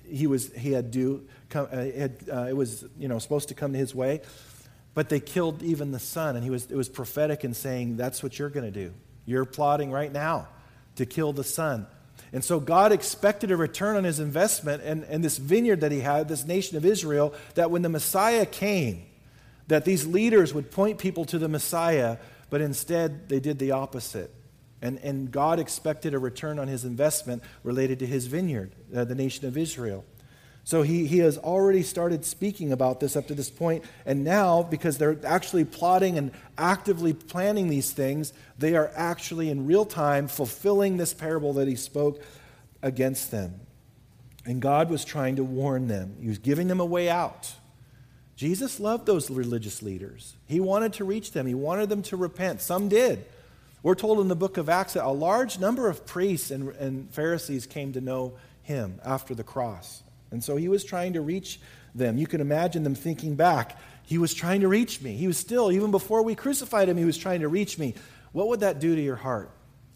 he, 0.08 0.28
was, 0.28 0.52
he 0.54 0.72
had 0.72 0.92
due 0.92 1.28
come, 1.50 1.68
uh, 1.72 1.76
had, 1.76 2.18
uh, 2.32 2.46
it 2.50 2.56
was 2.56 2.86
you 2.98 3.08
know, 3.08 3.20
supposed 3.20 3.50
to 3.50 3.54
come 3.54 3.74
his 3.74 3.96
way. 3.96 4.22
But 4.94 5.10
they 5.10 5.20
killed 5.20 5.64
even 5.64 5.92
the 5.92 6.00
son, 6.00 6.36
and 6.36 6.44
he 6.44 6.50
was, 6.50 6.70
it 6.70 6.76
was 6.76 6.90
prophetic 6.90 7.46
in 7.46 7.54
saying, 7.54 7.96
That's 7.96 8.22
what 8.22 8.38
you're 8.38 8.50
going 8.50 8.66
to 8.66 8.72
do. 8.72 8.94
You're 9.26 9.46
plotting 9.46 9.92
right 9.92 10.12
now 10.12 10.48
to 10.96 11.06
kill 11.06 11.32
the 11.32 11.44
son. 11.44 11.88
And 12.34 12.44
so 12.44 12.60
God 12.60 12.92
expected 12.92 13.52
a 13.52 13.58
return 13.58 13.98
on 13.98 14.04
his 14.04 14.20
investment 14.20 14.84
and, 14.84 15.04
and 15.06 15.24
this 15.24 15.38
vineyard 15.38 15.82
that 15.82 15.92
he 15.92 16.00
had, 16.00 16.28
this 16.28 16.46
nation 16.46 16.78
of 16.78 16.86
Israel, 16.86 17.34
that 17.56 17.72
when 17.72 17.82
the 17.82 17.90
Messiah 17.90 18.46
came, 18.46 19.06
that 19.68 19.86
these 19.86 20.06
leaders 20.06 20.54
would 20.54 20.72
point 20.72 20.98
people 20.98 21.26
to 21.26 21.38
the 21.38 21.50
Messiah, 21.50 22.18
but 22.50 22.62
instead 22.62 23.28
they 23.30 23.40
did 23.40 23.60
the 23.60 23.72
opposite. 23.72 24.34
And, 24.82 25.00
and 25.00 25.32
God 25.32 25.60
expected 25.60 26.14
a 26.14 26.20
return 26.20 26.58
on 26.58 26.68
his 26.68 26.86
investment 26.86 27.44
related 27.64 28.00
to 28.00 28.08
his 28.08 28.26
vineyard, 28.28 28.72
uh, 28.96 29.04
the 29.04 29.16
nation 29.16 29.48
of 29.48 29.58
Israel. 29.58 30.04
So 30.64 30.84
he, 30.84 31.08
he 31.08 31.20
has 31.20 31.38
already 31.38 31.82
started 31.84 32.24
speaking 32.24 32.72
about 32.72 33.00
this 33.00 33.16
up 33.16 33.28
to 33.28 33.34
this 33.34 33.50
point, 33.50 33.84
and 34.06 34.24
now, 34.24 34.62
because 34.62 34.98
they're 34.98 35.18
actually 35.26 35.66
plotting 35.66 36.18
and 36.18 36.32
actively 36.58 37.14
planning 37.14 37.68
these 37.68 37.92
things, 37.92 38.32
they 38.60 38.76
are 38.76 38.92
actually 38.96 39.50
in 39.50 39.66
real 39.66 39.86
time 39.86 40.28
fulfilling 40.28 40.98
this 40.98 41.14
parable 41.14 41.54
that 41.54 41.68
he 41.68 41.76
spoke 41.76 42.22
against 42.84 43.32
them. 43.32 43.60
And 44.46 44.62
God 44.62 44.90
was 44.90 45.06
trying 45.06 45.36
to 45.38 45.44
warn 45.44 45.88
them, 45.88 46.16
He 46.22 46.28
was 46.28 46.40
giving 46.40 46.68
them 46.68 46.80
a 46.80 46.86
way 46.86 47.10
out. 47.10 47.54
Jesus 48.36 48.80
loved 48.80 49.06
those 49.06 49.30
religious 49.30 49.84
leaders. 49.84 50.36
He 50.48 50.60
wanted 50.60 50.94
to 50.94 51.04
reach 51.04 51.32
them, 51.32 51.48
He 51.48 51.54
wanted 51.54 51.90
them 51.90 52.02
to 52.04 52.18
repent. 52.18 52.62
Some 52.62 52.90
did. 52.90 53.26
We're 53.84 53.96
told 53.96 54.20
in 54.20 54.28
the 54.28 54.36
book 54.36 54.58
of 54.58 54.70
Acts 54.70 54.94
that 54.94 55.06
a 55.06 55.10
large 55.10 55.60
number 55.60 55.90
of 55.90 56.06
priests 56.06 56.52
and, 56.52 56.70
and 56.76 57.12
Pharisees 57.14 57.66
came 57.66 57.94
to 57.94 58.02
know 58.02 58.34
Him 58.62 59.00
after 59.04 59.34
the 59.34 59.44
cross. 59.44 60.04
And 60.32 60.44
so 60.44 60.56
he 60.56 60.70
was 60.70 60.84
trying 60.84 61.14
to 61.14 61.22
reach 61.22 61.60
them. 61.94 62.18
You 62.18 62.26
can 62.26 62.42
imagine 62.42 62.84
them 62.84 62.96
thinking 62.96 63.36
back. 63.36 63.78
He 64.04 64.18
was 64.18 64.34
trying 64.34 64.62
to 64.62 64.68
reach 64.68 65.02
me. 65.02 65.16
He 65.16 65.28
was 65.28 65.38
still, 65.38 65.72
even 65.72 65.92
before 65.92 66.24
we 66.24 66.36
crucified 66.36 66.90
him, 66.90 66.98
he 66.98 67.06
was 67.06 67.18
trying 67.18 67.42
to 67.42 67.48
reach 67.48 67.78
me. 67.78 67.96
What 68.32 68.48
would 68.48 68.62
that 68.62 68.80
do 68.80 68.96
to 68.96 69.02
your 69.02 69.18
heart? 69.18 69.52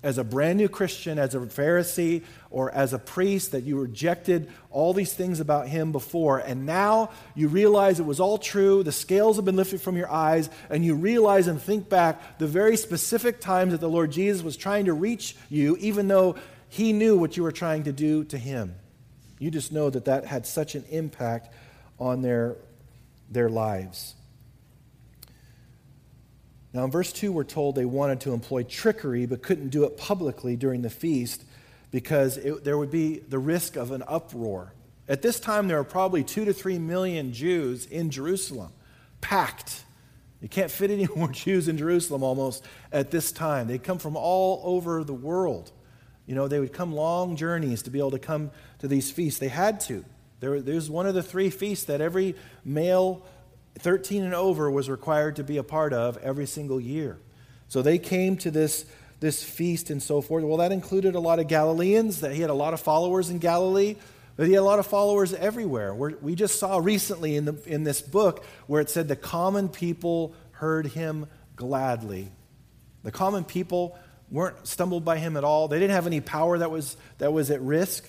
As 0.06 0.20
a 0.20 0.24
brand 0.24 0.60
new 0.60 0.70
Christian, 0.70 1.18
as 1.18 1.34
a 1.34 1.40
Pharisee, 1.40 2.22
or 2.52 2.72
as 2.72 2.94
a 2.94 3.00
priest, 3.00 3.54
that 3.54 3.64
you 3.64 3.80
rejected 3.80 4.52
all 4.70 4.94
these 4.94 5.12
things 5.12 5.40
about 5.40 5.68
him 5.68 5.92
before, 5.92 6.38
and 6.38 6.68
now 6.68 7.10
you 7.34 7.48
realize 7.48 8.00
it 8.00 8.06
was 8.06 8.20
all 8.20 8.38
true, 8.38 8.84
the 8.84 8.92
scales 8.92 9.38
have 9.38 9.46
been 9.46 9.56
lifted 9.56 9.82
from 9.82 9.98
your 9.98 10.12
eyes, 10.12 10.48
and 10.70 10.86
you 10.86 10.94
realize 10.94 11.48
and 11.48 11.60
think 11.60 11.90
back 11.90 12.38
the 12.38 12.46
very 12.46 12.78
specific 12.78 13.42
times 13.42 13.72
that 13.72 13.82
the 13.82 13.90
Lord 13.90 14.12
Jesus 14.12 14.44
was 14.44 14.56
trying 14.56 14.86
to 14.86 14.94
reach 14.94 15.36
you, 15.50 15.76
even 15.78 16.08
though 16.08 16.36
he 16.70 16.94
knew 16.94 17.18
what 17.18 17.36
you 17.36 17.42
were 17.42 17.52
trying 17.52 17.86
to 17.86 17.92
do 17.92 18.26
to 18.26 18.38
him. 18.38 18.76
You 19.40 19.50
just 19.50 19.72
know 19.72 19.90
that 19.90 20.06
that 20.06 20.26
had 20.26 20.46
such 20.46 20.76
an 20.76 20.86
impact 20.92 21.52
on 22.00 22.22
their, 22.22 22.58
their 23.32 23.50
lives. 23.50 24.14
Now, 26.76 26.84
in 26.84 26.92
verse 26.92 27.14
2, 27.14 27.32
we're 27.32 27.46
told 27.46 27.76
they 27.76 27.86
wanted 27.86 28.20
to 28.22 28.34
employ 28.34 28.64
trickery 28.64 29.26
but 29.26 29.42
couldn't 29.42 29.70
do 29.70 29.86
it 29.86 29.96
publicly 29.96 30.58
during 30.58 30.82
the 30.82 30.90
feast 30.90 31.46
because 31.90 32.36
it, 32.36 32.66
there 32.66 32.78
would 32.78 32.92
be 32.92 33.20
the 33.20 33.40
risk 33.40 33.78
of 33.78 33.92
an 33.92 34.04
uproar. 34.10 34.74
At 35.08 35.22
this 35.22 35.40
time, 35.40 35.70
there 35.70 35.78
were 35.78 35.86
probably 35.86 36.22
two 36.22 36.44
to 36.44 36.52
three 36.52 36.78
million 36.78 37.32
Jews 37.32 37.86
in 37.86 38.10
Jerusalem, 38.10 38.74
packed. 39.22 39.86
You 40.42 40.50
can't 40.50 40.70
fit 40.70 40.92
any 40.92 41.08
more 41.16 41.30
Jews 41.30 41.70
in 41.70 41.78
Jerusalem 41.78 42.24
almost 42.24 42.66
at 42.92 43.10
this 43.10 43.32
time. 43.32 43.68
They'd 43.68 43.82
come 43.82 43.98
from 43.98 44.18
all 44.18 44.60
over 44.66 45.06
the 45.06 45.14
world. 45.14 45.72
You 46.26 46.36
know, 46.36 46.50
they 46.50 46.60
would 46.60 46.74
come 46.74 46.94
long 46.94 47.38
journeys 47.38 47.84
to 47.84 47.90
be 47.90 48.00
able 48.00 48.12
to 48.12 48.20
come 48.20 48.52
to 48.80 48.90
these 48.90 49.10
feasts. 49.10 49.40
They 49.40 49.48
had 49.48 49.80
to. 49.82 50.04
There, 50.42 50.60
there's 50.60 50.90
one 50.90 51.08
of 51.08 51.14
the 51.14 51.24
three 51.24 51.50
feasts 51.50 51.86
that 51.86 52.02
every 52.02 52.36
male 52.66 53.26
13 53.80 54.24
and 54.24 54.34
over 54.34 54.70
was 54.72 54.90
required 54.90 55.36
to 55.38 55.44
be 55.44 55.58
a 55.58 55.64
part 55.64 55.94
of 55.94 56.18
every 56.18 56.46
single 56.46 56.80
year. 56.80 57.18
So 57.68 57.82
they 57.82 57.98
came 57.98 58.38
to 58.38 58.52
this, 58.52 58.86
this 59.20 59.44
feast 59.44 59.90
and 59.90 60.02
so 60.02 60.22
forth. 60.22 60.44
Well, 60.44 60.58
that 60.58 60.72
included 60.72 61.16
a 61.16 61.20
lot 61.20 61.40
of 61.40 61.48
Galileans, 61.48 62.22
that 62.22 62.32
he 62.32 62.42
had 62.42 62.50
a 62.50 62.56
lot 62.56 62.74
of 62.74 62.80
followers 62.80 63.30
in 63.30 63.40
Galilee, 63.40 63.96
but 64.38 64.48
he 64.48 64.54
had 64.54 64.62
a 64.62 64.64
lot 64.64 64.80
of 64.80 64.88
followers 64.88 65.34
everywhere. 65.34 65.94
We're, 65.94 66.16
we 66.18 66.36
just 66.36 66.60
saw 66.60 66.78
recently 66.78 67.36
in, 67.36 67.46
the, 67.46 67.58
in 67.66 67.84
this 67.84 68.02
book 68.02 68.46
where 68.68 68.82
it 68.82 68.90
said 68.90 69.08
the 69.08 69.16
common 69.16 69.70
people 69.70 70.36
heard 70.52 70.88
him 70.88 71.28
gladly. 71.56 72.32
The 73.04 73.12
common 73.12 73.44
people 73.44 73.98
weren't 74.32 74.68
stumbled 74.68 75.06
by 75.06 75.18
him 75.18 75.38
at 75.38 75.44
all. 75.44 75.68
They 75.68 75.80
didn't 75.80 75.94
have 75.96 76.08
any 76.08 76.22
power 76.22 76.58
that 76.58 76.72
was, 76.72 76.98
that 77.20 77.32
was 77.32 77.52
at 77.52 77.62
risk 77.62 78.06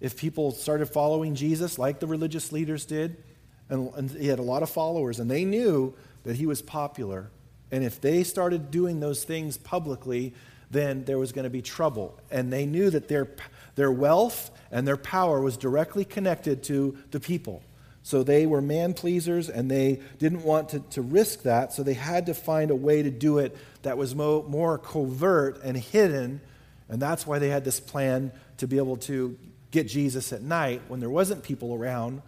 if 0.00 0.16
people 0.16 0.52
started 0.52 0.86
following 0.86 1.34
Jesus 1.34 1.78
like 1.78 2.00
the 2.00 2.06
religious 2.06 2.50
leaders 2.52 2.84
did. 2.84 3.22
And, 3.70 3.90
and 3.94 4.10
he 4.10 4.26
had 4.26 4.38
a 4.38 4.42
lot 4.42 4.62
of 4.62 4.68
followers, 4.68 5.20
and 5.20 5.30
they 5.30 5.44
knew 5.44 5.94
that 6.24 6.36
he 6.36 6.44
was 6.44 6.60
popular. 6.60 7.30
And 7.72 7.84
if 7.84 8.00
they 8.00 8.24
started 8.24 8.70
doing 8.70 9.00
those 9.00 9.24
things 9.24 9.56
publicly, 9.56 10.34
then 10.70 11.04
there 11.04 11.18
was 11.18 11.32
going 11.32 11.44
to 11.44 11.50
be 11.50 11.62
trouble. 11.62 12.18
And 12.30 12.52
they 12.52 12.66
knew 12.66 12.90
that 12.90 13.08
their, 13.08 13.28
their 13.76 13.90
wealth 13.90 14.50
and 14.70 14.86
their 14.86 14.96
power 14.96 15.40
was 15.40 15.56
directly 15.56 16.04
connected 16.04 16.62
to 16.64 16.98
the 17.10 17.20
people. 17.20 17.62
So 18.02 18.22
they 18.22 18.46
were 18.46 18.62
man 18.62 18.94
pleasers 18.94 19.48
and 19.48 19.70
they 19.70 20.00
didn't 20.18 20.42
want 20.42 20.70
to, 20.70 20.80
to 20.80 21.02
risk 21.02 21.42
that, 21.42 21.72
so 21.72 21.82
they 21.82 21.94
had 21.94 22.26
to 22.26 22.34
find 22.34 22.70
a 22.70 22.76
way 22.76 23.02
to 23.02 23.10
do 23.10 23.38
it 23.38 23.56
that 23.82 23.98
was 23.98 24.14
mo- 24.14 24.44
more 24.48 24.78
covert 24.78 25.62
and 25.62 25.76
hidden. 25.76 26.40
And 26.88 27.00
that's 27.00 27.26
why 27.26 27.38
they 27.38 27.48
had 27.48 27.64
this 27.64 27.78
plan 27.78 28.32
to 28.56 28.66
be 28.66 28.78
able 28.78 28.96
to 28.98 29.36
get 29.70 29.86
Jesus 29.86 30.32
at 30.32 30.42
night 30.42 30.82
when 30.88 31.00
there 31.00 31.10
wasn't 31.10 31.42
people 31.42 31.74
around. 31.74 32.22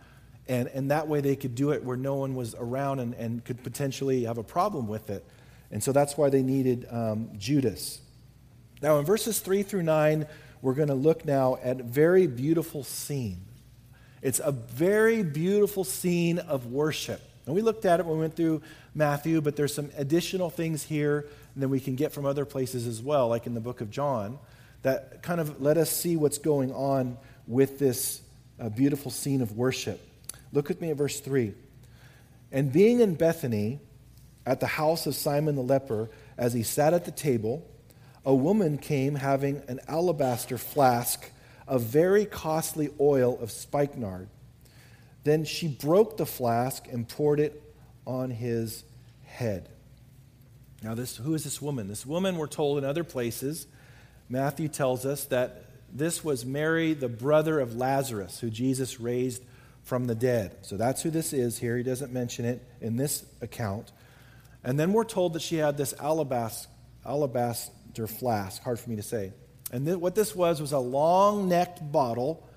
And, 0.49 0.69
and 0.69 0.91
that 0.91 1.09
way 1.09 1.21
they 1.21 1.37
could 1.37 1.55
do 1.55 1.71
it 1.71 1.85
where 1.85 1.97
no 1.97 2.17
one 2.17 2.35
was 2.35 2.55
around 2.55 2.99
and, 2.99 3.15
and 3.15 3.45
could 3.45 3.63
potentially 3.63 4.25
have 4.25 4.39
a 4.39 4.43
problem 4.43 4.89
with 4.89 5.09
it. 5.11 5.25
And 5.71 5.83
so 5.83 5.93
that's 5.93 6.17
why 6.17 6.31
they 6.31 6.43
needed 6.43 6.87
um, 6.91 7.31
Judas. 7.39 8.01
Now, 8.83 8.99
in 8.99 9.05
verses 9.05 9.41
3 9.41 9.63
through 9.63 9.85
9, 9.85 10.27
we're 10.61 10.75
going 10.75 10.89
to 10.89 10.95
look 10.95 11.25
now 11.25 11.59
at 11.63 11.81
a 11.81 11.83
very 11.83 12.27
beautiful 12.27 12.85
scene. 12.85 13.41
It's 14.21 14.41
a 14.41 14.53
very 14.53 15.23
beautiful 15.23 15.85
scene 15.85 16.39
of 16.39 16.67
worship. 16.67 17.21
And 17.47 17.55
we 17.55 17.63
looked 17.63 17.85
at 17.85 18.01
it 18.01 18.07
when 18.07 18.17
we 18.17 18.21
went 18.21 18.37
through 18.37 18.63
Matthew, 18.95 19.41
but 19.41 19.57
there's 19.57 19.75
some 19.75 19.91
additional 19.97 20.51
things 20.51 20.83
here 20.83 21.29
that 21.57 21.69
we 21.69 21.81
can 21.81 21.97
get 21.97 22.13
from 22.13 22.27
other 22.27 22.45
places 22.45 22.87
as 22.87 23.03
well, 23.03 23.29
like 23.29 23.47
in 23.47 23.55
the 23.55 23.61
book 23.61 23.81
of 23.81 23.91
John, 23.91 24.39
that 24.83 25.23
kind 25.23 25.41
of 25.41 25.61
let 25.61 25.77
us 25.77 25.91
see 25.91 26.17
what's 26.17 26.39
going 26.39 26.73
on 26.73 27.17
with 27.47 27.79
this 27.79 28.21
uh, 28.61 28.69
beautiful 28.69 29.11
scene 29.11 29.43
of 29.43 29.57
worship. 29.57 30.01
Look 30.53 30.69
with 30.69 30.81
me 30.81 30.91
at 30.91 30.97
verse 30.97 31.21
3. 31.21 31.55
And 32.51 32.73
being 32.73 33.01
in 33.01 33.15
Bethany 33.15 33.81
at 34.45 34.61
the 34.61 34.67
house 34.67 35.07
of 35.07 35.15
Simon 35.15 35.55
the 35.55 35.63
leper, 35.63 36.11
as 36.37 36.53
he 36.53 36.63
sat 36.63 36.93
at 36.93 37.05
the 37.05 37.11
table, 37.11 37.67
a 38.25 38.35
woman 38.35 38.79
came 38.79 39.15
having 39.15 39.63
an 39.69 39.81
alabaster 39.89 40.59
flask 40.59 41.31
of 41.67 41.83
very 41.83 42.27
costly 42.27 42.91
oil 43.01 43.39
of 43.41 43.51
spikenard. 43.51 44.29
Then 45.25 45.45
she 45.45 45.69
broke 45.69 46.17
the 46.17 46.27
flask 46.27 46.87
and 46.89 47.09
poured 47.09 47.41
it 47.41 47.63
on 48.07 48.31
his 48.31 48.85
head. 49.25 49.69
Now, 50.83 50.95
this, 50.95 51.17
who 51.17 51.35
is 51.35 51.45
this 51.45 51.63
woman? 51.63 51.89
This 51.89 52.05
woman, 52.05 52.37
we're 52.37 52.49
told 52.49 52.79
in 52.79 52.85
other 52.85 53.05
places, 53.05 53.67
Matthew 54.29 54.69
tells 54.69 55.07
us 55.07 55.25
that 55.27 55.65
this 55.93 56.25
was 56.25 56.45
Mary, 56.45 56.95
the 56.95 57.09
brother 57.09 57.61
of 57.61 57.77
Lazarus, 57.77 58.41
who 58.41 58.51
Jesus 58.51 58.99
raised 58.99 59.43
from 59.83 60.07
the 60.07 60.15
dead. 60.15 60.57
So 60.63 60.77
that's 60.77 61.03
who 61.03 61.11
this 61.11 61.33
is 61.33 61.59
here. 61.59 61.77
He 61.77 61.83
doesn't 61.83 62.13
mention 62.13 62.45
it 62.45 62.63
in 62.81 62.97
this 62.97 63.25
account. 63.41 63.93
And 64.65 64.79
then 64.79 64.93
we're 64.93 65.05
told 65.05 65.33
that 65.33 65.43
she 65.43 65.57
had 65.57 65.77
this 65.77 65.93
alabaster, 65.99 66.69
alabaster 67.05 68.07
flask, 68.07 68.63
hard 68.63 68.79
for 68.79 68.91
me 68.91 68.97
to 68.97 69.03
say. 69.03 69.33
And 69.73 69.87
th- 69.87 69.99
what 69.99 70.15
this 70.15 70.37
was 70.37 70.61
was 70.61 70.73
a 70.73 70.79
long 70.79 71.49
necked 71.49 71.91
bottle 71.91 72.49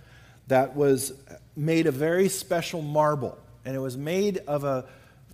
that 0.48 0.76
was 0.76 1.14
made 1.56 1.88
of 1.88 1.96
very 1.96 2.30
special 2.30 2.82
marble. 2.82 3.38
And 3.66 3.76
it 3.76 3.80
was 3.80 3.98
made 3.98 4.38
of 4.40 4.64
a 4.64 4.86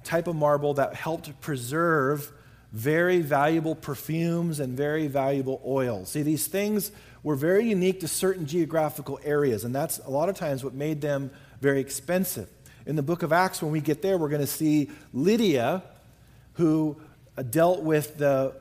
type 0.03 0.27
of 0.27 0.35
marble 0.35 0.75
that 0.75 0.95
helped 0.95 1.41
preserve 1.41 2.31
very 2.71 3.19
valuable 3.19 3.75
perfumes 3.75 4.59
and 4.59 4.77
very 4.77 5.07
valuable 5.07 5.61
oils. 5.65 6.09
See, 6.09 6.21
these 6.21 6.47
things 6.47 6.91
were 7.23 7.35
very 7.35 7.67
unique 7.67 7.99
to 7.99 8.07
certain 8.07 8.45
geographical 8.45 9.19
areas, 9.23 9.63
and 9.63 9.75
that's 9.75 9.99
a 9.99 10.09
lot 10.09 10.29
of 10.29 10.35
times 10.35 10.63
what 10.63 10.73
made 10.73 11.01
them 11.01 11.31
very 11.61 11.79
expensive. 11.79 12.49
In 12.85 12.95
the 12.95 13.03
book 13.03 13.23
of 13.23 13.31
Acts, 13.31 13.61
when 13.61 13.71
we 13.71 13.79
get 13.79 14.01
there, 14.01 14.17
we're 14.17 14.29
going 14.29 14.41
to 14.41 14.47
see 14.47 14.89
Lydia, 15.13 15.83
who 16.53 16.99
dealt 17.49 17.83
with 17.83 18.17
the, 18.17 18.55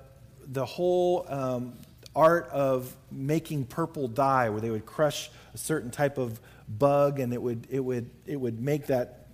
the 0.47 0.65
whole 0.65 1.27
um, 1.29 1.79
art 2.15 2.49
of 2.51 2.95
making 3.11 3.65
purple 3.65 4.07
dye, 4.07 4.51
where 4.51 4.61
they 4.61 4.71
would 4.71 4.87
crush 4.87 5.31
a 5.55 5.59
certain 5.59 5.91
type 5.91 6.19
of 6.19 6.39
bug 6.69 7.19
and 7.19 7.33
it 7.33 7.43
would, 7.43 7.67
it 7.71 7.81
would, 7.81 8.11
it 8.27 8.37
would 8.37 8.61
make 8.61 8.87
that 8.87 9.27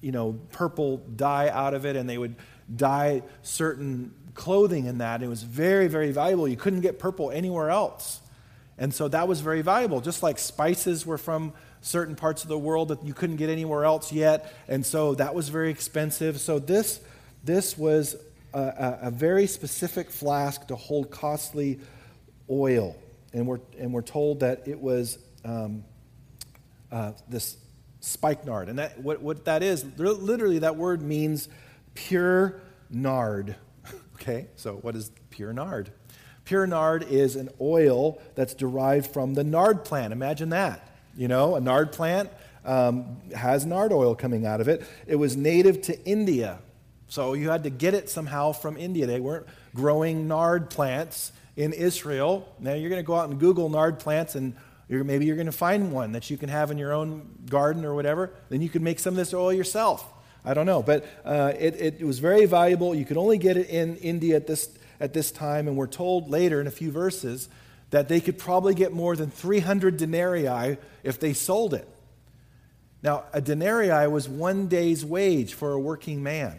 you 0.00 0.12
know, 0.12 0.38
purple 0.52 0.98
dye 0.98 1.48
out 1.48 1.74
of 1.74 1.84
it, 1.84 1.96
and 1.96 2.08
they 2.08 2.18
would 2.18 2.36
dye 2.74 3.22
certain 3.42 4.14
clothing 4.34 4.86
in 4.86 4.98
that. 4.98 5.22
It 5.22 5.28
was 5.28 5.42
very, 5.42 5.88
very 5.88 6.12
valuable. 6.12 6.46
You 6.46 6.56
couldn't 6.56 6.80
get 6.80 6.98
purple 6.98 7.30
anywhere 7.30 7.70
else. 7.70 8.20
And 8.78 8.94
so 8.94 9.08
that 9.08 9.26
was 9.26 9.40
very 9.40 9.60
valuable, 9.62 10.00
just 10.00 10.22
like 10.22 10.38
spices 10.38 11.04
were 11.04 11.18
from 11.18 11.52
certain 11.80 12.14
parts 12.14 12.42
of 12.42 12.48
the 12.48 12.58
world 12.58 12.88
that 12.88 13.04
you 13.04 13.14
couldn't 13.14 13.36
get 13.36 13.50
anywhere 13.50 13.84
else 13.84 14.12
yet. 14.12 14.52
And 14.68 14.84
so 14.84 15.14
that 15.14 15.34
was 15.34 15.48
very 15.48 15.70
expensive. 15.70 16.40
So 16.40 16.58
this, 16.58 17.00
this 17.44 17.78
was 17.78 18.16
a, 18.52 18.98
a, 19.02 19.10
very 19.10 19.46
specific 19.46 20.10
flask 20.10 20.66
to 20.68 20.76
hold 20.76 21.10
costly 21.10 21.80
oil. 22.50 22.96
And 23.32 23.46
we're, 23.46 23.60
and 23.78 23.92
we're 23.92 24.02
told 24.02 24.40
that 24.40 24.66
it 24.66 24.80
was 24.80 25.18
um, 25.44 25.84
uh, 26.90 27.12
this 27.28 27.56
spikenard. 28.00 28.68
And 28.68 28.78
that, 28.78 28.98
what, 29.00 29.20
what 29.20 29.44
that 29.44 29.62
is, 29.62 29.84
literally, 29.98 30.60
that 30.60 30.76
word 30.76 31.02
means 31.02 31.48
pure 31.94 32.60
nard. 32.90 33.56
okay, 34.14 34.48
so 34.56 34.74
what 34.76 34.96
is 34.96 35.10
pure 35.30 35.52
nard? 35.52 35.90
Pure 36.44 36.68
nard 36.68 37.02
is 37.02 37.36
an 37.36 37.50
oil 37.60 38.20
that's 38.34 38.54
derived 38.54 39.12
from 39.12 39.34
the 39.34 39.44
nard 39.44 39.84
plant. 39.84 40.12
Imagine 40.12 40.48
that. 40.48 40.87
You 41.18 41.26
know, 41.26 41.56
a 41.56 41.60
nard 41.60 41.90
plant 41.90 42.30
um, 42.64 43.16
has 43.34 43.66
nard 43.66 43.92
oil 43.92 44.14
coming 44.14 44.46
out 44.46 44.60
of 44.60 44.68
it. 44.68 44.88
It 45.04 45.16
was 45.16 45.36
native 45.36 45.82
to 45.82 46.04
India. 46.04 46.60
So 47.08 47.32
you 47.32 47.50
had 47.50 47.64
to 47.64 47.70
get 47.70 47.92
it 47.92 48.08
somehow 48.08 48.52
from 48.52 48.76
India. 48.76 49.04
They 49.04 49.18
weren't 49.18 49.48
growing 49.74 50.28
nard 50.28 50.70
plants 50.70 51.32
in 51.56 51.72
Israel. 51.72 52.48
Now 52.60 52.74
you're 52.74 52.88
going 52.88 53.02
to 53.02 53.06
go 53.06 53.16
out 53.16 53.28
and 53.30 53.40
Google 53.40 53.68
nard 53.68 53.98
plants 53.98 54.36
and 54.36 54.54
you're, 54.88 55.02
maybe 55.02 55.26
you're 55.26 55.34
going 55.34 55.46
to 55.46 55.52
find 55.52 55.90
one 55.90 56.12
that 56.12 56.30
you 56.30 56.36
can 56.36 56.48
have 56.50 56.70
in 56.70 56.78
your 56.78 56.92
own 56.92 57.28
garden 57.50 57.84
or 57.84 57.96
whatever. 57.96 58.30
Then 58.48 58.62
you 58.62 58.68
can 58.68 58.84
make 58.84 59.00
some 59.00 59.14
of 59.14 59.18
this 59.18 59.34
oil 59.34 59.52
yourself. 59.52 60.06
I 60.44 60.54
don't 60.54 60.66
know. 60.66 60.84
But 60.84 61.04
uh, 61.24 61.52
it, 61.58 61.74
it 61.80 62.06
was 62.06 62.20
very 62.20 62.46
valuable. 62.46 62.94
You 62.94 63.04
could 63.04 63.16
only 63.16 63.38
get 63.38 63.56
it 63.56 63.68
in 63.68 63.96
India 63.96 64.36
at 64.36 64.46
this, 64.46 64.70
at 65.00 65.14
this 65.14 65.32
time. 65.32 65.66
And 65.66 65.76
we're 65.76 65.88
told 65.88 66.30
later 66.30 66.60
in 66.60 66.68
a 66.68 66.70
few 66.70 66.92
verses 66.92 67.48
that 67.90 68.08
they 68.08 68.20
could 68.20 68.38
probably 68.38 68.74
get 68.74 68.92
more 68.92 69.16
than 69.16 69.30
300 69.30 69.96
denarii 69.96 70.76
if 71.02 71.18
they 71.18 71.32
sold 71.32 71.74
it. 71.74 71.88
Now, 73.02 73.24
a 73.32 73.40
denarii 73.40 74.08
was 74.08 74.28
one 74.28 74.66
day's 74.66 75.04
wage 75.04 75.54
for 75.54 75.72
a 75.72 75.80
working 75.80 76.22
man. 76.22 76.58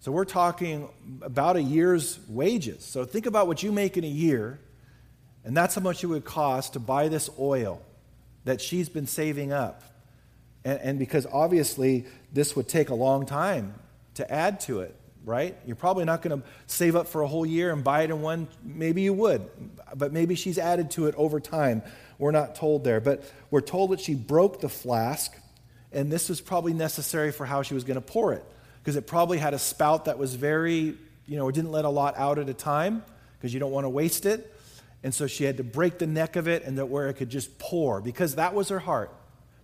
So 0.00 0.12
we're 0.12 0.24
talking 0.24 0.88
about 1.22 1.56
a 1.56 1.62
year's 1.62 2.20
wages. 2.28 2.84
So 2.84 3.04
think 3.04 3.26
about 3.26 3.48
what 3.48 3.62
you 3.62 3.72
make 3.72 3.96
in 3.96 4.04
a 4.04 4.08
year 4.08 4.60
and 5.46 5.56
that's 5.56 5.76
how 5.76 5.80
much 5.80 6.02
it 6.02 6.08
would 6.08 6.24
cost 6.24 6.72
to 6.72 6.80
buy 6.80 7.06
this 7.06 7.30
oil 7.38 7.80
that 8.44 8.60
she's 8.60 8.88
been 8.88 9.06
saving 9.06 9.52
up. 9.52 9.80
And, 10.64 10.80
and, 10.80 10.98
because 10.98 11.24
obviously 11.32 12.04
this 12.32 12.56
would 12.56 12.68
take 12.68 12.88
a 12.90 12.94
long 12.94 13.26
time 13.26 13.74
to 14.14 14.30
add 14.30 14.58
to 14.60 14.80
it, 14.80 14.96
right? 15.26 15.56
You're 15.66 15.76
probably 15.76 16.04
not 16.04 16.22
going 16.22 16.40
to 16.40 16.48
save 16.68 16.94
up 16.96 17.08
for 17.08 17.20
a 17.20 17.26
whole 17.26 17.44
year 17.44 17.72
and 17.72 17.82
buy 17.84 18.02
it 18.02 18.10
in 18.10 18.22
one. 18.22 18.46
Maybe 18.62 19.02
you 19.02 19.12
would, 19.12 19.50
but 19.94 20.12
maybe 20.12 20.36
she's 20.36 20.56
added 20.56 20.92
to 20.92 21.08
it 21.08 21.14
over 21.16 21.40
time. 21.40 21.82
We're 22.18 22.30
not 22.30 22.54
told 22.54 22.84
there. 22.84 23.00
But 23.00 23.24
we're 23.50 23.60
told 23.60 23.90
that 23.90 24.00
she 24.00 24.14
broke 24.14 24.60
the 24.60 24.68
flask, 24.68 25.36
and 25.92 26.10
this 26.10 26.28
was 26.28 26.40
probably 26.40 26.72
necessary 26.72 27.32
for 27.32 27.44
how 27.44 27.62
she 27.62 27.74
was 27.74 27.82
going 27.82 27.96
to 27.96 28.00
pour 28.00 28.32
it. 28.32 28.44
Because 28.80 28.94
it 28.94 29.08
probably 29.08 29.38
had 29.38 29.52
a 29.52 29.58
spout 29.58 30.04
that 30.04 30.16
was 30.16 30.36
very, 30.36 30.96
you 31.26 31.36
know, 31.36 31.50
didn't 31.50 31.72
let 31.72 31.84
a 31.84 31.90
lot 31.90 32.16
out 32.16 32.38
at 32.38 32.48
a 32.48 32.54
time 32.54 33.04
because 33.36 33.52
you 33.52 33.58
don't 33.58 33.72
want 33.72 33.84
to 33.84 33.90
waste 33.90 34.26
it. 34.26 34.54
And 35.02 35.12
so 35.12 35.26
she 35.26 35.42
had 35.42 35.56
to 35.56 35.64
break 35.64 35.98
the 35.98 36.06
neck 36.06 36.36
of 36.36 36.46
it 36.46 36.62
and 36.64 36.78
that 36.78 36.86
where 36.86 37.08
it 37.08 37.14
could 37.14 37.30
just 37.30 37.58
pour 37.58 38.00
because 38.00 38.36
that 38.36 38.54
was 38.54 38.68
her 38.68 38.78
heart. 38.78 39.12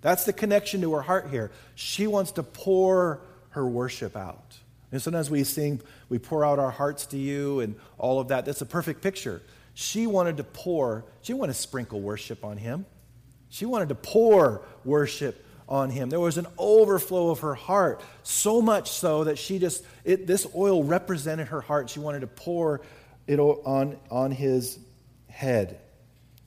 That's 0.00 0.24
the 0.24 0.32
connection 0.32 0.80
to 0.80 0.94
her 0.94 1.02
heart 1.02 1.30
here. 1.30 1.52
She 1.76 2.08
wants 2.08 2.32
to 2.32 2.42
pour 2.42 3.20
her 3.50 3.64
worship 3.64 4.16
out. 4.16 4.58
And 4.92 5.00
sometimes 5.00 5.30
we 5.30 5.42
sing, 5.42 5.80
we 6.08 6.18
pour 6.18 6.44
out 6.44 6.58
our 6.58 6.70
hearts 6.70 7.06
to 7.06 7.16
you 7.16 7.60
and 7.60 7.74
all 7.98 8.20
of 8.20 8.28
that. 8.28 8.44
That's 8.44 8.60
a 8.60 8.66
perfect 8.66 9.02
picture. 9.02 9.42
She 9.74 10.06
wanted 10.06 10.36
to 10.36 10.44
pour, 10.44 11.06
she 11.22 11.32
wanted 11.32 11.54
to 11.54 11.58
sprinkle 11.58 12.00
worship 12.00 12.44
on 12.44 12.58
him. 12.58 12.84
She 13.48 13.64
wanted 13.64 13.88
to 13.88 13.94
pour 13.94 14.62
worship 14.84 15.44
on 15.68 15.90
him. 15.90 16.10
There 16.10 16.20
was 16.20 16.36
an 16.36 16.46
overflow 16.58 17.30
of 17.30 17.40
her 17.40 17.54
heart, 17.54 18.02
so 18.22 18.60
much 18.60 18.90
so 18.90 19.24
that 19.24 19.38
she 19.38 19.58
just, 19.58 19.84
it, 20.04 20.26
this 20.26 20.46
oil 20.54 20.84
represented 20.84 21.48
her 21.48 21.62
heart. 21.62 21.88
She 21.88 21.98
wanted 21.98 22.20
to 22.20 22.26
pour 22.26 22.82
it 23.26 23.38
on, 23.38 23.98
on 24.10 24.30
his 24.30 24.78
head. 25.28 25.80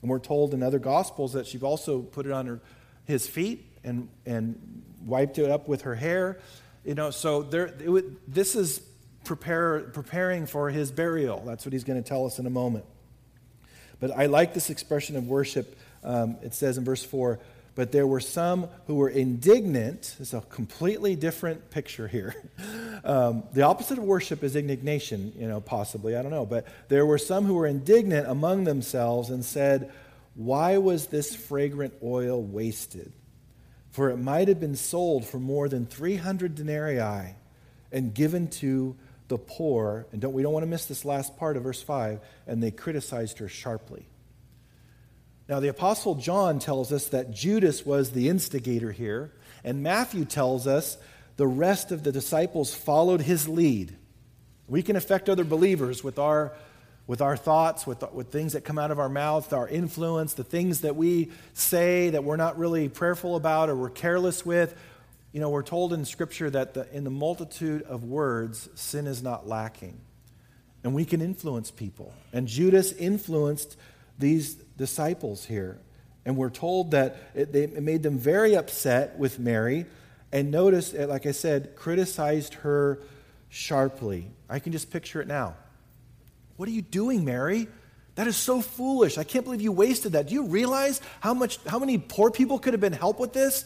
And 0.02 0.10
we're 0.10 0.20
told 0.20 0.54
in 0.54 0.62
other 0.62 0.78
gospels 0.78 1.32
that 1.32 1.46
she 1.46 1.58
also 1.58 2.02
put 2.02 2.26
it 2.26 2.32
on 2.32 2.46
her, 2.46 2.60
his 3.04 3.26
feet 3.26 3.66
and, 3.82 4.08
and 4.24 4.82
wiped 5.04 5.38
it 5.38 5.50
up 5.50 5.68
with 5.68 5.82
her 5.82 5.96
hair. 5.96 6.38
You 6.86 6.94
know, 6.94 7.10
so 7.10 7.42
there, 7.42 7.74
would, 7.84 8.16
this 8.28 8.54
is 8.54 8.80
prepare, 9.24 9.80
preparing 9.80 10.46
for 10.46 10.70
his 10.70 10.92
burial. 10.92 11.42
That's 11.44 11.66
what 11.66 11.72
he's 11.72 11.84
going 11.84 12.02
to 12.02 12.08
tell 12.08 12.24
us 12.26 12.38
in 12.38 12.46
a 12.46 12.50
moment. 12.50 12.84
But 13.98 14.12
I 14.12 14.26
like 14.26 14.54
this 14.54 14.70
expression 14.70 15.16
of 15.16 15.26
worship. 15.26 15.76
Um, 16.04 16.36
it 16.42 16.54
says 16.54 16.78
in 16.78 16.84
verse 16.84 17.04
4 17.04 17.38
but 17.76 17.92
there 17.92 18.06
were 18.06 18.20
some 18.20 18.68
who 18.86 18.94
were 18.94 19.10
indignant. 19.10 20.16
It's 20.18 20.32
a 20.32 20.40
completely 20.40 21.14
different 21.14 21.70
picture 21.70 22.08
here. 22.08 22.34
Um, 23.04 23.44
the 23.52 23.62
opposite 23.62 23.98
of 23.98 24.04
worship 24.04 24.42
is 24.42 24.56
indignation, 24.56 25.32
you 25.38 25.46
know, 25.46 25.60
possibly. 25.60 26.16
I 26.16 26.22
don't 26.22 26.32
know. 26.32 26.46
But 26.46 26.66
there 26.88 27.06
were 27.06 27.18
some 27.18 27.44
who 27.44 27.54
were 27.54 27.66
indignant 27.66 28.28
among 28.28 28.64
themselves 28.64 29.30
and 29.30 29.44
said, 29.44 29.92
Why 30.34 30.78
was 30.78 31.06
this 31.06 31.36
fragrant 31.36 31.94
oil 32.02 32.42
wasted? 32.42 33.12
For 33.96 34.10
it 34.10 34.18
might 34.18 34.48
have 34.48 34.60
been 34.60 34.76
sold 34.76 35.24
for 35.24 35.38
more 35.38 35.70
than 35.70 35.86
300 35.86 36.54
denarii 36.54 37.34
and 37.90 38.12
given 38.12 38.48
to 38.48 38.94
the 39.28 39.38
poor. 39.38 40.04
And 40.12 40.20
don't, 40.20 40.34
we 40.34 40.42
don't 40.42 40.52
want 40.52 40.64
to 40.64 40.68
miss 40.68 40.84
this 40.84 41.06
last 41.06 41.38
part 41.38 41.56
of 41.56 41.62
verse 41.62 41.80
5. 41.80 42.20
And 42.46 42.62
they 42.62 42.70
criticized 42.70 43.38
her 43.38 43.48
sharply. 43.48 44.06
Now, 45.48 45.60
the 45.60 45.68
Apostle 45.68 46.16
John 46.16 46.58
tells 46.58 46.92
us 46.92 47.08
that 47.08 47.30
Judas 47.30 47.86
was 47.86 48.10
the 48.10 48.28
instigator 48.28 48.92
here, 48.92 49.32
and 49.64 49.82
Matthew 49.82 50.26
tells 50.26 50.66
us 50.66 50.98
the 51.38 51.46
rest 51.46 51.90
of 51.90 52.02
the 52.02 52.12
disciples 52.12 52.74
followed 52.74 53.22
his 53.22 53.48
lead. 53.48 53.96
We 54.68 54.82
can 54.82 54.96
affect 54.96 55.30
other 55.30 55.44
believers 55.44 56.04
with 56.04 56.18
our, 56.18 56.52
with 57.06 57.20
our 57.20 57.36
thoughts, 57.36 57.86
with, 57.86 58.02
with 58.12 58.28
things 58.30 58.54
that 58.54 58.62
come 58.62 58.78
out 58.78 58.90
of 58.90 58.98
our 58.98 59.08
mouths, 59.08 59.52
our 59.52 59.68
influence, 59.68 60.34
the 60.34 60.44
things 60.44 60.80
that 60.80 60.96
we 60.96 61.30
say 61.54 62.10
that 62.10 62.24
we're 62.24 62.36
not 62.36 62.58
really 62.58 62.88
prayerful 62.88 63.36
about 63.36 63.68
or 63.68 63.76
we're 63.76 63.90
careless 63.90 64.44
with. 64.44 64.74
You 65.32 65.40
know, 65.40 65.50
we're 65.50 65.62
told 65.62 65.92
in 65.92 66.04
Scripture 66.04 66.50
that 66.50 66.74
the, 66.74 66.92
in 66.92 67.04
the 67.04 67.10
multitude 67.10 67.82
of 67.82 68.04
words, 68.04 68.68
sin 68.74 69.06
is 69.06 69.22
not 69.22 69.46
lacking. 69.46 70.00
And 70.82 70.94
we 70.94 71.04
can 71.04 71.20
influence 71.20 71.70
people. 71.70 72.12
And 72.32 72.48
Judas 72.48 72.92
influenced 72.92 73.76
these 74.18 74.54
disciples 74.54 75.44
here. 75.44 75.78
And 76.24 76.36
we're 76.36 76.50
told 76.50 76.90
that 76.90 77.16
it, 77.34 77.52
they, 77.52 77.64
it 77.64 77.82
made 77.82 78.02
them 78.02 78.18
very 78.18 78.56
upset 78.56 79.16
with 79.16 79.38
Mary. 79.38 79.86
And 80.32 80.50
notice, 80.50 80.92
eh, 80.92 81.06
like 81.06 81.26
I 81.26 81.32
said, 81.32 81.76
criticized 81.76 82.54
her 82.54 83.00
sharply. 83.48 84.28
I 84.48 84.58
can 84.58 84.72
just 84.72 84.90
picture 84.90 85.20
it 85.20 85.28
now. 85.28 85.54
What 86.56 86.68
are 86.68 86.72
you 86.72 86.82
doing, 86.82 87.24
Mary? 87.24 87.68
That 88.16 88.26
is 88.26 88.36
so 88.36 88.62
foolish. 88.62 89.18
I 89.18 89.24
can't 89.24 89.44
believe 89.44 89.60
you 89.60 89.72
wasted 89.72 90.12
that. 90.12 90.28
Do 90.28 90.34
you 90.34 90.46
realize 90.46 91.00
how 91.20 91.34
much 91.34 91.58
how 91.66 91.78
many 91.78 91.98
poor 91.98 92.30
people 92.30 92.58
could 92.58 92.72
have 92.72 92.80
been 92.80 92.94
helped 92.94 93.20
with 93.20 93.32
this? 93.32 93.64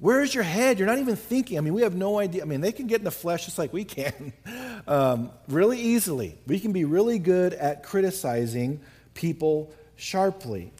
Where's 0.00 0.32
your 0.32 0.44
head? 0.44 0.78
You're 0.78 0.86
not 0.86 0.98
even 0.98 1.16
thinking. 1.16 1.58
I 1.58 1.60
mean, 1.60 1.74
we 1.74 1.82
have 1.82 1.94
no 1.94 2.18
idea. 2.18 2.42
I 2.42 2.44
mean, 2.44 2.60
they 2.60 2.72
can 2.72 2.86
get 2.86 3.00
in 3.00 3.04
the 3.04 3.10
flesh 3.10 3.46
just 3.46 3.58
like 3.58 3.72
we 3.72 3.84
can, 3.84 4.32
um, 4.86 5.30
really 5.48 5.80
easily. 5.80 6.38
We 6.46 6.60
can 6.60 6.72
be 6.72 6.84
really 6.84 7.18
good 7.18 7.52
at 7.52 7.82
criticizing 7.82 8.80
people 9.14 9.72
sharply. 9.96 10.72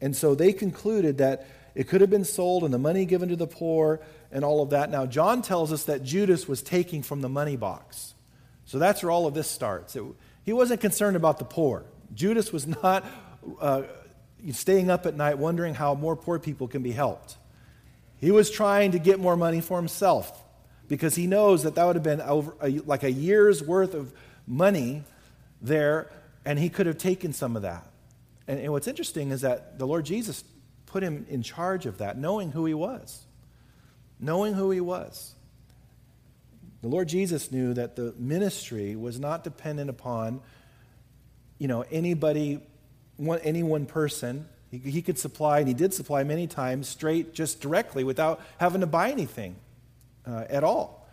And 0.00 0.14
so 0.14 0.34
they 0.36 0.52
concluded 0.52 1.18
that 1.18 1.46
it 1.74 1.88
could 1.88 2.00
have 2.00 2.10
been 2.10 2.24
sold 2.24 2.62
and 2.62 2.72
the 2.72 2.78
money 2.78 3.04
given 3.06 3.28
to 3.30 3.36
the 3.36 3.48
poor 3.48 4.00
and 4.30 4.44
all 4.44 4.62
of 4.62 4.70
that. 4.70 4.90
Now, 4.90 5.06
John 5.06 5.42
tells 5.42 5.72
us 5.72 5.84
that 5.84 6.04
Judas 6.04 6.46
was 6.46 6.62
taking 6.62 7.02
from 7.02 7.20
the 7.20 7.28
money 7.28 7.56
box. 7.56 8.14
So 8.66 8.78
that's 8.78 9.02
where 9.02 9.10
all 9.10 9.26
of 9.26 9.34
this 9.34 9.50
starts. 9.50 9.96
It, 9.96 10.04
he 10.44 10.52
wasn't 10.52 10.80
concerned 10.80 11.16
about 11.16 11.38
the 11.38 11.44
poor. 11.44 11.84
Judas 12.14 12.52
was 12.52 12.66
not 12.66 13.04
uh, 13.60 13.82
staying 14.52 14.90
up 14.90 15.06
at 15.06 15.16
night 15.16 15.38
wondering 15.38 15.74
how 15.74 15.94
more 15.94 16.16
poor 16.16 16.38
people 16.38 16.68
can 16.68 16.82
be 16.82 16.92
helped. 16.92 17.36
He 18.18 18.30
was 18.30 18.50
trying 18.50 18.92
to 18.92 18.98
get 18.98 19.18
more 19.18 19.36
money 19.36 19.60
for 19.60 19.76
himself 19.78 20.44
because 20.88 21.14
he 21.14 21.26
knows 21.26 21.62
that 21.64 21.74
that 21.74 21.84
would 21.84 21.96
have 21.96 22.02
been 22.02 22.20
over 22.20 22.54
a, 22.62 22.78
like 22.80 23.02
a 23.02 23.10
year's 23.10 23.62
worth 23.62 23.94
of 23.94 24.12
money 24.46 25.02
there, 25.60 26.10
and 26.44 26.58
he 26.58 26.68
could 26.68 26.86
have 26.86 26.98
taken 26.98 27.32
some 27.32 27.56
of 27.56 27.62
that. 27.62 27.86
And, 28.46 28.60
and 28.60 28.72
what's 28.72 28.86
interesting 28.86 29.30
is 29.30 29.40
that 29.40 29.78
the 29.78 29.86
Lord 29.86 30.04
Jesus 30.04 30.44
put 30.86 31.02
him 31.02 31.26
in 31.28 31.42
charge 31.42 31.86
of 31.86 31.98
that, 31.98 32.18
knowing 32.18 32.52
who 32.52 32.66
he 32.66 32.74
was. 32.74 33.24
Knowing 34.20 34.54
who 34.54 34.70
he 34.70 34.80
was. 34.80 35.34
The 36.84 36.90
Lord 36.90 37.08
Jesus 37.08 37.50
knew 37.50 37.72
that 37.72 37.96
the 37.96 38.12
ministry 38.18 38.94
was 38.94 39.18
not 39.18 39.42
dependent 39.42 39.88
upon, 39.88 40.42
you 41.58 41.66
know, 41.66 41.82
anybody, 41.90 42.60
one, 43.16 43.38
any 43.38 43.62
one 43.62 43.86
person. 43.86 44.46
He, 44.70 44.76
he 44.76 45.00
could 45.00 45.18
supply, 45.18 45.60
and 45.60 45.66
he 45.66 45.72
did 45.72 45.94
supply 45.94 46.24
many 46.24 46.46
times, 46.46 46.86
straight, 46.86 47.32
just 47.32 47.62
directly, 47.62 48.04
without 48.04 48.38
having 48.58 48.82
to 48.82 48.86
buy 48.86 49.10
anything 49.10 49.56
uh, 50.26 50.44
at 50.50 50.62
all. 50.62 51.08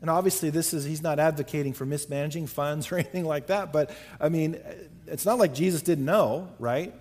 And 0.00 0.10
obviously, 0.10 0.50
this 0.50 0.74
is, 0.74 0.84
he's 0.84 1.02
not 1.02 1.20
advocating 1.20 1.72
for 1.72 1.86
mismanaging 1.86 2.48
funds 2.48 2.90
or 2.90 2.96
anything 2.96 3.24
like 3.24 3.46
that, 3.46 3.72
but 3.72 3.94
I 4.20 4.28
mean, 4.28 4.58
it's 5.06 5.24
not 5.24 5.38
like 5.38 5.54
Jesus 5.54 5.82
didn't 5.82 6.04
know, 6.04 6.48
right? 6.58 6.92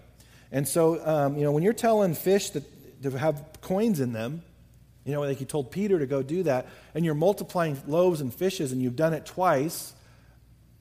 And 0.51 0.67
so, 0.67 1.03
um, 1.07 1.37
you 1.37 1.43
know, 1.43 1.51
when 1.51 1.63
you're 1.63 1.73
telling 1.73 2.13
fish 2.13 2.51
that, 2.51 3.01
to 3.01 3.17
have 3.17 3.43
coins 3.61 3.99
in 3.99 4.13
them, 4.13 4.43
you 5.05 5.13
know, 5.13 5.21
like 5.21 5.37
he 5.37 5.45
told 5.45 5.71
Peter 5.71 5.97
to 5.99 6.05
go 6.05 6.21
do 6.21 6.43
that, 6.43 6.67
and 6.93 7.03
you're 7.03 7.15
multiplying 7.15 7.81
loaves 7.87 8.21
and 8.21 8.33
fishes 8.33 8.71
and 8.71 8.81
you've 8.81 8.95
done 8.95 9.13
it 9.13 9.25
twice, 9.25 9.93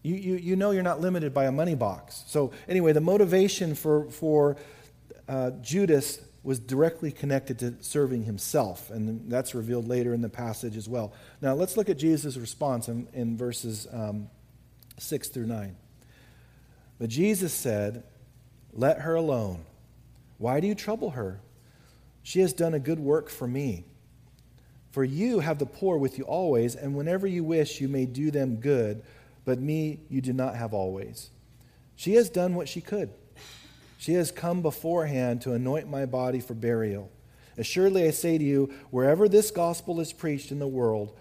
you, 0.03 0.15
you, 0.15 0.35
you 0.37 0.57
know 0.57 0.71
you're 0.71 0.83
not 0.83 1.01
limited 1.01 1.35
by 1.35 1.45
a 1.45 1.53
money 1.53 1.75
box. 1.75 2.25
So, 2.27 2.53
anyway, 2.69 2.93
the 2.93 3.01
motivation 3.01 3.75
for, 3.75 4.11
for 4.11 4.57
uh, 5.29 5.51
Judas 5.63 6.21
was 6.43 6.59
directly 6.59 7.13
connected 7.13 7.59
to 7.59 7.75
serving 7.81 8.25
himself, 8.25 8.91
and 8.91 9.31
that's 9.31 9.55
revealed 9.55 9.87
later 9.87 10.15
in 10.15 10.23
the 10.23 10.29
passage 10.29 10.77
as 10.77 10.89
well. 10.89 11.13
Now, 11.43 11.55
let's 11.55 11.77
look 11.77 11.91
at 11.91 11.99
Jesus' 11.99 12.37
response 12.37 12.89
in, 12.89 13.09
in 13.13 13.37
verses 13.37 13.87
um, 13.93 14.29
6 14.99 15.29
through 15.29 15.47
9. 15.47 15.77
But 16.99 17.11
Jesus 17.11 17.53
said, 17.53 18.05
Let 18.73 19.01
her 19.01 19.15
alone. 19.15 19.65
Why 20.39 20.61
do 20.61 20.67
you 20.67 20.75
trouble 20.75 21.11
her? 21.11 21.41
She 22.23 22.41
has 22.41 22.55
done 22.55 22.73
a 22.73 22.79
good 22.79 22.99
work 22.99 23.29
for 23.29 23.47
me. 23.47 23.85
For 24.91 25.05
you 25.05 25.41
have 25.41 25.59
the 25.59 25.67
poor 25.67 25.97
with 25.99 26.19
you 26.19 26.25
always, 26.25 26.75
and 26.75 26.95
whenever 26.95 27.27
you 27.27 27.45
wish, 27.45 27.81
you 27.81 27.89
may 27.89 28.07
do 28.07 28.31
them 28.31 28.57
good, 28.57 29.03
but 29.45 29.61
me 29.61 30.01
you 30.09 30.21
do 30.21 30.33
not 30.33 30.57
have 30.57 30.75
always. 30.75 31.31
She 31.97 32.15
has 32.15 32.29
done 32.29 32.55
what 32.55 32.69
she 32.69 32.81
could. 32.81 33.11
She 33.99 34.15
has 34.15 34.33
come 34.33 34.63
beforehand 34.63 35.43
to 35.43 35.53
anoint 35.53 35.89
my 35.89 36.07
body 36.07 36.41
for 36.41 36.55
burial. 36.55 37.11
Assuredly, 37.59 38.07
I 38.07 38.11
say 38.11 38.39
to 38.39 38.45
you, 38.45 38.73
wherever 38.91 39.29
this 39.29 39.51
gospel 39.51 40.01
is 40.01 40.13
preached 40.13 40.51
in 40.51 40.59
the 40.59 40.67
world, 40.67 41.17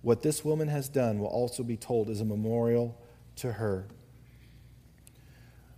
what 0.00 0.22
this 0.22 0.44
woman 0.44 0.68
has 0.68 0.88
done 0.88 1.18
will 1.18 1.28
also 1.28 1.62
be 1.62 1.76
told 1.76 2.08
as 2.08 2.20
a 2.20 2.24
memorial 2.24 2.98
to 3.36 3.52
her 3.52 3.86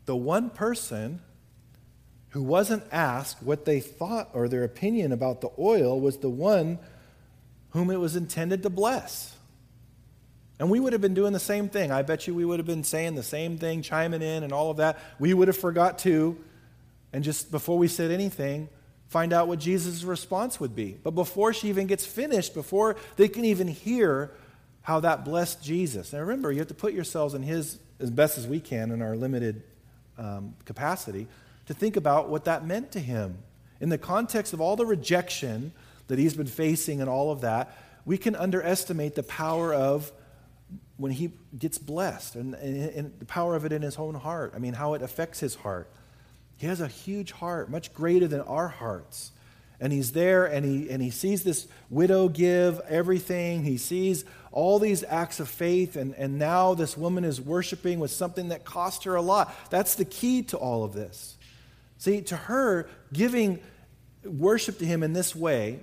the 0.07 0.17
one 0.17 0.51
person 0.51 1.21
who 2.31 2.43
wasn't 2.43 2.85
asked 2.91 3.43
what 3.43 3.65
they 3.65 3.81
thought 3.81 4.29
or 4.33 4.49
their 4.49 4.65
opinion 4.65 5.13
about 5.13 5.41
the 5.41 5.51
oil 5.59 6.01
was 6.01 6.19
the 6.19 6.31
one 6.31 6.79
whom 7.75 7.91
it 7.91 8.01
was 8.01 8.17
intended 8.17 8.63
to 8.63 8.71
bless. 8.71 9.37
And 10.59 10.71
we 10.71 10.79
would 10.81 10.93
have 10.93 11.03
been 11.03 11.13
doing 11.13 11.33
the 11.33 11.41
same 11.41 11.69
thing. 11.69 11.91
I 11.91 12.03
bet 12.03 12.27
you 12.27 12.35
we 12.35 12.45
would 12.45 12.61
have 12.61 12.67
been 12.67 12.85
saying 12.85 13.17
the 13.17 13.23
same 13.23 13.59
thing, 13.59 13.83
chiming 13.83 14.23
in 14.23 14.45
and 14.45 14.53
all 14.53 14.71
of 14.71 14.79
that. 14.79 14.99
We 15.19 15.35
would 15.35 15.49
have 15.49 15.57
forgot 15.57 15.99
to, 16.01 16.39
and 17.13 17.25
just 17.25 17.51
before 17.51 17.77
we 17.77 17.89
said 17.89 18.13
anything, 18.13 18.69
find 19.09 19.33
out 19.33 19.49
what 19.49 19.59
Jesus' 19.59 20.05
response 20.05 20.61
would 20.61 20.77
be. 20.77 20.97
But 21.03 21.11
before 21.11 21.53
she 21.53 21.69
even 21.69 21.89
gets 21.89 22.07
finished, 22.07 22.55
before 22.55 22.95
they 23.17 23.29
can 23.29 23.45
even 23.45 23.67
hear 23.67 24.31
how 24.83 25.01
that 25.01 25.25
blessed 25.25 25.63
Jesus. 25.63 26.13
Now 26.13 26.21
remember, 26.21 26.53
you 26.53 26.59
have 26.59 26.69
to 26.69 26.75
put 26.75 26.93
yourselves 26.93 27.35
in 27.35 27.43
his 27.43 27.81
as 27.99 28.11
best 28.11 28.39
as 28.39 28.47
we 28.47 28.61
can 28.61 28.93
in 28.93 29.03
our 29.03 29.17
limited 29.17 29.63
um, 30.17 30.55
capacity 30.65 31.27
to 31.67 31.75
think 31.75 31.97
about 31.97 32.29
what 32.29 32.45
that 32.45 32.65
meant 32.65 32.93
to 32.93 33.01
him. 33.01 33.39
In 33.81 33.89
the 33.89 33.99
context 33.99 34.53
of 34.53 34.61
all 34.61 34.77
the 34.77 34.87
rejection 34.87 35.73
that 36.09 36.19
he's 36.19 36.35
been 36.35 36.47
facing 36.47 37.01
and 37.01 37.09
all 37.09 37.31
of 37.31 37.41
that, 37.43 37.77
we 38.05 38.19
can 38.19 38.37
underestimate 38.37 39.15
the 39.15 39.23
power 39.23 39.73
of 39.73 40.13
when 40.97 41.13
he 41.13 41.33
gets 41.59 41.79
blessed 41.79 42.37
and, 42.37 42.55
and, 42.55 42.91
and, 42.91 43.19
the 43.19 43.25
power 43.25 43.57
of 43.57 43.65
it 43.65 43.73
in 43.73 43.83
his 43.83 43.97
own 43.97 44.15
heart. 44.15 44.53
I 44.55 44.59
mean, 44.59 44.75
how 44.75 44.95
it 44.95 45.03
affects 45.03 45.41
his 45.41 45.57
heart. 45.57 45.91
He 46.57 46.67
has 46.67 46.81
a 46.81 46.87
huge 46.87 47.33
heart, 47.33 47.71
much 47.71 47.93
greater 47.93 48.29
than 48.29 48.41
our 48.43 48.69
hearts. 48.69 49.33
And 49.81 49.93
he's 49.93 50.13
there 50.13 50.47
and 50.47 50.65
he, 50.65 50.89
and 50.89 51.03
he 51.03 51.11
sees 51.11 51.43
this 51.43 51.67
widow 51.91 52.29
give 52.29 52.81
everything. 52.89 53.65
He 53.65 53.77
sees 53.77 54.25
all 54.53 54.79
these 54.79 55.03
acts 55.09 55.41
of 55.41 55.49
faith, 55.49 55.97
and, 55.97 56.15
and 56.15 56.39
now 56.39 56.75
this 56.75 56.97
woman 56.97 57.25
is 57.25 57.41
worshiping 57.41 57.99
with 57.99 58.13
something 58.13 58.51
that 58.51 58.65
cost 58.65 59.03
her 59.03 59.17
a 59.17 59.23
lot. 59.23 59.53
That's 59.69 59.97
the 59.97 60.05
key 60.05 60.43
to 60.45 60.57
all 60.57 60.85
of 60.85 60.93
this. 60.93 61.37
See, 61.99 62.21
to 62.23 62.37
her, 62.37 62.89
giving 63.13 63.61
worship 64.25 64.79
to 64.79 64.87
him 64.87 65.03
in 65.03 65.13
this 65.13 65.35
way, 65.35 65.81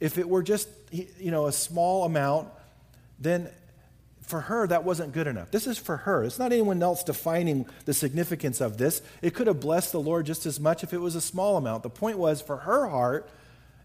if 0.00 0.18
it 0.18 0.28
were 0.28 0.42
just 0.42 0.68
you 0.90 1.30
know 1.30 1.46
a 1.46 1.52
small 1.52 2.04
amount, 2.04 2.48
then 3.18 3.48
for 4.22 4.40
her 4.42 4.66
that 4.66 4.84
wasn't 4.84 5.12
good 5.12 5.26
enough. 5.26 5.50
This 5.50 5.66
is 5.66 5.78
for 5.78 5.96
her. 5.98 6.22
It's 6.24 6.38
not 6.38 6.52
anyone 6.52 6.82
else 6.82 7.02
defining 7.02 7.66
the 7.86 7.94
significance 7.94 8.60
of 8.60 8.76
this. 8.76 9.00
It 9.22 9.34
could 9.34 9.46
have 9.46 9.60
blessed 9.60 9.92
the 9.92 10.00
Lord 10.00 10.26
just 10.26 10.44
as 10.44 10.60
much 10.60 10.84
if 10.84 10.92
it 10.92 10.98
was 10.98 11.14
a 11.14 11.20
small 11.20 11.56
amount. 11.56 11.82
The 11.82 11.90
point 11.90 12.18
was 12.18 12.42
for 12.42 12.58
her 12.58 12.88
heart, 12.88 13.30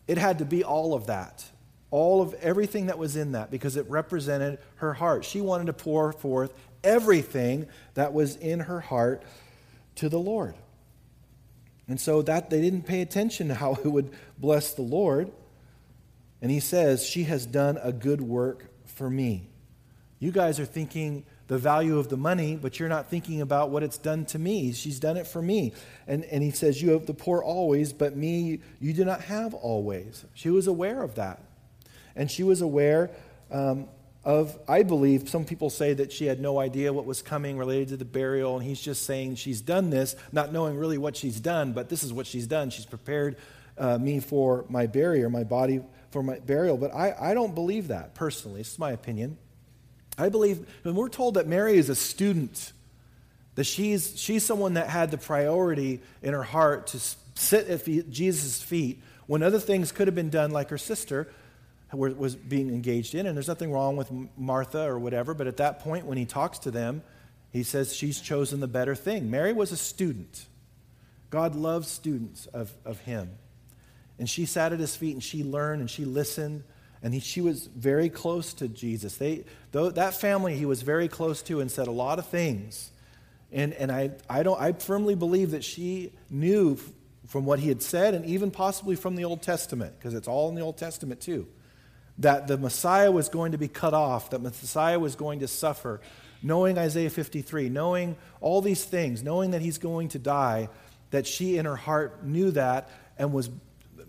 it 0.06 0.18
had 0.18 0.40
to 0.40 0.46
be 0.46 0.64
all 0.64 0.94
of 0.94 1.08
that 1.08 1.46
all 1.94 2.24
of 2.24 2.34
everything 2.42 2.88
that 2.88 2.98
was 2.98 3.16
in 3.16 3.34
that 3.34 3.52
because 3.52 3.78
it 3.78 3.88
represented 3.88 4.58
her 4.78 4.96
heart. 4.96 5.24
She 5.24 5.42
wanted 5.42 5.68
to 5.68 5.74
pour 5.74 6.12
forth 6.12 6.52
everything 6.84 7.68
that 7.94 8.14
was 8.14 8.36
in 8.36 8.62
her 8.62 8.80
heart 8.80 9.22
to 9.98 10.10
the 10.10 10.18
Lord. 10.18 10.56
And 11.88 12.02
so 12.02 12.24
that 12.24 12.50
they 12.50 12.62
didn't 12.62 12.88
pay 12.88 13.02
attention 13.02 13.50
to 13.50 13.54
how 13.54 13.74
it 13.84 13.86
would 13.86 14.10
bless 14.40 14.74
the 14.74 14.82
Lord. 14.82 15.32
And 16.44 16.52
he 16.52 16.60
says, 16.60 17.06
She 17.06 17.24
has 17.24 17.46
done 17.46 17.80
a 17.82 17.94
good 17.94 18.22
work 18.22 18.66
for 18.86 19.10
me. 19.10 19.48
You 20.20 20.32
guys 20.34 20.60
are 20.60 20.66
thinking 20.66 21.26
the 21.48 21.58
value 21.58 21.98
of 21.98 22.10
the 22.10 22.18
money, 22.18 22.58
but 22.58 22.80
you're 22.80 22.90
not 22.90 23.10
thinking 23.10 23.40
about 23.40 23.70
what 23.70 23.82
it's 23.82 23.98
done 23.98 24.26
to 24.26 24.40
me. 24.40 24.74
She's 24.74 25.00
done 25.00 25.16
it 25.16 25.26
for 25.26 25.42
me. 25.42 25.72
And, 26.06 26.26
and 26.26 26.44
he 26.44 26.52
says, 26.52 26.82
You 26.82 26.92
have 26.92 27.06
the 27.06 27.14
poor 27.14 27.42
always, 27.42 27.94
but 27.94 28.18
me 28.18 28.60
you 28.82 28.92
do 28.92 29.06
not 29.06 29.22
have 29.22 29.54
always. 29.54 30.26
She 30.34 30.50
was 30.50 30.68
aware 30.68 31.02
of 31.02 31.16
that. 31.16 31.42
And 32.14 32.30
she 32.30 32.44
was 32.44 32.60
aware 32.60 33.10
um, 33.50 33.88
of, 34.26 34.60
I 34.68 34.84
believe, 34.84 35.30
some 35.30 35.46
people 35.46 35.70
say 35.70 35.94
that 35.94 36.12
she 36.12 36.26
had 36.26 36.42
no 36.42 36.60
idea 36.60 36.92
what 36.92 37.06
was 37.06 37.22
coming 37.22 37.58
related 37.58 37.88
to 37.90 37.98
the 37.98 38.06
burial, 38.06 38.58
and 38.58 38.66
he's 38.66 38.82
just 38.82 39.06
saying 39.06 39.36
she's 39.36 39.62
done 39.62 39.92
this, 39.92 40.18
not 40.34 40.52
knowing 40.52 40.78
really 40.78 40.98
what 40.98 41.16
she's 41.16 41.40
done, 41.40 41.72
but 41.72 41.88
this 41.88 42.04
is 42.04 42.12
what 42.12 42.28
she's 42.28 42.48
done. 42.48 42.70
She's 42.70 42.86
prepared 42.86 43.38
uh, 43.78 43.98
me 43.98 44.20
for 44.20 44.66
my 44.68 44.88
burial, 44.88 45.30
my 45.30 45.46
body 45.46 45.82
for 46.14 46.24
my 46.24 46.40
burial. 46.40 46.78
But 46.78 46.94
I, 46.94 47.14
I 47.20 47.34
don't 47.34 47.54
believe 47.54 47.90
that 47.90 48.16
personally. 48.16 48.62
It's 48.62 48.80
my 48.80 48.92
opinion. 48.92 49.38
I 50.18 50.30
believe 50.30 50.66
when 50.84 50.96
we're 50.96 51.10
told 51.10 51.34
that 51.34 51.48
Mary 51.48 51.76
is 51.76 51.90
a 51.90 51.96
student, 51.96 52.72
that 53.56 53.66
she's, 53.66 54.18
she's 54.18 54.46
someone 54.46 54.76
that 54.76 54.88
had 54.88 55.12
the 55.12 55.18
priority 55.18 56.02
in 56.22 56.34
her 56.34 56.44
heart 56.44 56.88
to 56.88 57.00
sit 57.36 57.68
at 57.68 57.86
Jesus' 58.10 58.62
feet 58.62 59.02
when 59.26 59.42
other 59.42 59.60
things 59.60 59.92
could 59.92 60.08
have 60.08 60.16
been 60.16 60.30
done, 60.30 60.52
like 60.52 60.70
her 60.70 60.78
sister 60.78 61.30
was 61.92 62.36
being 62.36 62.70
engaged 62.70 63.16
in. 63.16 63.26
And 63.26 63.36
there's 63.36 63.48
nothing 63.48 63.72
wrong 63.72 63.98
with 63.98 64.12
Martha 64.38 64.84
or 64.84 65.00
whatever, 65.00 65.34
but 65.34 65.48
at 65.48 65.58
that 65.58 65.80
point, 65.80 66.06
when 66.06 66.18
he 66.18 66.26
talks 66.26 66.60
to 66.60 66.72
them, 66.72 67.04
he 67.52 67.64
says 67.64 67.96
she's 67.96 68.20
chosen 68.20 68.60
the 68.60 68.68
better 68.68 68.96
thing. 68.96 69.30
Mary 69.30 69.54
was 69.54 69.72
a 69.72 69.78
student. 69.78 70.46
God 71.30 71.56
loves 71.56 71.88
students 71.88 72.48
of, 72.48 72.74
of 72.86 73.00
him. 73.02 73.32
And 74.24 74.30
she 74.30 74.46
sat 74.46 74.72
at 74.72 74.80
his 74.80 74.96
feet 74.96 75.16
and 75.16 75.22
she 75.22 75.44
learned 75.44 75.82
and 75.82 75.92
she 75.92 76.06
listened. 76.06 76.64
And 77.02 77.14
he, 77.14 77.20
she 77.20 77.42
was 77.42 77.68
very 77.68 78.08
close 78.08 78.54
to 78.54 78.70
Jesus. 78.70 79.18
They, 79.18 79.44
though, 79.74 79.92
that 79.92 80.14
family 80.14 80.56
he 80.56 80.66
was 80.66 80.82
very 80.82 81.10
close 81.10 81.42
to 81.42 81.60
and 81.60 81.70
said 81.70 81.88
a 81.88 81.92
lot 81.92 82.20
of 82.20 82.28
things. 82.28 82.92
And, 83.52 83.74
and 83.74 83.92
I, 83.92 84.12
I, 84.30 84.44
don't, 84.44 84.62
I 84.62 84.72
firmly 84.72 85.16
believe 85.16 85.52
that 85.52 85.66
she 85.66 86.14
knew 86.30 86.80
from 87.28 87.44
what 87.44 87.60
he 87.60 87.68
had 87.68 87.82
said 87.82 88.14
and 88.14 88.26
even 88.26 88.50
possibly 88.50 88.96
from 88.96 89.18
the 89.18 89.26
Old 89.26 89.42
Testament, 89.42 90.00
because 90.00 90.14
it's 90.14 90.30
all 90.30 90.48
in 90.48 90.56
the 90.56 90.62
Old 90.62 90.78
Testament 90.78 91.20
too, 91.20 91.46
that 92.20 92.48
the 92.48 92.58
Messiah 92.58 93.12
was 93.12 93.28
going 93.28 93.52
to 93.52 93.58
be 93.58 93.68
cut 93.68 93.94
off, 93.94 94.30
that 94.30 94.40
Messiah 94.40 95.00
was 95.00 95.18
going 95.18 95.42
to 95.42 95.50
suffer. 95.50 96.00
Knowing 96.42 96.78
Isaiah 96.78 97.10
53, 97.10 97.68
knowing 97.68 98.16
all 98.40 98.62
these 98.62 98.86
things, 98.86 99.22
knowing 99.22 99.52
that 99.52 99.62
he's 99.62 99.80
going 99.80 100.08
to 100.08 100.20
die, 100.20 100.70
that 101.12 101.28
she 101.28 101.58
in 101.58 101.66
her 101.66 101.76
heart 101.76 102.24
knew 102.24 102.52
that 102.52 102.90
and 103.18 103.34
was 103.34 103.50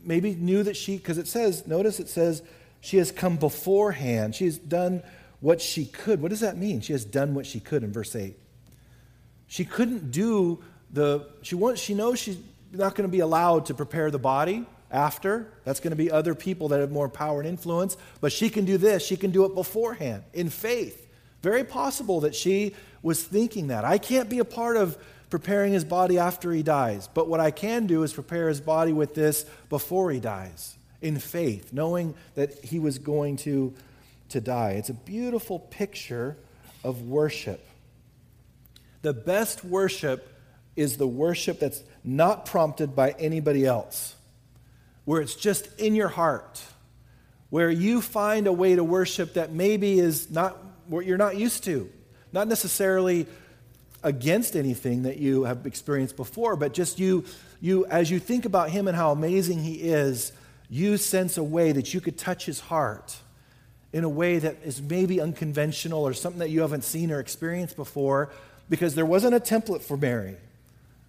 maybe 0.06 0.34
knew 0.34 0.62
that 0.62 0.76
she, 0.76 0.96
because 0.96 1.18
it 1.18 1.26
says, 1.26 1.66
notice 1.66 2.00
it 2.00 2.08
says, 2.08 2.42
she 2.80 2.98
has 2.98 3.10
come 3.10 3.36
beforehand. 3.36 4.34
She 4.34 4.44
has 4.44 4.58
done 4.58 5.02
what 5.40 5.60
she 5.60 5.86
could. 5.86 6.20
What 6.20 6.30
does 6.30 6.40
that 6.40 6.56
mean? 6.56 6.80
She 6.80 6.92
has 6.92 7.04
done 7.04 7.34
what 7.34 7.46
she 7.46 7.60
could 7.60 7.82
in 7.82 7.92
verse 7.92 8.14
8. 8.14 8.38
She 9.46 9.64
couldn't 9.64 10.10
do 10.10 10.62
the, 10.90 11.26
she, 11.42 11.54
wants, 11.54 11.80
she 11.80 11.94
knows 11.94 12.18
she's 12.18 12.38
not 12.72 12.94
going 12.94 13.08
to 13.08 13.12
be 13.12 13.20
allowed 13.20 13.66
to 13.66 13.74
prepare 13.74 14.10
the 14.10 14.18
body 14.18 14.66
after. 14.90 15.52
That's 15.64 15.80
going 15.80 15.90
to 15.90 15.96
be 15.96 16.10
other 16.10 16.34
people 16.34 16.68
that 16.68 16.80
have 16.80 16.90
more 16.90 17.08
power 17.08 17.40
and 17.40 17.48
influence. 17.48 17.96
But 18.20 18.32
she 18.32 18.48
can 18.48 18.64
do 18.64 18.78
this, 18.78 19.04
she 19.04 19.16
can 19.16 19.30
do 19.30 19.44
it 19.44 19.54
beforehand 19.54 20.24
in 20.32 20.48
faith. 20.50 21.06
Very 21.42 21.64
possible 21.64 22.20
that 22.20 22.34
she 22.34 22.74
was 23.02 23.22
thinking 23.22 23.66
that. 23.66 23.84
I 23.84 23.98
can't 23.98 24.30
be 24.30 24.38
a 24.38 24.44
part 24.44 24.76
of 24.76 24.96
preparing 25.34 25.72
his 25.72 25.84
body 25.84 26.16
after 26.16 26.52
he 26.52 26.62
dies, 26.62 27.08
but 27.12 27.28
what 27.28 27.40
I 27.40 27.50
can 27.50 27.88
do 27.88 28.04
is 28.04 28.12
prepare 28.12 28.48
his 28.48 28.60
body 28.60 28.92
with 28.92 29.14
this 29.14 29.44
before 29.68 30.12
he 30.12 30.20
dies 30.20 30.78
in 31.02 31.18
faith, 31.18 31.72
knowing 31.72 32.14
that 32.36 32.64
he 32.64 32.78
was 32.78 33.00
going 33.00 33.36
to, 33.38 33.74
to 34.28 34.40
die. 34.40 34.74
It's 34.74 34.90
a 34.90 34.94
beautiful 34.94 35.58
picture 35.58 36.36
of 36.84 37.08
worship. 37.08 37.66
The 39.02 39.12
best 39.12 39.64
worship 39.64 40.32
is 40.76 40.98
the 40.98 41.08
worship 41.08 41.58
that's 41.58 41.82
not 42.04 42.46
prompted 42.46 42.94
by 42.94 43.10
anybody 43.18 43.66
else, 43.66 44.14
where 45.04 45.20
it's 45.20 45.34
just 45.34 45.66
in 45.80 45.96
your 45.96 46.10
heart, 46.10 46.62
where 47.50 47.72
you 47.72 48.00
find 48.00 48.46
a 48.46 48.52
way 48.52 48.76
to 48.76 48.84
worship 48.84 49.34
that 49.34 49.52
maybe 49.52 49.98
is 49.98 50.30
not 50.30 50.56
what 50.86 51.06
you're 51.06 51.18
not 51.18 51.36
used 51.36 51.64
to, 51.64 51.90
not 52.32 52.46
necessarily 52.46 53.26
against 54.04 54.54
anything 54.54 55.02
that 55.02 55.16
you 55.16 55.44
have 55.44 55.66
experienced 55.66 56.16
before, 56.16 56.54
but 56.54 56.72
just 56.72 57.00
you, 57.00 57.24
you 57.60 57.86
as 57.86 58.10
you 58.10 58.20
think 58.20 58.44
about 58.44 58.70
him 58.70 58.86
and 58.86 58.96
how 58.96 59.10
amazing 59.10 59.64
he 59.64 59.74
is, 59.74 60.32
you 60.70 60.96
sense 60.96 61.36
a 61.36 61.42
way 61.42 61.72
that 61.72 61.92
you 61.92 62.00
could 62.00 62.16
touch 62.16 62.46
his 62.46 62.60
heart 62.60 63.16
in 63.92 64.04
a 64.04 64.08
way 64.08 64.38
that 64.38 64.56
is 64.64 64.82
maybe 64.82 65.20
unconventional 65.20 66.06
or 66.06 66.12
something 66.12 66.40
that 66.40 66.50
you 66.50 66.60
haven't 66.60 66.84
seen 66.84 67.10
or 67.10 67.20
experienced 67.20 67.76
before 67.76 68.30
because 68.68 68.94
there 68.94 69.06
wasn't 69.06 69.34
a 69.34 69.40
template 69.40 69.82
for 69.82 69.96
Mary. 69.96 70.36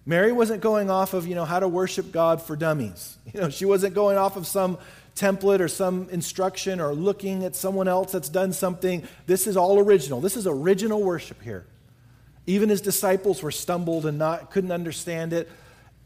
Mary 0.06 0.30
wasn't 0.30 0.60
going 0.60 0.88
off 0.88 1.14
of, 1.14 1.26
you 1.26 1.34
know, 1.34 1.44
how 1.44 1.58
to 1.58 1.66
worship 1.66 2.12
God 2.12 2.40
for 2.40 2.56
dummies. 2.56 3.18
You 3.34 3.40
know, 3.40 3.50
she 3.50 3.66
wasn't 3.66 3.94
going 3.94 4.16
off 4.16 4.36
of 4.36 4.46
some 4.46 4.78
template 5.14 5.60
or 5.60 5.68
some 5.68 6.08
instruction 6.10 6.80
or 6.80 6.94
looking 6.94 7.44
at 7.44 7.56
someone 7.56 7.88
else 7.88 8.12
that's 8.12 8.28
done 8.28 8.52
something. 8.52 9.06
This 9.26 9.46
is 9.46 9.56
all 9.56 9.78
original. 9.78 10.20
This 10.20 10.36
is 10.36 10.46
original 10.46 11.02
worship 11.02 11.42
here. 11.42 11.66
Even 12.46 12.68
his 12.68 12.80
disciples 12.80 13.42
were 13.42 13.50
stumbled 13.50 14.06
and 14.06 14.18
not 14.18 14.50
couldn't 14.50 14.72
understand 14.72 15.32
it, 15.32 15.50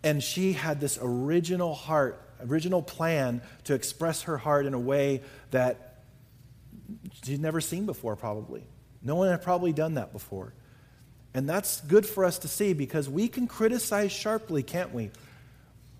and 0.02 0.22
she 0.22 0.52
had 0.52 0.80
this 0.80 0.98
original 1.00 1.74
heart, 1.74 2.22
original 2.48 2.82
plan 2.82 3.42
to 3.64 3.74
express 3.74 4.22
her 4.22 4.38
heart 4.38 4.66
in 4.66 4.74
a 4.74 4.78
way 4.78 5.22
that 5.50 6.02
she'd 7.24 7.40
never 7.40 7.60
seen 7.60 7.86
before 7.86 8.16
probably. 8.16 8.64
No 9.02 9.14
one 9.14 9.28
had 9.28 9.42
probably 9.42 9.72
done 9.72 9.94
that 9.94 10.12
before. 10.12 10.54
And 11.32 11.48
that's 11.48 11.80
good 11.82 12.06
for 12.06 12.24
us 12.24 12.38
to 12.38 12.48
see 12.48 12.72
because 12.72 13.08
we 13.08 13.28
can 13.28 13.46
criticize 13.46 14.10
sharply, 14.10 14.62
can't 14.62 14.92
we? 14.92 15.10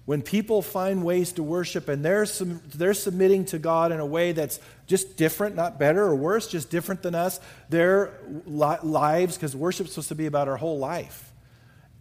When 0.05 0.23
people 0.23 0.61
find 0.61 1.05
ways 1.05 1.33
to 1.35 1.43
worship 1.43 1.89
and 1.89 2.05
they're, 2.05 2.27
they're 2.75 2.95
submitting 2.95 3.45
to 3.47 3.59
God 3.59 3.93
in 3.93 4.01
a 4.01 4.07
way 4.07 4.33
that's 4.33 4.59
just 4.91 5.17
different, 5.17 5.55
not 5.55 5.79
better 5.79 6.03
or 6.03 6.17
worse, 6.17 6.49
just 6.49 6.69
different 6.69 7.01
than 7.01 7.15
us, 7.15 7.39
their 7.69 8.13
lives, 8.45 9.37
because 9.37 9.55
worship's 9.55 9.91
supposed 9.91 10.09
to 10.09 10.17
be 10.17 10.27
about 10.27 10.49
our 10.49 10.57
whole 10.57 10.81
life, 10.81 11.33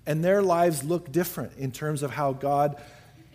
and 0.08 0.24
their 0.24 0.42
lives 0.42 0.84
look 0.84 1.12
different 1.12 1.52
in 1.60 1.72
terms 1.72 2.02
of 2.02 2.10
how 2.10 2.34
God 2.34 2.82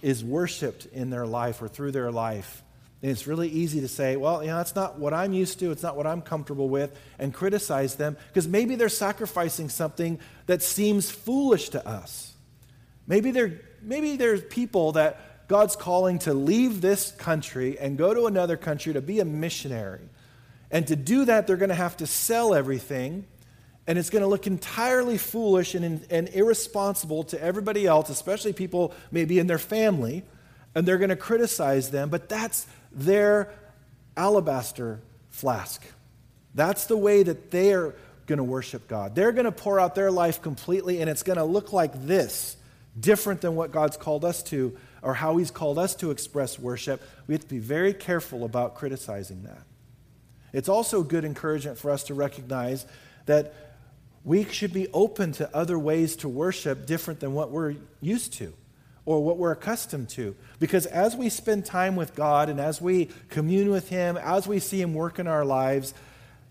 is 0.03 0.25
worshiped 0.25 0.87
in 0.87 1.09
their 1.09 1.25
life 1.25 1.63
or 1.63 1.69
through 1.69 1.93
their 1.93 2.11
life. 2.11 2.65
And 3.01 3.13
it's 3.13 3.29
really 3.29 3.49
easy 3.49 3.81
to 3.81 3.87
say, 3.87 4.17
well, 4.17 4.43
you 4.43 4.49
know, 4.49 4.57
that's 4.57 4.75
not 4.75 4.99
what 4.99 5.15
I'm 5.15 5.33
used 5.33 5.61
to, 5.61 5.71
it's 5.71 5.85
not 5.85 5.97
what 5.97 6.09
I'm 6.09 6.21
comfortable 6.21 6.69
with, 6.69 6.99
and 7.21 7.33
criticize 7.33 7.95
them 7.95 8.17
because 8.27 8.49
maybe 8.49 8.75
they're 8.75 8.89
sacrificing 8.89 9.69
something 9.69 10.19
that 10.47 10.63
seems 10.63 11.13
foolish 11.13 11.69
to 11.71 11.87
us. 11.87 12.35
Maybe 13.07 13.31
they're 13.31 13.61
maybe 13.83 14.17
there's 14.17 14.43
people 14.43 14.93
that 14.93 15.34
God's 15.47 15.77
calling 15.77 16.19
to 16.21 16.35
leave 16.35 16.81
this 16.81 17.13
country 17.13 17.79
and 17.79 17.99
go 17.99 18.15
to 18.15 18.27
another 18.27 18.57
country 18.57 18.93
to 18.95 19.03
be 19.03 19.21
a 19.21 19.25
missionary. 19.25 20.09
And 20.71 20.87
to 20.89 20.97
do 20.97 21.27
that, 21.27 21.47
they're 21.47 21.57
going 21.57 21.69
to 21.69 21.75
have 21.75 21.99
to 21.99 22.07
sell 22.07 22.55
everything, 22.55 23.27
and 23.87 23.99
it's 23.99 24.11
going 24.11 24.23
to 24.23 24.29
look 24.29 24.47
entirely 24.47 25.19
foolish 25.19 25.75
and, 25.75 26.05
and 26.11 26.29
irresponsible 26.31 27.25
to 27.25 27.41
everybody 27.43 27.87
else, 27.87 28.09
especially 28.09 28.53
people 28.53 28.95
maybe 29.13 29.39
in 29.39 29.47
their 29.47 29.59
family, 29.59 30.25
and 30.75 30.89
they're 30.89 30.99
going 30.99 31.11
to 31.11 31.17
criticize 31.17 31.91
them, 31.91 32.09
but 32.09 32.29
that's 32.29 32.67
their 32.91 33.53
alabaster 34.17 35.01
flask. 35.31 35.83
That's 36.55 36.87
the 36.87 36.97
way 36.97 37.23
that 37.23 37.51
they're 37.51 37.95
going 38.27 38.39
to 38.39 38.45
worship 38.45 38.89
God. 38.89 39.15
They're 39.15 39.33
going 39.33 39.45
to 39.45 39.53
pour 39.53 39.79
out 39.79 39.95
their 39.95 40.11
life 40.11 40.41
completely, 40.41 41.01
and 41.01 41.11
it's 41.11 41.23
going 41.23 41.37
to 41.37 41.45
look 41.45 41.73
like 41.73 42.07
this 42.07 42.57
different 42.99 43.41
than 43.41 43.55
what 43.55 43.71
God's 43.71 43.97
called 43.97 44.25
us 44.25 44.43
to 44.45 44.77
or 45.05 45.15
how 45.15 45.37
He's 45.37 45.51
called 45.51 45.79
us 45.79 45.95
to 45.97 46.11
express 46.11 46.59
worship. 46.59 47.03
We 47.27 47.35
have 47.35 47.43
to 47.43 47.49
be 47.49 47.59
very 47.59 47.93
careful 47.93 48.45
about 48.45 48.75
criticizing 48.75 49.45
that. 49.45 49.63
It's 50.53 50.69
also 50.69 51.03
good 51.03 51.25
encouragement 51.25 51.79
for 51.79 51.91
us 51.91 52.05
to 52.05 52.15
recognize 52.15 52.87
that 53.27 53.55
we 54.25 54.45
should 54.45 54.73
be 54.73 54.89
open 54.93 55.33
to 55.33 55.55
other 55.55 55.79
ways 55.79 56.17
to 56.17 56.29
worship 56.29 56.87
different 56.87 57.21
than 57.21 57.35
what 57.35 57.51
we're 57.51 57.77
used 58.01 58.33
to 58.35 58.55
or 59.05 59.23
what 59.23 59.37
we're 59.37 59.53
accustomed 59.53 60.09
to. 60.09 60.35
Because 60.59 60.87
as 60.87 61.15
we 61.15 61.29
spend 61.29 61.67
time 61.67 61.95
with 61.95 62.15
God 62.15 62.49
and 62.49 62.59
as 62.59 62.81
we 62.81 63.11
commune 63.29 63.71
with 63.71 63.91
Him, 63.91 64.17
as 64.17 64.47
we 64.47 64.61
see 64.61 64.81
Him 64.81 64.95
work 64.95 65.19
in 65.19 65.27
our 65.27 65.45
lives, 65.45 65.93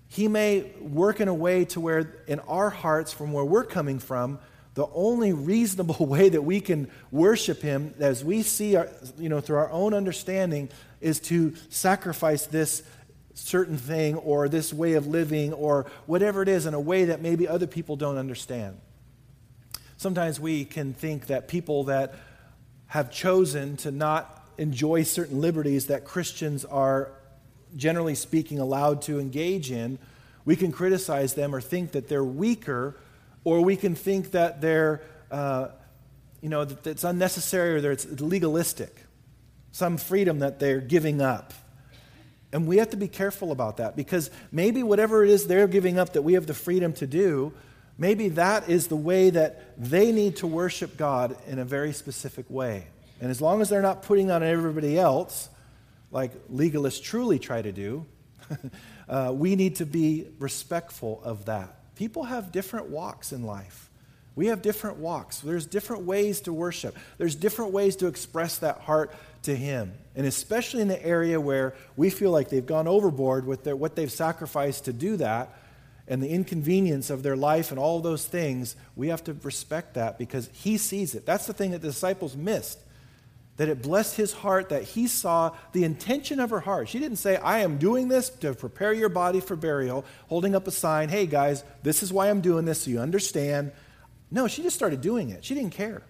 He 0.08 0.28
may 0.28 0.72
work 0.80 1.20
in 1.20 1.28
a 1.28 1.34
way 1.34 1.66
to 1.66 1.80
where 1.80 2.24
in 2.28 2.40
our 2.42 2.70
hearts, 2.70 3.12
from 3.12 3.32
where 3.32 3.46
we're 3.46 3.64
coming 3.64 3.98
from, 3.98 4.38
the 4.74 4.88
only 4.94 5.34
reasonable 5.34 6.06
way 6.06 6.30
that 6.30 6.42
we 6.42 6.62
can 6.62 6.90
worship 7.12 7.62
Him, 7.62 7.94
as 8.00 8.24
we 8.24 8.42
see, 8.44 8.76
our, 8.76 8.90
you 9.18 9.30
know, 9.30 9.42
through 9.42 9.58
our 9.58 9.72
own 9.72 9.94
understanding, 9.94 10.70
is 11.02 11.20
to 11.22 11.54
sacrifice 11.70 12.46
this 12.46 12.84
certain 13.36 13.78
thing 13.78 14.16
or 14.16 14.48
this 14.48 14.74
way 14.74 14.94
of 14.94 15.08
living 15.08 15.54
or 15.54 15.86
whatever 16.06 16.42
it 16.42 16.48
is 16.48 16.66
in 16.66 16.74
a 16.74 16.80
way 16.80 17.06
that 17.06 17.22
maybe 17.22 17.48
other 17.48 17.68
people 17.68 17.96
don't 17.96 18.18
understand. 18.18 18.80
Sometimes 19.98 20.40
we 20.40 20.66
can 20.66 20.94
think 20.94 21.28
that 21.28 21.48
people 21.48 21.86
that 21.86 22.16
have 22.88 23.12
chosen 23.12 23.76
to 23.78 23.92
not 23.92 24.44
enjoy 24.58 25.04
certain 25.04 25.42
liberties 25.42 25.88
that 25.88 26.06
Christians 26.06 26.64
are, 26.66 27.12
generally 27.76 28.16
speaking, 28.16 28.60
allowed 28.60 29.02
to 29.04 29.20
engage 29.20 29.72
in, 29.72 29.98
we 30.46 30.56
can 30.56 30.72
criticize 30.72 31.34
them 31.34 31.56
or 31.56 31.62
think 31.62 31.94
that 31.94 32.08
they're 32.08 32.24
weaker, 32.24 32.96
or 33.44 33.62
we 33.62 33.76
can 33.76 33.96
think 33.96 34.32
that 34.32 34.62
they're, 34.62 35.02
uh, 35.32 35.70
you 36.42 36.50
know, 36.50 36.66
that 36.66 36.88
it's 36.88 37.04
unnecessary 37.04 37.76
or 37.76 37.82
that 37.82 37.92
it's 37.92 38.22
legalistic, 38.22 38.96
some 39.72 39.98
freedom 39.98 40.40
that 40.40 40.60
they're 40.60 40.82
giving 40.82 41.22
up. 41.22 41.54
And 42.52 42.68
we 42.68 42.78
have 42.78 42.92
to 42.92 42.98
be 42.98 43.08
careful 43.08 43.52
about 43.52 43.78
that 43.78 43.96
because 43.96 44.30
maybe 44.52 44.84
whatever 44.84 45.24
it 45.24 45.32
is 45.32 45.48
they're 45.48 45.68
giving 45.68 45.98
up 45.98 46.14
that 46.14 46.22
we 46.22 46.34
have 46.34 46.46
the 46.46 46.54
freedom 46.54 46.94
to 46.94 47.08
do, 47.08 47.52
maybe 47.98 48.30
that 48.30 48.70
is 48.70 48.88
the 48.88 48.96
way 48.96 49.32
that 49.32 49.76
they 49.78 50.12
need 50.12 50.38
to 50.38 50.48
worship 50.48 50.96
God 50.96 51.36
in 51.48 51.58
a 51.58 51.66
very 51.66 51.94
specific 51.94 52.46
way. 52.50 52.88
And 53.20 53.32
as 53.32 53.42
long 53.42 53.62
as 53.62 53.70
they're 53.70 53.82
not 53.82 54.04
putting 54.04 54.30
on 54.30 54.44
everybody 54.44 55.00
else, 55.00 55.50
like 56.12 56.32
legalists 56.50 57.02
truly 57.02 57.40
try 57.40 57.62
to 57.62 57.72
do, 57.72 58.06
uh, 59.10 59.32
we 59.34 59.56
need 59.56 59.78
to 59.78 59.86
be 59.86 60.28
respectful 60.38 61.22
of 61.24 61.46
that. 61.46 61.83
People 61.96 62.24
have 62.24 62.52
different 62.52 62.90
walks 62.90 63.32
in 63.32 63.44
life. 63.44 63.90
We 64.36 64.48
have 64.48 64.62
different 64.62 64.98
walks. 64.98 65.40
There's 65.40 65.66
different 65.66 66.04
ways 66.04 66.42
to 66.42 66.54
worship. 66.54 66.98
There's 67.18 67.36
different 67.36 67.72
ways 67.72 67.96
to 67.98 68.08
express 68.08 68.58
that 68.60 68.80
heart 68.80 69.14
to 69.44 69.56
Him. 69.56 69.94
And 70.16 70.26
especially 70.26 70.82
in 70.82 70.88
the 70.88 71.06
area 71.06 71.40
where 71.40 71.76
we 71.96 72.10
feel 72.10 72.32
like 72.32 72.50
they've 72.50 72.66
gone 72.66 72.88
overboard 72.88 73.46
with 73.46 73.64
their, 73.64 73.76
what 73.76 73.96
they've 73.96 74.12
sacrificed 74.12 74.86
to 74.86 74.94
do 74.94 75.18
that 75.18 75.56
and 76.08 76.22
the 76.22 76.30
inconvenience 76.30 77.10
of 77.10 77.24
their 77.24 77.36
life 77.36 77.70
and 77.70 77.80
all 77.80 78.00
those 78.00 78.26
things, 78.26 78.76
we 78.96 79.10
have 79.10 79.24
to 79.26 79.34
respect 79.44 79.94
that 79.94 80.18
because 80.18 80.50
He 80.52 80.78
sees 80.78 81.14
it. 81.14 81.26
That's 81.26 81.46
the 81.46 81.54
thing 81.54 81.72
that 81.72 81.82
the 81.82 81.90
disciples 81.90 82.36
missed. 82.36 82.80
That 83.58 83.70
it 83.70 83.82
blessed 83.84 84.18
his 84.18 84.34
heart 84.34 84.70
that 84.70 84.84
he 84.84 85.08
saw 85.08 85.56
the 85.74 85.84
intention 85.84 86.40
of 86.40 86.50
her 86.50 86.62
heart. 86.62 86.90
She 86.90 87.00
didn't 87.00 87.18
say, 87.18 87.38
I 87.38 87.60
am 87.60 87.78
doing 87.78 88.08
this 88.08 88.30
to 88.30 88.54
prepare 88.54 88.94
your 88.94 89.10
body 89.10 89.40
for 89.40 89.56
burial, 89.56 90.06
holding 90.28 90.56
up 90.56 90.68
a 90.68 90.72
sign, 90.72 91.10
hey 91.10 91.28
guys, 91.28 91.64
this 91.84 92.02
is 92.02 92.12
why 92.12 92.30
I'm 92.30 92.42
doing 92.42 92.66
this 92.66 92.82
so 92.82 92.92
you 92.92 93.00
understand. 93.00 93.72
No, 94.32 94.48
she 94.48 94.64
just 94.64 94.76
started 94.76 95.02
doing 95.02 95.30
it. 95.30 95.46
She 95.46 95.54
didn't 95.54 95.74
care. 95.74 96.02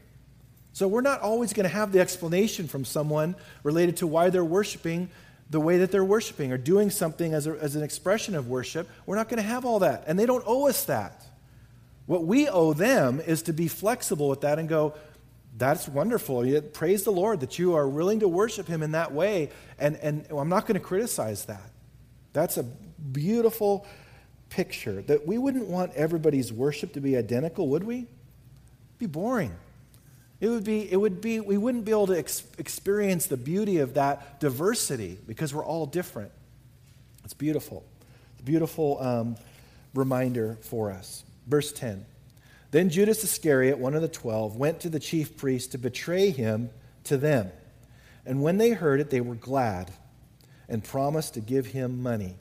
So 0.72 0.88
we're 0.88 1.02
not 1.02 1.20
always 1.20 1.54
going 1.54 1.66
to 1.66 1.76
have 1.76 1.92
the 1.92 2.00
explanation 2.00 2.68
from 2.68 2.86
someone 2.86 3.36
related 3.62 3.98
to 3.98 4.08
why 4.08 4.30
they're 4.30 4.46
worshiping 4.46 5.10
the 5.50 5.60
way 5.60 5.78
that 5.78 5.92
they're 5.92 6.04
worshiping 6.04 6.52
or 6.52 6.58
doing 6.58 6.90
something 6.90 7.34
as, 7.34 7.48
a, 7.48 7.52
as 7.52 7.76
an 7.76 7.84
expression 7.84 8.36
of 8.36 8.50
worship. 8.50 8.90
We're 9.06 9.16
not 9.16 9.30
going 9.30 9.42
to 9.42 9.48
have 9.48 9.66
all 9.66 9.80
that. 9.80 10.04
And 10.08 10.18
they 10.18 10.26
don't 10.26 10.44
owe 10.48 10.68
us 10.68 10.86
that. 10.86 11.24
What 12.06 12.26
we 12.26 12.50
owe 12.50 12.74
them 12.74 13.22
is 13.22 13.44
to 13.44 13.54
be 13.54 13.68
flexible 13.68 14.28
with 14.28 14.42
that 14.42 14.60
and 14.60 14.68
go, 14.68 14.96
that's 15.58 15.88
wonderful. 15.88 16.62
Praise 16.74 17.04
the 17.04 17.12
Lord 17.12 17.42
that 17.42 17.60
you 17.60 17.76
are 17.76 17.88
willing 17.88 18.22
to 18.22 18.28
worship 18.28 18.68
Him 18.68 18.82
in 18.82 18.92
that 18.92 19.14
way. 19.14 19.50
And, 19.78 19.96
and 19.98 20.26
I'm 20.32 20.50
not 20.50 20.66
going 20.66 20.80
to 20.80 20.86
criticize 20.86 21.46
that. 21.46 21.70
That's 22.34 22.58
a 22.58 22.64
beautiful 22.64 23.86
picture 24.50 25.02
that 25.04 25.28
we 25.28 25.38
wouldn't 25.38 25.68
want 25.68 25.94
everybody's 25.94 26.52
worship 26.52 26.94
to 26.94 27.02
be 27.02 27.18
identical, 27.18 27.68
would 27.70 27.84
we? 27.84 27.98
It'd 27.98 28.08
be 29.00 29.06
boring. 29.06 29.54
It 30.40 30.50
would 30.50 30.64
be, 30.64 30.92
it 30.92 30.98
would 30.98 31.22
be, 31.22 31.40
we 31.40 31.58
wouldn't 31.58 31.86
be 31.86 31.92
able 31.92 32.08
to 32.08 32.18
ex- 32.18 32.44
experience 32.58 33.28
the 33.28 33.38
beauty 33.38 33.78
of 33.78 33.94
that 33.94 34.40
diversity 34.40 35.18
because 35.26 35.54
we're 35.54 35.66
all 35.66 35.86
different. 35.86 36.32
It's 37.24 37.34
beautiful. 37.34 37.86
It's 38.34 38.42
a 38.42 38.44
beautiful 38.44 39.02
um, 39.02 39.38
reminder 39.94 40.58
for 40.62 40.92
us. 40.92 41.24
Verse 41.48 41.72
10. 41.72 42.06
Then 42.74 42.90
Judas 42.90 43.24
Iscariot, 43.24 43.78
one 43.78 43.94
of 43.94 44.02
the 44.02 44.08
twelve, 44.08 44.58
went 44.58 44.80
to 44.80 44.90
the 44.90 45.00
chief 45.00 45.38
priests 45.38 45.74
to 45.74 45.78
betray 45.78 46.32
him 46.32 46.72
to 47.04 47.18
them. 47.18 47.52
And 48.26 48.42
when 48.42 48.58
they 48.58 48.72
heard 48.72 49.00
it, 49.00 49.12
they 49.12 49.22
were 49.22 49.36
glad 49.36 49.92
and 50.68 50.84
promised 50.84 51.36
to 51.36 51.40
give 51.40 51.68
him 51.68 52.02
money. 52.02 52.36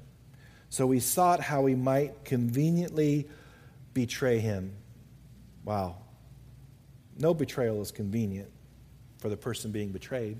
So 0.70 0.90
he 0.90 1.00
sought 1.00 1.40
how 1.40 1.66
he 1.66 1.74
might 1.74 2.24
conveniently 2.24 3.28
betray 3.92 4.38
him. 4.38 4.72
Wow. 5.66 5.96
No 7.18 7.34
betrayal 7.34 7.82
is 7.82 7.90
convenient 7.90 8.48
for 9.18 9.28
the 9.28 9.36
person 9.36 9.70
being 9.70 9.92
betrayed. 9.92 10.38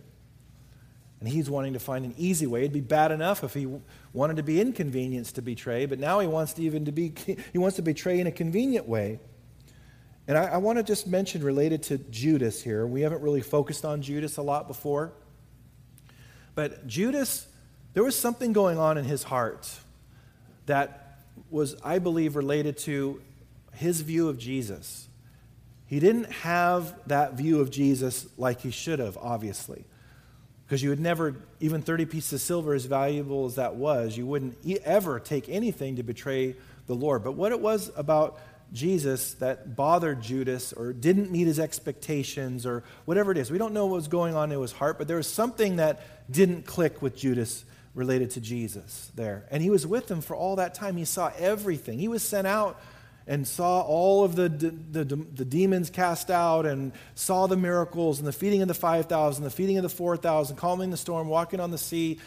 And 1.21 1.29
he's 1.29 1.51
wanting 1.51 1.75
to 1.75 1.79
find 1.79 2.07
an 2.07 2.15
easy 2.17 2.47
way. 2.47 2.61
It'd 2.61 2.73
be 2.73 2.81
bad 2.81 3.13
enough 3.13 3.45
if 3.45 3.53
he 3.53 3.69
wanted 4.15 4.37
to 4.37 4.43
be 4.43 4.59
inconvenienced 4.59 5.35
to 5.35 5.43
betray, 5.43 5.85
but 5.85 5.99
now 5.99 6.21
he 6.21 6.27
wants 6.27 6.55
to 6.55 6.63
even 6.63 6.87
to 6.87 6.93
be 6.93 7.13
he 7.53 7.59
wants 7.59 7.77
to 7.77 7.83
betray 7.83 8.21
in 8.21 8.27
a 8.27 8.33
convenient 8.33 8.89
way. 8.89 9.21
And 10.29 10.39
I, 10.39 10.45
I 10.45 10.57
want 10.59 10.79
to 10.79 10.85
just 10.85 11.07
mention 11.07 11.43
related 11.43 11.83
to 11.85 11.99
Judas 11.99 12.63
here. 12.63 12.87
We 12.87 13.01
haven't 13.01 13.23
really 13.23 13.41
focused 13.41 13.85
on 13.85 14.03
Judas 14.03 14.37
a 14.37 14.43
lot 14.43 14.69
before. 14.69 15.13
But 16.55 16.87
Judas, 16.87 17.47
there 17.95 18.05
was 18.05 18.19
something 18.19 18.53
going 18.53 18.79
on 18.79 18.99
in 18.99 19.05
his 19.05 19.23
heart 19.23 19.71
that 20.67 21.19
was, 21.51 21.77
I 21.83 21.99
believe, 21.99 22.37
related 22.37 22.79
to 22.79 23.21
his 23.75 24.01
view 24.01 24.29
of 24.29 24.39
Jesus. 24.39 25.09
He 25.87 25.99
didn't 25.99 26.31
have 26.33 26.95
that 27.09 27.35
view 27.35 27.61
of 27.61 27.71
Jesus 27.71 28.27
like 28.39 28.61
he 28.61 28.71
should 28.71 28.99
have, 28.99 29.19
obviously. 29.19 29.85
Because 30.65 30.83
you 30.83 30.91
would 30.91 31.01
never, 31.01 31.37
even 31.61 31.83
30 31.83 32.07
pieces 32.07 32.33
of 32.35 32.41
silver, 32.41 32.75
as 32.75 32.87
valuable 32.87 33.45
as 33.45 33.57
that 33.57 33.75
was, 33.75 34.17
you 34.17 34.25
wouldn't 34.25 34.57
ever 34.85 35.21
take 35.21 35.49
anything 35.49 35.97
to 35.97 36.03
betray 36.03 36.55
the 36.87 36.95
Lord. 36.95 37.23
But 37.23 37.33
what 37.33 37.53
it 37.53 37.61
was 37.61 37.91
about 37.97 38.41
Jesus 38.73 39.35
that 39.35 39.77
bothered 39.77 40.23
Judas 40.23 40.73
or 40.73 40.93
didn't 40.93 41.31
meet 41.31 41.47
his 41.47 41.61
expectations 41.61 42.65
or 42.65 42.83
whatever 43.05 43.33
it 43.33 43.39
is. 43.39 43.51
We 43.51 43.59
don't 43.59 43.75
know 43.75 43.87
what 43.87 43.97
was 43.97 44.09
going 44.09 44.35
on 44.35 44.51
in 44.51 44.61
his 44.61 44.73
heart, 44.73 44.99
but 44.99 45.09
there 45.09 45.19
was 45.19 45.27
something 45.27 45.77
that 45.77 46.01
didn't 46.31 46.65
click 46.65 47.03
with 47.03 47.17
Judas 47.17 47.65
related 47.95 48.31
to 48.31 48.41
Jesus 48.41 49.11
there. 49.15 49.47
And 49.51 49.63
he 49.63 49.71
was 49.71 49.87
with 49.87 50.07
them 50.07 50.23
for 50.23 50.35
all 50.35 50.57
that 50.57 50.75
time. 50.75 50.97
He 50.97 51.05
saw 51.05 51.31
everything. 51.39 51.99
He 51.99 52.09
was 52.09 52.23
sent 52.23 52.47
out 52.47 52.81
and 53.27 53.47
saw 53.47 53.83
all 53.83 54.25
of 54.25 54.35
the, 54.35 54.49
the, 54.49 55.05
the, 55.05 55.17
the 55.17 55.45
demons 55.45 55.91
cast 55.91 56.31
out 56.31 56.67
and 56.67 56.93
saw 57.15 57.47
the 57.47 57.57
miracles 57.57 58.19
and 58.19 58.27
the 58.27 58.33
feeding 58.33 58.63
of 58.63 58.69
the 58.69 58.75
5,000, 58.75 59.45
the 59.45 59.51
feeding 59.51 59.77
of 59.77 59.83
the 59.83 59.89
4,000, 59.89 60.57
calming 60.57 60.91
the 60.91 60.97
storm, 60.97 61.29
walking 61.29 61.61
on 61.61 61.71
the 61.71 61.79
sea, 61.79 62.19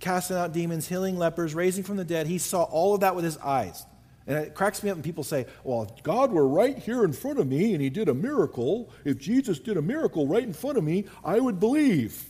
casting 0.00 0.36
out 0.36 0.52
demons, 0.52 0.88
healing 0.88 1.18
lepers, 1.18 1.54
raising 1.54 1.84
from 1.84 1.96
the 1.96 2.04
dead. 2.04 2.26
He 2.26 2.38
saw 2.38 2.62
all 2.62 2.94
of 2.94 3.00
that 3.00 3.14
with 3.14 3.24
his 3.24 3.36
eyes. 3.38 3.84
And 4.28 4.36
it 4.36 4.54
cracks 4.54 4.82
me 4.82 4.90
up 4.90 4.96
when 4.96 5.02
people 5.02 5.24
say, 5.24 5.46
well, 5.64 5.84
if 5.84 6.02
God 6.02 6.30
were 6.30 6.46
right 6.46 6.76
here 6.76 7.02
in 7.02 7.14
front 7.14 7.38
of 7.38 7.46
me 7.48 7.72
and 7.72 7.82
he 7.82 7.88
did 7.88 8.10
a 8.10 8.14
miracle, 8.14 8.90
if 9.06 9.16
Jesus 9.16 9.58
did 9.58 9.78
a 9.78 9.82
miracle 9.82 10.26
right 10.26 10.42
in 10.42 10.52
front 10.52 10.76
of 10.76 10.84
me, 10.84 11.06
I 11.24 11.40
would 11.40 11.58
believe. 11.58 12.22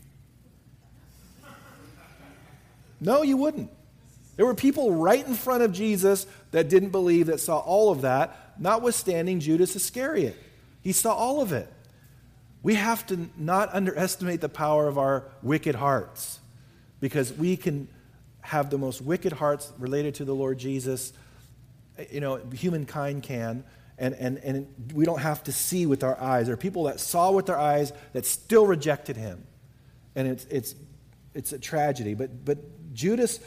No, 3.01 3.23
you 3.23 3.37
wouldn't. 3.37 3.71
There 4.37 4.47
were 4.47 4.55
people 4.55 4.95
right 4.95 5.27
in 5.27 5.35
front 5.35 5.65
of 5.65 5.73
Jesus 5.73 6.29
that 6.53 6.69
didn't 6.69 6.91
believe, 6.91 7.27
that 7.27 7.41
saw 7.41 7.59
all 7.59 7.91
of 7.91 8.03
that, 8.03 8.55
notwithstanding 8.61 9.41
Judas 9.41 9.75
Iscariot. 9.75 10.37
He 10.83 10.93
saw 10.93 11.13
all 11.13 11.41
of 11.41 11.53
it. 11.53 11.69
We 12.63 12.75
have 12.75 13.05
to 13.09 13.29
not 13.37 13.75
underestimate 13.75 14.41
the 14.41 14.49
power 14.49 14.87
of 14.87 14.99
our 14.99 15.25
wicked 15.43 15.75
hearts 15.75 16.39
because 17.01 17.33
we 17.33 17.57
can 17.57 17.89
have 18.41 18.71
the 18.71 18.79
most 18.79 19.01
wicked 19.01 19.33
hearts 19.33 19.73
related 19.79 20.15
to 20.17 20.25
the 20.25 20.35
Lord 20.35 20.59
Jesus 20.59 21.13
you 22.11 22.21
know, 22.21 22.37
humankind 22.53 23.23
can, 23.23 23.65
and, 23.99 24.15
and, 24.15 24.39
and 24.39 24.93
we 24.95 25.05
don't 25.05 25.21
have 25.21 25.43
to 25.45 25.53
see 25.53 25.87
with 25.87 26.05
our 26.05 26.21
eyes. 26.21 26.47
There 26.47 26.55
are 26.55 26.59
people 26.59 26.85
that 26.85 27.01
saw 27.01 27.33
with 27.33 27.47
their 27.47 27.59
eyes 27.59 27.93
that 28.13 28.27
still 28.27 28.67
rejected 28.67 29.17
him. 29.17 29.45
And 30.15 30.29
it's, 30.29 30.45
it's, 30.45 30.75
it's 31.35 31.53
a 31.53 31.59
tragedy. 31.59 32.15
But, 32.15 32.45
but 32.45 32.59
Judas, 32.95 33.41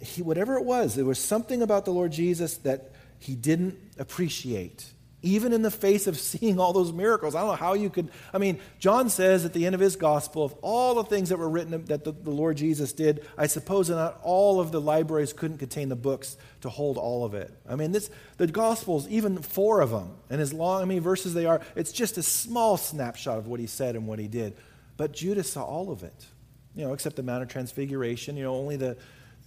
he, 0.00 0.22
whatever 0.22 0.56
it 0.56 0.64
was, 0.64 0.94
there 0.94 1.04
was 1.04 1.18
something 1.18 1.62
about 1.62 1.84
the 1.84 1.92
Lord 1.92 2.12
Jesus 2.12 2.56
that 2.58 2.92
he 3.18 3.34
didn't 3.34 3.78
appreciate 3.98 4.86
even 5.22 5.52
in 5.52 5.62
the 5.62 5.70
face 5.70 6.06
of 6.06 6.18
seeing 6.32 6.58
all 6.58 6.72
those 6.72 6.92
miracles. 6.92 7.34
I 7.34 7.40
don't 7.40 7.50
know 7.50 7.54
how 7.56 7.74
you 7.74 7.90
could. 7.90 8.10
I 8.32 8.38
mean, 8.38 8.60
John 8.78 9.08
says 9.08 9.44
at 9.44 9.52
the 9.52 9.64
end 9.66 9.74
of 9.74 9.80
his 9.80 9.96
gospel, 9.96 10.44
of 10.44 10.54
all 10.62 10.94
the 10.96 11.04
things 11.04 11.28
that 11.30 11.38
were 11.38 11.48
written 11.48 11.84
that 11.86 12.04
the, 12.04 12.12
the, 12.12 12.30
Lord 12.30 12.56
Jesus 12.56 12.92
did, 12.92 13.26
I 13.38 13.46
suppose 13.46 13.88
not 13.88 14.20
all 14.22 14.60
of 14.60 14.72
the 14.72 14.80
libraries 14.80 15.32
couldn't 15.32 15.58
contain 15.58 15.88
the 15.88 15.96
books 15.96 16.36
to 16.62 16.68
hold 16.68 16.98
all 16.98 17.24
of 17.24 17.34
it. 17.34 17.52
I 17.68 17.76
mean, 17.76 17.92
this 17.92 18.10
the 18.36 18.46
gospels, 18.46 19.08
even 19.08 19.38
four 19.38 19.80
of 19.80 19.90
them, 19.90 20.14
and 20.30 20.40
as 20.40 20.52
long, 20.52 20.82
I 20.82 20.84
mean, 20.84 21.00
verses 21.00 21.34
they 21.34 21.46
are, 21.46 21.60
it's 21.76 21.92
just 21.92 22.18
a 22.18 22.22
small 22.22 22.76
snapshot 22.76 23.38
of 23.38 23.46
what 23.46 23.60
he 23.60 23.66
said 23.66 23.94
and 23.94 24.06
what 24.06 24.18
he 24.18 24.28
did. 24.28 24.56
But 24.96 25.12
Judas 25.12 25.52
saw 25.52 25.64
all 25.64 25.90
of 25.90 26.02
it, 26.02 26.26
you 26.74 26.84
know, 26.84 26.92
except 26.92 27.16
the 27.16 27.22
Mount 27.22 27.42
of 27.42 27.48
Transfiguration. 27.48 28.36
You 28.36 28.44
know, 28.44 28.54
only 28.54 28.76
the 28.76 28.96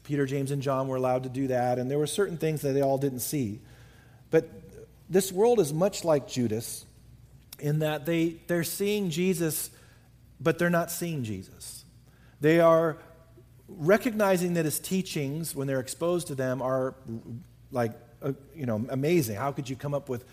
Peter, 0.03 0.25
James, 0.25 0.51
and 0.51 0.61
John 0.61 0.87
were 0.87 0.95
allowed 0.95 1.23
to 1.23 1.29
do 1.29 1.47
that, 1.47 1.79
and 1.79 1.89
there 1.89 1.97
were 1.97 2.07
certain 2.07 2.37
things 2.37 2.61
that 2.61 2.73
they 2.73 2.81
all 2.81 2.97
didn't 2.97 3.19
see. 3.19 3.59
But 4.31 4.49
this 5.09 5.31
world 5.31 5.59
is 5.59 5.73
much 5.73 6.03
like 6.03 6.27
Judas 6.27 6.85
in 7.59 7.79
that 7.79 8.05
they, 8.05 8.37
they're 8.47 8.63
seeing 8.63 9.09
Jesus, 9.09 9.69
but 10.39 10.57
they're 10.57 10.69
not 10.69 10.91
seeing 10.91 11.23
Jesus. 11.23 11.85
They 12.41 12.59
are 12.59 12.97
recognizing 13.67 14.55
that 14.55 14.65
his 14.65 14.79
teachings, 14.79 15.55
when 15.55 15.67
they're 15.67 15.79
exposed 15.79 16.27
to 16.27 16.35
them, 16.35 16.61
are 16.61 16.95
like, 17.71 17.91
uh, 18.21 18.33
you 18.55 18.65
know, 18.65 18.85
amazing. 18.89 19.35
How 19.35 19.51
could 19.51 19.69
you 19.69 19.75
come 19.75 19.93
up 19.93 20.09
with, 20.09 20.25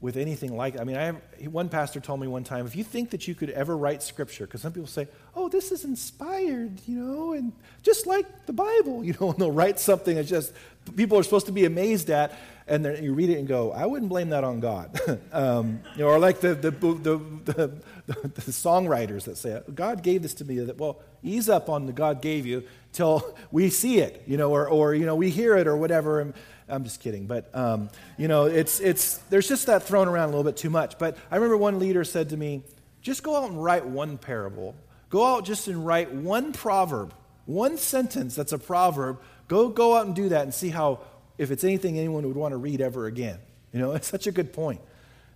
with 0.00 0.16
anything 0.16 0.56
like 0.56 0.78
I 0.80 0.84
mean, 0.84 0.96
I 0.96 1.04
have, 1.04 1.20
one 1.50 1.68
pastor 1.68 2.00
told 2.00 2.20
me 2.20 2.26
one 2.26 2.44
time, 2.44 2.66
if 2.66 2.76
you 2.76 2.84
think 2.84 3.10
that 3.10 3.26
you 3.28 3.34
could 3.34 3.50
ever 3.50 3.76
write 3.76 4.02
scripture, 4.02 4.46
because 4.46 4.62
some 4.62 4.72
people 4.72 4.88
say, 4.88 5.08
oh, 5.34 5.48
this 5.48 5.72
is 5.72 5.84
inspired, 5.84 6.80
you 6.86 6.98
know, 6.98 7.32
and 7.32 7.52
just 7.82 8.06
like 8.06 8.46
the 8.46 8.52
Bible, 8.52 9.04
you 9.04 9.14
know, 9.20 9.30
and 9.30 9.38
they'll 9.38 9.52
write 9.52 9.78
something 9.78 10.16
that's 10.16 10.28
just 10.28 10.52
people 10.96 11.18
are 11.18 11.22
supposed 11.22 11.46
to 11.46 11.52
be 11.52 11.64
amazed 11.64 12.10
at. 12.10 12.38
And 12.68 12.84
then 12.84 13.02
you 13.02 13.14
read 13.14 13.30
it 13.30 13.38
and 13.38 13.46
go, 13.46 13.72
I 13.72 13.86
wouldn't 13.86 14.08
blame 14.08 14.30
that 14.30 14.44
on 14.44 14.60
God. 14.60 14.98
um, 15.32 15.80
you 15.94 16.02
know, 16.02 16.08
or 16.08 16.18
like 16.18 16.40
the, 16.40 16.54
the, 16.54 16.70
the, 16.70 17.18
the, 17.44 17.72
the 18.06 18.40
songwriters 18.52 19.24
that 19.24 19.36
say, 19.36 19.60
God 19.74 20.02
gave 20.02 20.22
this 20.22 20.34
to 20.34 20.44
me. 20.44 20.58
That, 20.58 20.76
well, 20.76 21.00
ease 21.22 21.48
up 21.48 21.68
on 21.68 21.86
the 21.86 21.92
God 21.92 22.20
gave 22.20 22.44
you 22.44 22.64
till 22.92 23.36
we 23.52 23.70
see 23.70 23.98
it, 23.98 24.24
you 24.26 24.36
know, 24.36 24.50
or, 24.50 24.68
or 24.68 24.94
you 24.94 25.06
know, 25.06 25.14
we 25.14 25.30
hear 25.30 25.56
it 25.56 25.66
or 25.66 25.76
whatever. 25.76 26.20
And, 26.20 26.34
I'm 26.68 26.82
just 26.82 27.00
kidding, 27.00 27.26
but 27.26 27.48
um, 27.54 27.90
you 28.18 28.26
know, 28.26 28.46
it's 28.46 28.80
it's 28.80 29.18
there's 29.30 29.46
just 29.46 29.66
that 29.66 29.84
thrown 29.84 30.08
around 30.08 30.24
a 30.24 30.32
little 30.32 30.44
bit 30.44 30.56
too 30.56 30.70
much. 30.70 30.98
But 30.98 31.16
I 31.30 31.36
remember 31.36 31.56
one 31.56 31.78
leader 31.78 32.02
said 32.02 32.30
to 32.30 32.36
me, 32.36 32.64
"Just 33.02 33.22
go 33.22 33.36
out 33.36 33.48
and 33.48 33.62
write 33.62 33.86
one 33.86 34.18
parable. 34.18 34.74
Go 35.08 35.24
out 35.24 35.44
just 35.44 35.68
and 35.68 35.86
write 35.86 36.12
one 36.12 36.52
proverb, 36.52 37.14
one 37.44 37.78
sentence 37.78 38.34
that's 38.34 38.52
a 38.52 38.58
proverb. 38.58 39.20
Go 39.46 39.68
go 39.68 39.96
out 39.96 40.06
and 40.06 40.16
do 40.16 40.28
that 40.30 40.42
and 40.42 40.52
see 40.52 40.70
how 40.70 41.00
if 41.38 41.50
it's 41.50 41.64
anything 41.64 41.98
anyone 41.98 42.26
would 42.26 42.36
want 42.36 42.52
to 42.52 42.56
read 42.56 42.80
ever 42.80 43.06
again. 43.06 43.38
You 43.72 43.80
know, 43.80 43.92
it's 43.94 44.08
such 44.08 44.26
a 44.26 44.32
good 44.32 44.52
point. 44.52 44.80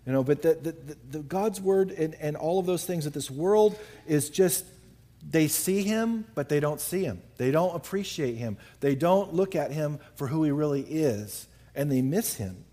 You 0.07 0.13
know, 0.13 0.25
but 0.25 0.43
the, 0.43 0.55
the, 0.55 0.97
the, 1.11 1.19
God's 1.21 1.61
word 1.61 1.91
and, 1.91 2.15
and 2.21 2.37
all 2.37 2.59
of 2.59 2.67
those 2.67 2.85
things 2.87 3.05
that 3.05 3.13
this 3.13 3.31
world 3.31 3.79
is 4.07 4.31
just 4.31 4.65
they 5.29 5.49
see 5.49 5.83
him, 5.83 6.25
but 6.35 6.49
they 6.49 6.61
don't 6.61 6.81
see 6.81 7.05
him. 7.05 7.21
They 7.37 7.51
don't 7.51 7.77
appreciate 7.77 8.37
him. 8.37 8.57
They 8.81 8.95
don't 8.95 9.35
look 9.35 9.55
at 9.55 9.71
him 9.71 9.99
for 10.15 10.27
who 10.27 10.43
he 10.45 10.51
really 10.51 10.81
is, 10.81 11.47
and 11.75 11.93
they 11.93 12.01
miss 12.01 12.37
him. 12.37 12.65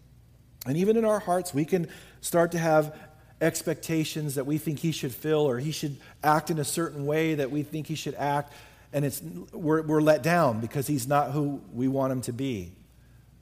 And 0.66 0.78
even 0.78 0.96
in 0.96 1.04
our 1.04 1.20
hearts, 1.20 1.54
we 1.54 1.66
can 1.66 1.88
start 2.22 2.54
to 2.54 2.58
have 2.58 2.98
expectations 3.42 4.36
that 4.36 4.46
we 4.46 4.58
think 4.58 4.80
he 4.80 4.92
should 4.92 5.14
fill 5.14 5.42
or 5.42 5.60
he 5.60 5.72
should 5.72 5.98
act 6.24 6.50
in 6.50 6.58
a 6.58 6.66
certain 6.66 7.06
way 7.06 7.36
that 7.36 7.52
we 7.52 7.64
think 7.64 7.88
he 7.88 7.96
should 7.96 8.16
act, 8.16 8.54
and 8.94 9.04
it's, 9.04 9.22
we're, 9.52 9.82
we're 9.82 10.02
let 10.02 10.24
down 10.24 10.62
because 10.62 10.88
he's 10.88 11.08
not 11.08 11.32
who 11.32 11.62
we 11.74 11.88
want 11.88 12.14
him 12.14 12.22
to 12.22 12.34
be. 12.34 12.72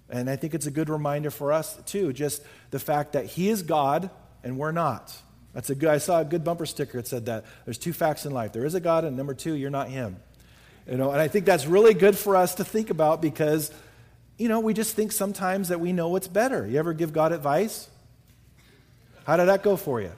And 0.10 0.30
I 0.30 0.36
think 0.36 0.54
it's 0.54 0.68
a 0.68 0.72
good 0.72 0.90
reminder 0.90 1.32
for 1.32 1.52
us, 1.52 1.78
too, 1.86 2.14
just 2.14 2.44
the 2.72 2.80
fact 2.80 3.14
that 3.14 3.26
he 3.26 3.50
is 3.50 3.64
God 3.64 4.10
and 4.44 4.58
we're 4.58 4.72
not. 4.72 5.16
That's 5.54 5.70
a 5.70 5.76
good, 5.76 5.90
I 5.90 5.98
saw 5.98 6.20
a 6.20 6.26
good 6.26 6.44
bumper 6.44 6.66
sticker 6.66 6.98
that 6.98 7.08
said 7.08 7.26
that. 7.28 7.46
There's 7.64 7.78
two 7.78 7.94
facts 7.94 8.26
in 8.26 8.34
life 8.34 8.52
there 8.52 8.66
is 8.66 8.76
a 8.76 8.82
God, 8.82 9.06
and 9.06 9.16
number 9.16 9.34
two, 9.34 9.54
you're 9.54 9.70
not 9.70 9.90
Him. 9.90 10.18
You 10.86 10.98
know, 10.98 11.12
and 11.12 11.20
I 11.20 11.28
think 11.30 11.46
that's 11.46 11.66
really 11.66 11.94
good 11.94 12.18
for 12.18 12.36
us 12.36 12.56
to 12.56 12.66
think 12.66 12.90
about 12.90 13.22
because, 13.22 13.72
you 14.38 14.50
know, 14.50 14.60
we 14.60 14.74
just 14.74 14.96
think 14.96 15.12
sometimes 15.12 15.70
that 15.70 15.80
we 15.80 15.94
know 15.94 16.10
what's 16.10 16.28
better. 16.28 16.68
You 16.68 16.78
ever 16.78 16.94
give 16.94 17.14
God 17.14 17.32
advice? 17.32 17.90
How 19.26 19.38
did 19.38 19.46
that 19.46 19.64
go 19.64 19.78
for 19.78 20.02
you? 20.02 20.12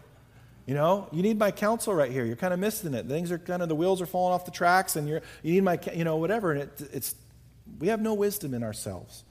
You 0.66 0.74
know, 0.74 1.08
you 1.14 1.22
need 1.22 1.40
my 1.40 1.52
counsel 1.52 1.94
right 1.94 2.12
here. 2.12 2.26
You're 2.26 2.36
kind 2.36 2.54
of 2.54 2.60
missing 2.60 2.94
it. 2.94 3.06
Things 3.06 3.32
are 3.32 3.38
kind 3.38 3.62
of 3.62 3.70
the 3.70 3.76
wheels 3.76 4.02
are 4.02 4.06
falling 4.06 4.34
off 4.34 4.44
the 4.44 4.52
tracks, 4.52 4.98
and 4.98 5.08
you're 5.08 5.22
you 5.44 5.54
need 5.54 5.64
my 5.64 5.80
you 5.94 6.04
know 6.04 6.18
whatever. 6.18 6.52
And 6.52 6.64
it, 6.64 6.90
it's 6.92 7.16
we 7.80 7.88
have 7.88 8.02
no 8.02 8.14
wisdom 8.14 8.54
in 8.54 8.64
ourselves, 8.64 9.24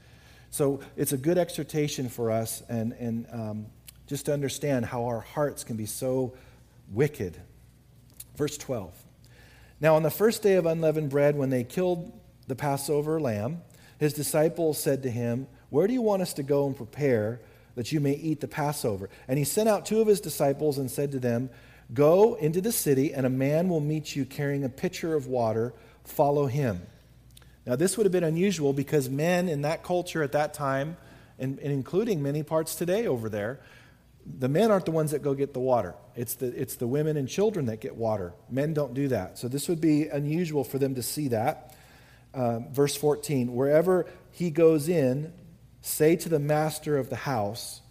so 0.51 0.79
it's 0.95 1.13
a 1.13 1.17
good 1.17 1.37
exhortation 1.37 2.09
for 2.09 2.31
us. 2.31 2.63
And 2.69 2.93
and 2.93 3.27
um, 3.31 3.65
just 4.07 4.25
to 4.25 4.33
understand 4.33 4.85
how 4.85 5.05
our 5.05 5.19
hearts 5.19 5.63
can 5.63 5.75
be 5.75 5.85
so 5.85 6.33
wicked. 6.91 7.37
Verse 8.35 8.57
12. 8.57 8.93
Now, 9.79 9.95
on 9.95 10.03
the 10.03 10.09
first 10.09 10.41
day 10.41 10.55
of 10.55 10.65
unleavened 10.65 11.09
bread, 11.09 11.35
when 11.35 11.49
they 11.49 11.63
killed 11.63 12.11
the 12.47 12.55
Passover 12.55 13.19
lamb, 13.19 13.61
his 13.99 14.13
disciples 14.13 14.81
said 14.81 15.03
to 15.03 15.11
him, 15.11 15.47
Where 15.69 15.87
do 15.87 15.93
you 15.93 16.01
want 16.01 16.21
us 16.21 16.33
to 16.33 16.43
go 16.43 16.65
and 16.65 16.75
prepare 16.75 17.41
that 17.75 17.91
you 17.91 17.99
may 17.99 18.13
eat 18.13 18.39
the 18.39 18.47
Passover? 18.47 19.09
And 19.27 19.37
he 19.37 19.43
sent 19.43 19.69
out 19.69 19.85
two 19.85 20.01
of 20.01 20.07
his 20.07 20.21
disciples 20.21 20.77
and 20.77 20.89
said 20.89 21.11
to 21.11 21.19
them, 21.19 21.49
Go 21.93 22.35
into 22.35 22.59
the 22.61 22.71
city, 22.71 23.13
and 23.13 23.25
a 23.25 23.29
man 23.29 23.69
will 23.69 23.79
meet 23.79 24.15
you 24.15 24.25
carrying 24.25 24.63
a 24.63 24.69
pitcher 24.69 25.15
of 25.15 25.27
water. 25.27 25.73
Follow 26.03 26.47
him. 26.47 26.81
Now, 27.67 27.75
this 27.75 27.97
would 27.97 28.05
have 28.05 28.13
been 28.13 28.23
unusual 28.23 28.71
because 28.71 29.09
men 29.09 29.49
in 29.49 29.63
that 29.63 29.83
culture 29.83 30.23
at 30.23 30.31
that 30.31 30.53
time, 30.53 30.95
and, 31.37 31.59
and 31.59 31.73
including 31.73 32.23
many 32.23 32.41
parts 32.41 32.75
today 32.75 33.07
over 33.07 33.27
there, 33.27 33.59
the 34.25 34.47
men 34.47 34.71
aren't 34.71 34.85
the 34.85 34.91
ones 34.91 35.11
that 35.11 35.21
go 35.21 35.33
get 35.33 35.53
the 35.53 35.59
water. 35.59 35.93
It's 36.15 36.35
the, 36.35 36.47
it's 36.47 36.75
the 36.75 36.87
women 36.87 37.17
and 37.17 37.27
children 37.27 37.65
that 37.65 37.81
get 37.81 37.97
water. 37.97 38.33
Men 38.49 38.73
don't 38.73 38.93
do 38.93 39.09
that. 39.09 39.37
So 39.37 39.49
this 39.49 39.67
would 39.67 39.81
be 39.81 40.07
unusual 40.07 40.63
for 40.63 40.79
them 40.79 40.95
to 40.95 41.03
see 41.03 41.27
that. 41.27 41.75
Uh, 42.33 42.59
verse 42.71 42.95
14 42.95 43.53
Wherever 43.53 44.05
he 44.31 44.49
goes 44.49 44.87
in, 44.87 45.33
say 45.81 46.15
to 46.15 46.29
the 46.29 46.39
master 46.39 46.97
of 46.97 47.09
the 47.09 47.17
house, 47.17 47.81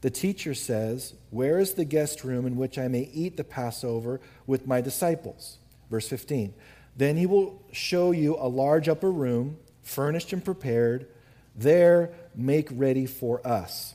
the 0.00 0.10
teacher 0.10 0.54
says, 0.54 1.12
Where 1.28 1.58
is 1.58 1.74
the 1.74 1.84
guest 1.84 2.24
room 2.24 2.46
in 2.46 2.56
which 2.56 2.78
I 2.78 2.88
may 2.88 3.10
eat 3.12 3.36
the 3.36 3.44
Passover 3.44 4.20
with 4.46 4.66
my 4.66 4.80
disciples? 4.80 5.58
Verse 5.90 6.08
15 6.08 6.54
Then 6.96 7.16
he 7.16 7.26
will 7.26 7.62
show 7.72 8.10
you 8.10 8.36
a 8.36 8.48
large 8.48 8.88
upper 8.88 9.10
room, 9.10 9.58
furnished 9.82 10.32
and 10.32 10.44
prepared. 10.44 11.06
There 11.54 12.10
make 12.34 12.68
ready 12.72 13.06
for 13.06 13.46
us. 13.46 13.94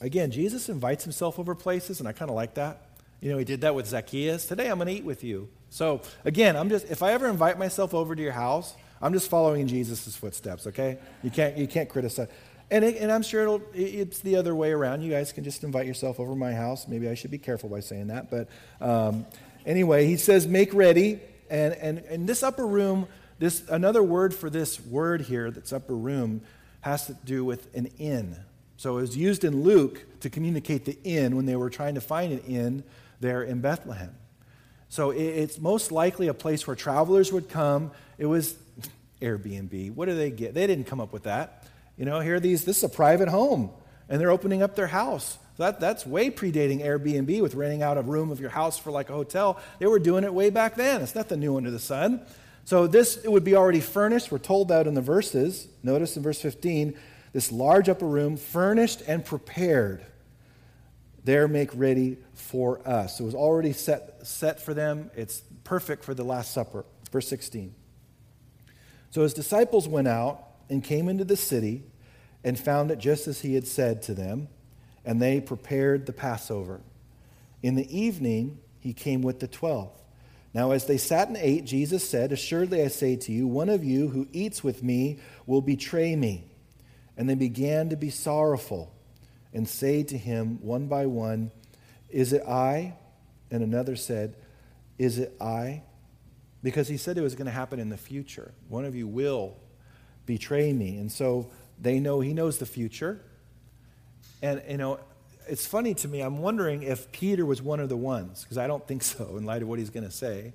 Again, 0.00 0.30
Jesus 0.30 0.68
invites 0.68 1.04
himself 1.04 1.38
over 1.38 1.54
places, 1.54 2.00
and 2.00 2.08
I 2.08 2.12
kind 2.12 2.30
of 2.30 2.34
like 2.34 2.54
that. 2.54 2.82
You 3.20 3.30
know, 3.32 3.38
he 3.38 3.44
did 3.44 3.62
that 3.62 3.74
with 3.74 3.86
Zacchaeus. 3.86 4.46
Today 4.46 4.68
I'm 4.68 4.76
going 4.76 4.88
to 4.88 4.94
eat 4.94 5.04
with 5.04 5.24
you. 5.24 5.48
So, 5.70 6.02
again, 6.24 6.56
I'm 6.56 6.68
just 6.68 6.86
if 6.90 7.02
I 7.02 7.12
ever 7.12 7.28
invite 7.28 7.58
myself 7.58 7.94
over 7.94 8.14
to 8.14 8.22
your 8.22 8.32
house, 8.32 8.74
I'm 9.00 9.12
just 9.12 9.28
following 9.28 9.66
Jesus' 9.66 10.14
footsteps, 10.14 10.66
okay? 10.66 10.98
You 11.22 11.30
can't 11.30 11.56
you 11.56 11.66
can't 11.66 11.88
criticize. 11.88 12.28
And, 12.70 12.84
it, 12.84 12.96
and 12.96 13.12
I'm 13.12 13.22
sure 13.22 13.42
it'll, 13.42 13.62
it's 13.74 14.20
the 14.20 14.36
other 14.36 14.54
way 14.54 14.72
around. 14.72 15.02
You 15.02 15.10
guys 15.10 15.32
can 15.32 15.44
just 15.44 15.62
invite 15.62 15.86
yourself 15.86 16.18
over 16.18 16.34
my 16.34 16.52
house. 16.52 16.88
Maybe 16.88 17.08
I 17.08 17.14
should 17.14 17.30
be 17.30 17.38
careful 17.38 17.68
by 17.68 17.78
saying 17.78 18.08
that. 18.08 18.28
But 18.28 18.48
um, 18.80 19.24
anyway, 19.64 20.06
he 20.06 20.16
says, 20.16 20.48
make 20.48 20.74
ready. 20.74 21.20
And, 21.50 21.74
and, 21.74 21.98
and 21.98 22.28
this 22.28 22.42
upper 22.42 22.66
room, 22.66 23.06
this 23.38 23.68
another 23.68 24.02
word 24.02 24.34
for 24.34 24.50
this 24.50 24.80
word 24.80 25.22
here 25.22 25.50
that's 25.50 25.72
upper 25.72 25.96
room 25.96 26.42
has 26.80 27.06
to 27.06 27.14
do 27.24 27.44
with 27.44 27.74
an 27.74 27.86
inn. 27.98 28.36
So 28.76 28.98
it 28.98 29.02
was 29.02 29.16
used 29.16 29.44
in 29.44 29.62
Luke 29.62 30.04
to 30.20 30.30
communicate 30.30 30.84
the 30.84 30.98
inn 31.02 31.36
when 31.36 31.46
they 31.46 31.56
were 31.56 31.70
trying 31.70 31.94
to 31.94 32.00
find 32.00 32.32
an 32.32 32.40
inn 32.40 32.84
there 33.20 33.42
in 33.42 33.60
Bethlehem. 33.60 34.14
So 34.88 35.10
it's 35.10 35.58
most 35.58 35.90
likely 35.90 36.28
a 36.28 36.34
place 36.34 36.66
where 36.66 36.76
travelers 36.76 37.32
would 37.32 37.48
come. 37.48 37.90
It 38.18 38.26
was 38.26 38.54
Airbnb. 39.20 39.94
What 39.94 40.06
do 40.06 40.14
they 40.14 40.30
get? 40.30 40.54
They 40.54 40.66
didn't 40.66 40.84
come 40.84 41.00
up 41.00 41.12
with 41.12 41.24
that. 41.24 41.64
You 41.96 42.04
know, 42.04 42.20
here 42.20 42.38
these, 42.38 42.64
this 42.64 42.78
is 42.78 42.84
a 42.84 42.88
private 42.88 43.28
home, 43.28 43.70
and 44.08 44.20
they're 44.20 44.30
opening 44.30 44.62
up 44.62 44.76
their 44.76 44.86
house. 44.86 45.38
That, 45.58 45.80
that's 45.80 46.06
way 46.06 46.30
predating 46.30 46.84
Airbnb 46.84 47.40
with 47.40 47.54
renting 47.54 47.82
out 47.82 47.96
a 47.96 48.02
room 48.02 48.30
of 48.30 48.40
your 48.40 48.50
house 48.50 48.78
for 48.78 48.90
like 48.90 49.08
a 49.08 49.14
hotel. 49.14 49.58
They 49.78 49.86
were 49.86 49.98
doing 49.98 50.24
it 50.24 50.34
way 50.34 50.50
back 50.50 50.74
then. 50.74 51.00
It's 51.00 51.14
nothing 51.14 51.40
new 51.40 51.56
under 51.56 51.70
the 51.70 51.78
sun. 51.78 52.26
So 52.64 52.86
this 52.86 53.16
it 53.16 53.30
would 53.30 53.44
be 53.44 53.54
already 53.54 53.80
furnished. 53.80 54.30
We're 54.30 54.38
told 54.38 54.68
that 54.68 54.86
in 54.86 54.94
the 54.94 55.00
verses. 55.00 55.68
Notice 55.82 56.16
in 56.16 56.22
verse 56.22 56.40
15 56.40 56.96
this 57.32 57.52
large 57.52 57.90
upper 57.90 58.06
room, 58.06 58.38
furnished 58.38 59.02
and 59.06 59.22
prepared. 59.22 60.04
There 61.24 61.48
make 61.48 61.68
ready 61.74 62.16
for 62.32 62.80
us. 62.88 63.20
It 63.20 63.24
was 63.24 63.34
already 63.34 63.74
set, 63.74 64.26
set 64.26 64.58
for 64.58 64.72
them. 64.72 65.10
It's 65.14 65.42
perfect 65.62 66.02
for 66.02 66.14
the 66.14 66.24
Last 66.24 66.52
Supper. 66.54 66.86
Verse 67.12 67.28
16. 67.28 67.74
So 69.10 69.22
his 69.22 69.34
disciples 69.34 69.86
went 69.86 70.08
out 70.08 70.44
and 70.70 70.82
came 70.82 71.10
into 71.10 71.24
the 71.24 71.36
city 71.36 71.82
and 72.42 72.58
found 72.58 72.90
it 72.90 72.98
just 72.98 73.28
as 73.28 73.40
he 73.40 73.54
had 73.54 73.66
said 73.66 74.02
to 74.04 74.14
them, 74.14 74.48
and 75.06 75.22
they 75.22 75.40
prepared 75.40 76.04
the 76.04 76.12
Passover. 76.12 76.80
In 77.62 77.76
the 77.76 77.98
evening, 77.98 78.58
he 78.80 78.92
came 78.92 79.22
with 79.22 79.40
the 79.40 79.46
twelve. 79.46 79.90
Now, 80.52 80.72
as 80.72 80.86
they 80.86 80.96
sat 80.96 81.28
and 81.28 81.36
ate, 81.36 81.64
Jesus 81.64 82.08
said, 82.08 82.32
Assuredly 82.32 82.82
I 82.82 82.88
say 82.88 83.16
to 83.16 83.32
you, 83.32 83.46
one 83.46 83.68
of 83.68 83.84
you 83.84 84.08
who 84.08 84.26
eats 84.32 84.64
with 84.64 84.82
me 84.82 85.20
will 85.46 85.60
betray 85.60 86.16
me. 86.16 86.44
And 87.16 87.28
they 87.28 87.34
began 87.34 87.90
to 87.90 87.96
be 87.96 88.10
sorrowful 88.10 88.92
and 89.52 89.68
say 89.68 90.02
to 90.02 90.18
him 90.18 90.58
one 90.62 90.86
by 90.86 91.06
one, 91.06 91.50
Is 92.10 92.32
it 92.32 92.42
I? 92.42 92.94
And 93.50 93.62
another 93.62 93.96
said, 93.96 94.34
Is 94.98 95.18
it 95.18 95.34
I? 95.40 95.82
Because 96.62 96.88
he 96.88 96.96
said 96.96 97.16
it 97.16 97.22
was 97.22 97.34
going 97.34 97.46
to 97.46 97.52
happen 97.52 97.78
in 97.78 97.90
the 97.90 97.96
future. 97.96 98.52
One 98.68 98.84
of 98.84 98.94
you 98.94 99.06
will 99.06 99.56
betray 100.24 100.72
me. 100.72 100.96
And 100.96 101.12
so 101.12 101.50
they 101.78 102.00
know 102.00 102.20
he 102.20 102.32
knows 102.32 102.58
the 102.58 102.66
future. 102.66 103.20
And, 104.42 104.62
you 104.68 104.76
know, 104.76 105.00
it's 105.48 105.66
funny 105.66 105.94
to 105.94 106.08
me. 106.08 106.20
I'm 106.20 106.38
wondering 106.38 106.82
if 106.82 107.10
Peter 107.12 107.46
was 107.46 107.62
one 107.62 107.80
of 107.80 107.88
the 107.88 107.96
ones, 107.96 108.42
because 108.42 108.58
I 108.58 108.66
don't 108.66 108.86
think 108.86 109.02
so 109.02 109.36
in 109.36 109.44
light 109.44 109.62
of 109.62 109.68
what 109.68 109.78
he's 109.78 109.90
going 109.90 110.04
to 110.04 110.10
say. 110.10 110.52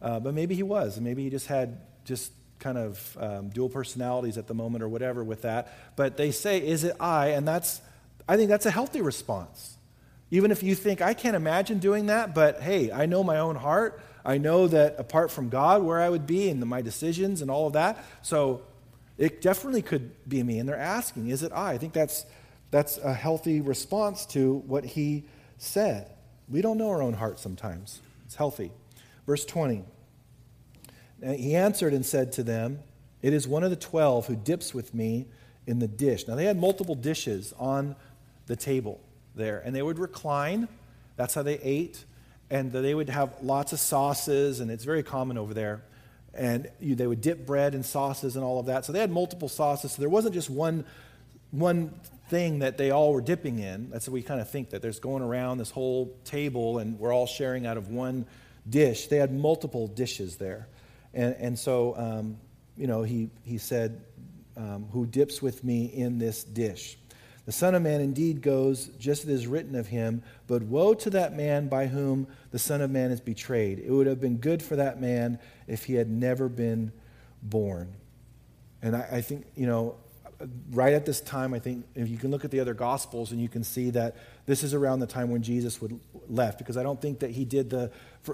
Uh, 0.00 0.20
but 0.20 0.34
maybe 0.34 0.54
he 0.54 0.62
was. 0.62 0.96
And 0.96 1.04
maybe 1.04 1.24
he 1.24 1.30
just 1.30 1.46
had 1.46 1.80
just 2.04 2.32
kind 2.58 2.78
of 2.78 3.16
um, 3.20 3.48
dual 3.50 3.68
personalities 3.68 4.36
at 4.38 4.46
the 4.46 4.54
moment 4.54 4.82
or 4.82 4.88
whatever 4.88 5.22
with 5.22 5.42
that. 5.42 5.72
But 5.96 6.16
they 6.16 6.30
say, 6.30 6.58
Is 6.58 6.84
it 6.84 6.96
I? 7.00 7.28
And 7.28 7.46
that's, 7.46 7.80
I 8.28 8.36
think 8.36 8.48
that's 8.48 8.66
a 8.66 8.70
healthy 8.70 9.00
response. 9.00 9.76
Even 10.30 10.50
if 10.50 10.62
you 10.62 10.74
think, 10.74 11.00
I 11.00 11.14
can't 11.14 11.36
imagine 11.36 11.78
doing 11.78 12.06
that, 12.06 12.34
but 12.34 12.60
hey, 12.60 12.92
I 12.92 13.06
know 13.06 13.24
my 13.24 13.38
own 13.38 13.56
heart. 13.56 14.00
I 14.24 14.36
know 14.36 14.68
that 14.68 14.96
apart 14.98 15.30
from 15.30 15.48
God, 15.48 15.82
where 15.82 16.00
I 16.00 16.10
would 16.10 16.26
be 16.26 16.50
and 16.50 16.60
my 16.66 16.82
decisions 16.82 17.40
and 17.40 17.50
all 17.50 17.66
of 17.66 17.72
that. 17.72 18.04
So 18.20 18.62
it 19.16 19.40
definitely 19.40 19.80
could 19.80 20.10
be 20.28 20.42
me. 20.42 20.58
And 20.58 20.68
they're 20.68 20.76
asking, 20.76 21.28
Is 21.28 21.42
it 21.42 21.52
I? 21.52 21.72
I 21.72 21.78
think 21.78 21.92
that's, 21.92 22.26
that's 22.70 22.98
a 22.98 23.14
healthy 23.14 23.60
response 23.60 24.26
to 24.26 24.56
what 24.66 24.84
he 24.84 25.24
said. 25.56 26.10
We 26.48 26.62
don't 26.62 26.78
know 26.78 26.90
our 26.90 27.02
own 27.02 27.14
heart 27.14 27.38
sometimes. 27.38 28.00
It's 28.26 28.34
healthy. 28.34 28.72
Verse 29.26 29.44
20. 29.44 29.84
He 31.36 31.54
answered 31.56 31.92
and 31.92 32.04
said 32.06 32.32
to 32.32 32.42
them, 32.42 32.80
It 33.22 33.32
is 33.32 33.48
one 33.48 33.64
of 33.64 33.70
the 33.70 33.76
twelve 33.76 34.26
who 34.26 34.36
dips 34.36 34.72
with 34.72 34.94
me 34.94 35.26
in 35.66 35.80
the 35.80 35.88
dish. 35.88 36.28
Now, 36.28 36.34
they 36.36 36.44
had 36.44 36.58
multiple 36.58 36.94
dishes 36.94 37.52
on 37.58 37.96
the 38.46 38.56
table 38.56 39.00
there, 39.34 39.58
and 39.58 39.74
they 39.74 39.82
would 39.82 39.98
recline. 39.98 40.68
That's 41.16 41.34
how 41.34 41.42
they 41.42 41.58
ate. 41.58 42.04
And 42.50 42.72
they 42.72 42.94
would 42.94 43.10
have 43.10 43.34
lots 43.42 43.72
of 43.72 43.80
sauces, 43.80 44.60
and 44.60 44.70
it's 44.70 44.84
very 44.84 45.02
common 45.02 45.36
over 45.36 45.52
there. 45.52 45.82
And 46.32 46.70
you, 46.80 46.94
they 46.94 47.06
would 47.06 47.20
dip 47.20 47.44
bread 47.44 47.74
in 47.74 47.82
sauces 47.82 48.36
and 48.36 48.44
all 48.44 48.60
of 48.60 48.66
that. 48.66 48.84
So 48.84 48.92
they 48.92 49.00
had 49.00 49.10
multiple 49.10 49.48
sauces. 49.48 49.92
So 49.92 50.00
there 50.00 50.08
wasn't 50.08 50.34
just 50.34 50.48
one, 50.48 50.84
one 51.50 51.92
thing 52.28 52.60
that 52.60 52.76
they 52.76 52.90
all 52.90 53.12
were 53.12 53.20
dipping 53.20 53.58
in. 53.58 53.90
That's 53.90 54.06
what 54.06 54.14
we 54.14 54.22
kind 54.22 54.40
of 54.40 54.50
think 54.50 54.70
that 54.70 54.82
there's 54.82 55.00
going 55.00 55.22
around 55.22 55.58
this 55.58 55.70
whole 55.70 56.16
table 56.24 56.78
and 56.78 56.98
we're 56.98 57.12
all 57.12 57.26
sharing 57.26 57.66
out 57.66 57.76
of 57.76 57.88
one 57.88 58.26
dish. 58.68 59.06
They 59.06 59.16
had 59.16 59.32
multiple 59.32 59.88
dishes 59.88 60.36
there. 60.36 60.68
And, 61.14 61.34
and 61.38 61.58
so, 61.58 61.96
um, 61.96 62.36
you 62.76 62.86
know, 62.86 63.02
he, 63.02 63.30
he 63.44 63.58
said, 63.58 64.04
um, 64.56 64.88
Who 64.92 65.06
dips 65.06 65.40
with 65.40 65.64
me 65.64 65.86
in 65.86 66.18
this 66.18 66.44
dish? 66.44 66.98
The 67.46 67.52
Son 67.52 67.74
of 67.74 67.80
Man 67.80 68.02
indeed 68.02 68.42
goes 68.42 68.88
just 68.98 69.24
as 69.24 69.30
is 69.30 69.46
written 69.46 69.74
of 69.74 69.86
him, 69.86 70.22
but 70.46 70.62
woe 70.62 70.92
to 70.92 71.08
that 71.10 71.34
man 71.34 71.68
by 71.68 71.86
whom 71.86 72.26
the 72.50 72.58
Son 72.58 72.82
of 72.82 72.90
Man 72.90 73.10
is 73.10 73.22
betrayed. 73.22 73.78
It 73.78 73.90
would 73.90 74.06
have 74.06 74.20
been 74.20 74.36
good 74.36 74.62
for 74.62 74.76
that 74.76 75.00
man 75.00 75.38
if 75.66 75.84
he 75.84 75.94
had 75.94 76.10
never 76.10 76.50
been 76.50 76.92
born. 77.42 77.94
And 78.82 78.94
I, 78.94 79.08
I 79.12 79.20
think, 79.22 79.46
you 79.56 79.66
know, 79.66 79.96
right 80.70 80.94
at 80.94 81.04
this 81.04 81.20
time, 81.20 81.52
I 81.52 81.58
think 81.58 81.84
if 81.94 82.08
you 82.08 82.16
can 82.16 82.30
look 82.30 82.44
at 82.44 82.50
the 82.50 82.60
other 82.60 82.74
Gospels 82.74 83.32
and 83.32 83.40
you 83.40 83.48
can 83.48 83.64
see 83.64 83.90
that 83.90 84.16
this 84.46 84.62
is 84.62 84.72
around 84.72 85.00
the 85.00 85.06
time 85.06 85.30
when 85.30 85.42
Jesus 85.42 85.80
would 85.80 85.98
left, 86.28 86.58
because 86.58 86.76
I 86.76 86.82
don't 86.82 87.00
think 87.00 87.20
that 87.20 87.30
he 87.30 87.44
did 87.44 87.70
the, 87.70 87.90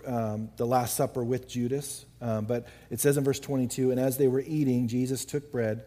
um, 0.06 0.50
the 0.56 0.66
Last 0.66 0.96
Supper 0.96 1.24
with 1.24 1.48
Judas. 1.48 2.04
Um, 2.20 2.44
but 2.44 2.68
it 2.90 3.00
says 3.00 3.16
in 3.16 3.24
verse 3.24 3.40
22 3.40 3.90
And 3.90 3.98
as 3.98 4.18
they 4.18 4.28
were 4.28 4.42
eating, 4.46 4.86
Jesus 4.88 5.24
took 5.24 5.50
bread, 5.50 5.84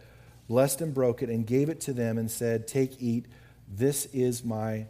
blessed 0.47 0.81
and 0.81 0.93
broke 0.93 1.21
it, 1.21 1.29
and 1.29 1.45
gave 1.45 1.69
it 1.69 1.81
to 1.81 1.93
them 1.93 2.17
and 2.17 2.31
said, 2.31 2.67
Take, 2.67 2.99
eat, 2.99 3.27
this 3.67 4.05
is 4.07 4.43
my 4.43 4.87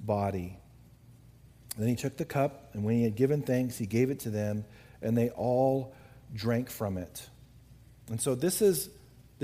body. 0.00 0.58
Then 1.78 1.88
he 1.88 1.96
took 1.96 2.16
the 2.16 2.24
cup, 2.24 2.70
and 2.72 2.84
when 2.84 2.96
he 2.96 3.04
had 3.04 3.16
given 3.16 3.42
thanks, 3.42 3.78
he 3.78 3.86
gave 3.86 4.10
it 4.10 4.20
to 4.20 4.30
them, 4.30 4.64
and 5.02 5.16
they 5.16 5.30
all 5.30 5.94
drank 6.32 6.70
from 6.70 6.98
it. 6.98 7.28
And 8.08 8.20
so 8.20 8.34
this 8.34 8.60
is 8.60 8.90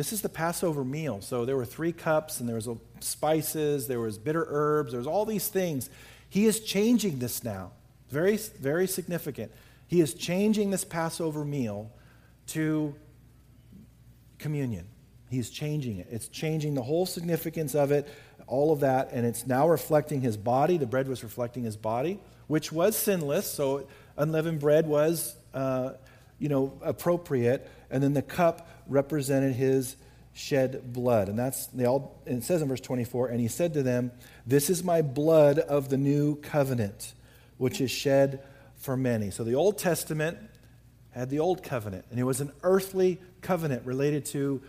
this 0.01 0.15
is 0.15 0.23
the 0.23 0.31
Passover 0.31 0.83
meal. 0.83 1.21
So 1.21 1.45
there 1.45 1.59
were 1.59 1.67
three 1.67 1.93
cups, 1.93 2.41
and 2.41 2.49
there 2.49 2.57
was 2.57 2.71
spices, 3.01 3.87
there 3.87 4.01
was 4.01 4.17
bitter 4.17 4.47
herbs, 4.49 4.93
there 4.93 4.99
was 4.99 5.07
all 5.07 5.27
these 5.27 5.49
things. 5.49 5.91
He 6.31 6.47
is 6.47 6.61
changing 6.61 7.19
this 7.19 7.45
now. 7.45 7.73
Very, 8.09 8.39
very 8.39 8.87
significant. 8.87 9.53
He 9.89 10.01
is 10.01 10.15
changing 10.15 10.71
this 10.71 10.85
Passover 10.85 11.45
meal 11.45 11.93
to 12.47 12.95
communion. 14.39 14.87
He's 15.29 15.51
changing 15.51 15.99
it. 15.99 16.07
It's 16.11 16.29
changing 16.29 16.73
the 16.73 16.83
whole 16.83 17.05
significance 17.05 17.75
of 17.75 17.93
it, 17.93 18.09
all 18.47 18.73
of 18.73 18.81
that, 18.81 19.11
and 19.13 19.27
it's 19.27 19.47
now 19.47 19.69
reflecting 19.69 20.23
his 20.23 20.39
body. 20.39 20.79
The 20.79 20.87
bread 20.87 21.09
was 21.09 21.23
reflecting 21.23 21.65
his 21.65 21.77
body, 21.77 22.21
which 22.47 22.73
was 22.73 22.97
sinless. 22.97 23.47
So 23.47 23.87
unleavened 24.17 24.61
bread 24.61 24.87
was, 24.87 25.37
uh, 25.53 25.91
you 26.41 26.49
know, 26.49 26.77
appropriate. 26.83 27.71
And 27.91 28.03
then 28.03 28.15
the 28.15 28.23
cup 28.23 28.69
represented 28.89 29.55
his 29.55 29.95
shed 30.33 30.93
blood. 30.93 31.29
And 31.29 31.39
that's 31.39 31.67
they 31.69 31.85
all 31.85 32.21
it 32.27 32.43
says 32.43 32.63
in 32.63 32.69
verse 32.69 32.81
24, 32.81 33.29
and 33.29 33.39
he 33.39 33.47
said 33.47 33.75
to 33.75 33.85
them, 33.85 34.11
This 34.45 34.69
is 34.69 34.83
my 34.83 35.03
blood 35.03 35.61
of 35.61 35.89
the 35.89 35.97
new 35.97 36.37
covenant, 36.37 37.15
which 37.59 37.81
is 37.81 37.93
shed 37.93 38.43
for 38.77 38.97
many. 38.97 39.31
So 39.31 39.45
the 39.45 39.55
Old 39.55 39.79
Testament 39.79 40.39
had 41.11 41.29
the 41.29 41.41
old 41.41 41.63
covenant, 41.63 42.07
and 42.11 42.19
it 42.19 42.25
was 42.25 42.41
an 42.41 42.53
earthly 42.63 43.21
covenant 43.43 43.85
related 43.85 44.25
to 44.25 44.63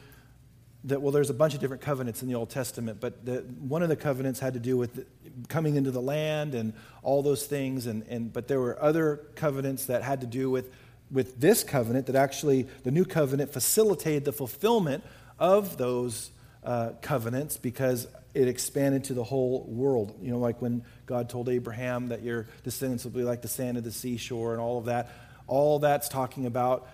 that 0.84 1.02
well 1.02 1.12
there's 1.12 1.30
a 1.30 1.34
bunch 1.34 1.54
of 1.54 1.60
different 1.60 1.82
covenants 1.82 2.22
in 2.22 2.28
the 2.28 2.34
old 2.34 2.50
testament 2.50 3.00
but 3.00 3.24
the, 3.24 3.38
one 3.60 3.84
of 3.84 3.90
the 3.90 3.96
covenants 3.96 4.40
had 4.40 4.54
to 4.54 4.60
do 4.60 4.76
with 4.76 4.96
the, 4.96 5.06
coming 5.48 5.76
into 5.76 5.92
the 5.92 6.02
land 6.02 6.56
and 6.56 6.74
all 7.04 7.22
those 7.22 7.46
things 7.46 7.86
and, 7.86 8.04
and 8.08 8.34
but 8.34 8.48
there 8.48 8.60
were 8.60 8.82
other 8.82 9.18
covenants 9.36 9.86
that 9.86 10.02
had 10.02 10.22
to 10.22 10.28
do 10.28 10.50
with 10.50 10.72
with 11.12 11.40
this 11.40 11.64
covenant 11.64 12.08
that 12.08 12.16
actually 12.16 12.68
the 12.84 12.92
new 12.92 13.06
covenant 13.06 13.52
facilitated 13.52 14.26
the 14.26 14.32
fulfillment 14.32 15.04
of 15.40 15.78
those 15.78 16.32
uh, 16.64 16.92
covenants 17.02 17.58
because 17.58 18.08
it 18.34 18.48
expanded 18.48 19.04
to 19.06 19.14
the 19.14 19.24
whole 19.24 19.66
world. 19.68 20.18
You 20.22 20.32
know, 20.32 20.40
like 20.40 20.62
when 20.62 20.84
God 21.06 21.30
told 21.30 21.50
Abraham 21.50 22.10
that 22.10 22.22
your 22.22 22.48
descendants 22.64 23.04
will 23.04 23.12
be 23.12 23.24
like 23.24 23.42
the 23.42 23.48
sand 23.48 23.78
of 23.78 23.84
the 23.84 23.92
seashore 23.92 24.54
and 24.54 24.62
all 24.62 24.78
of 24.78 24.86
that. 24.86 25.10
All 25.48 25.80
that's 25.80 26.08
talking 26.08 26.46
about 26.46 26.88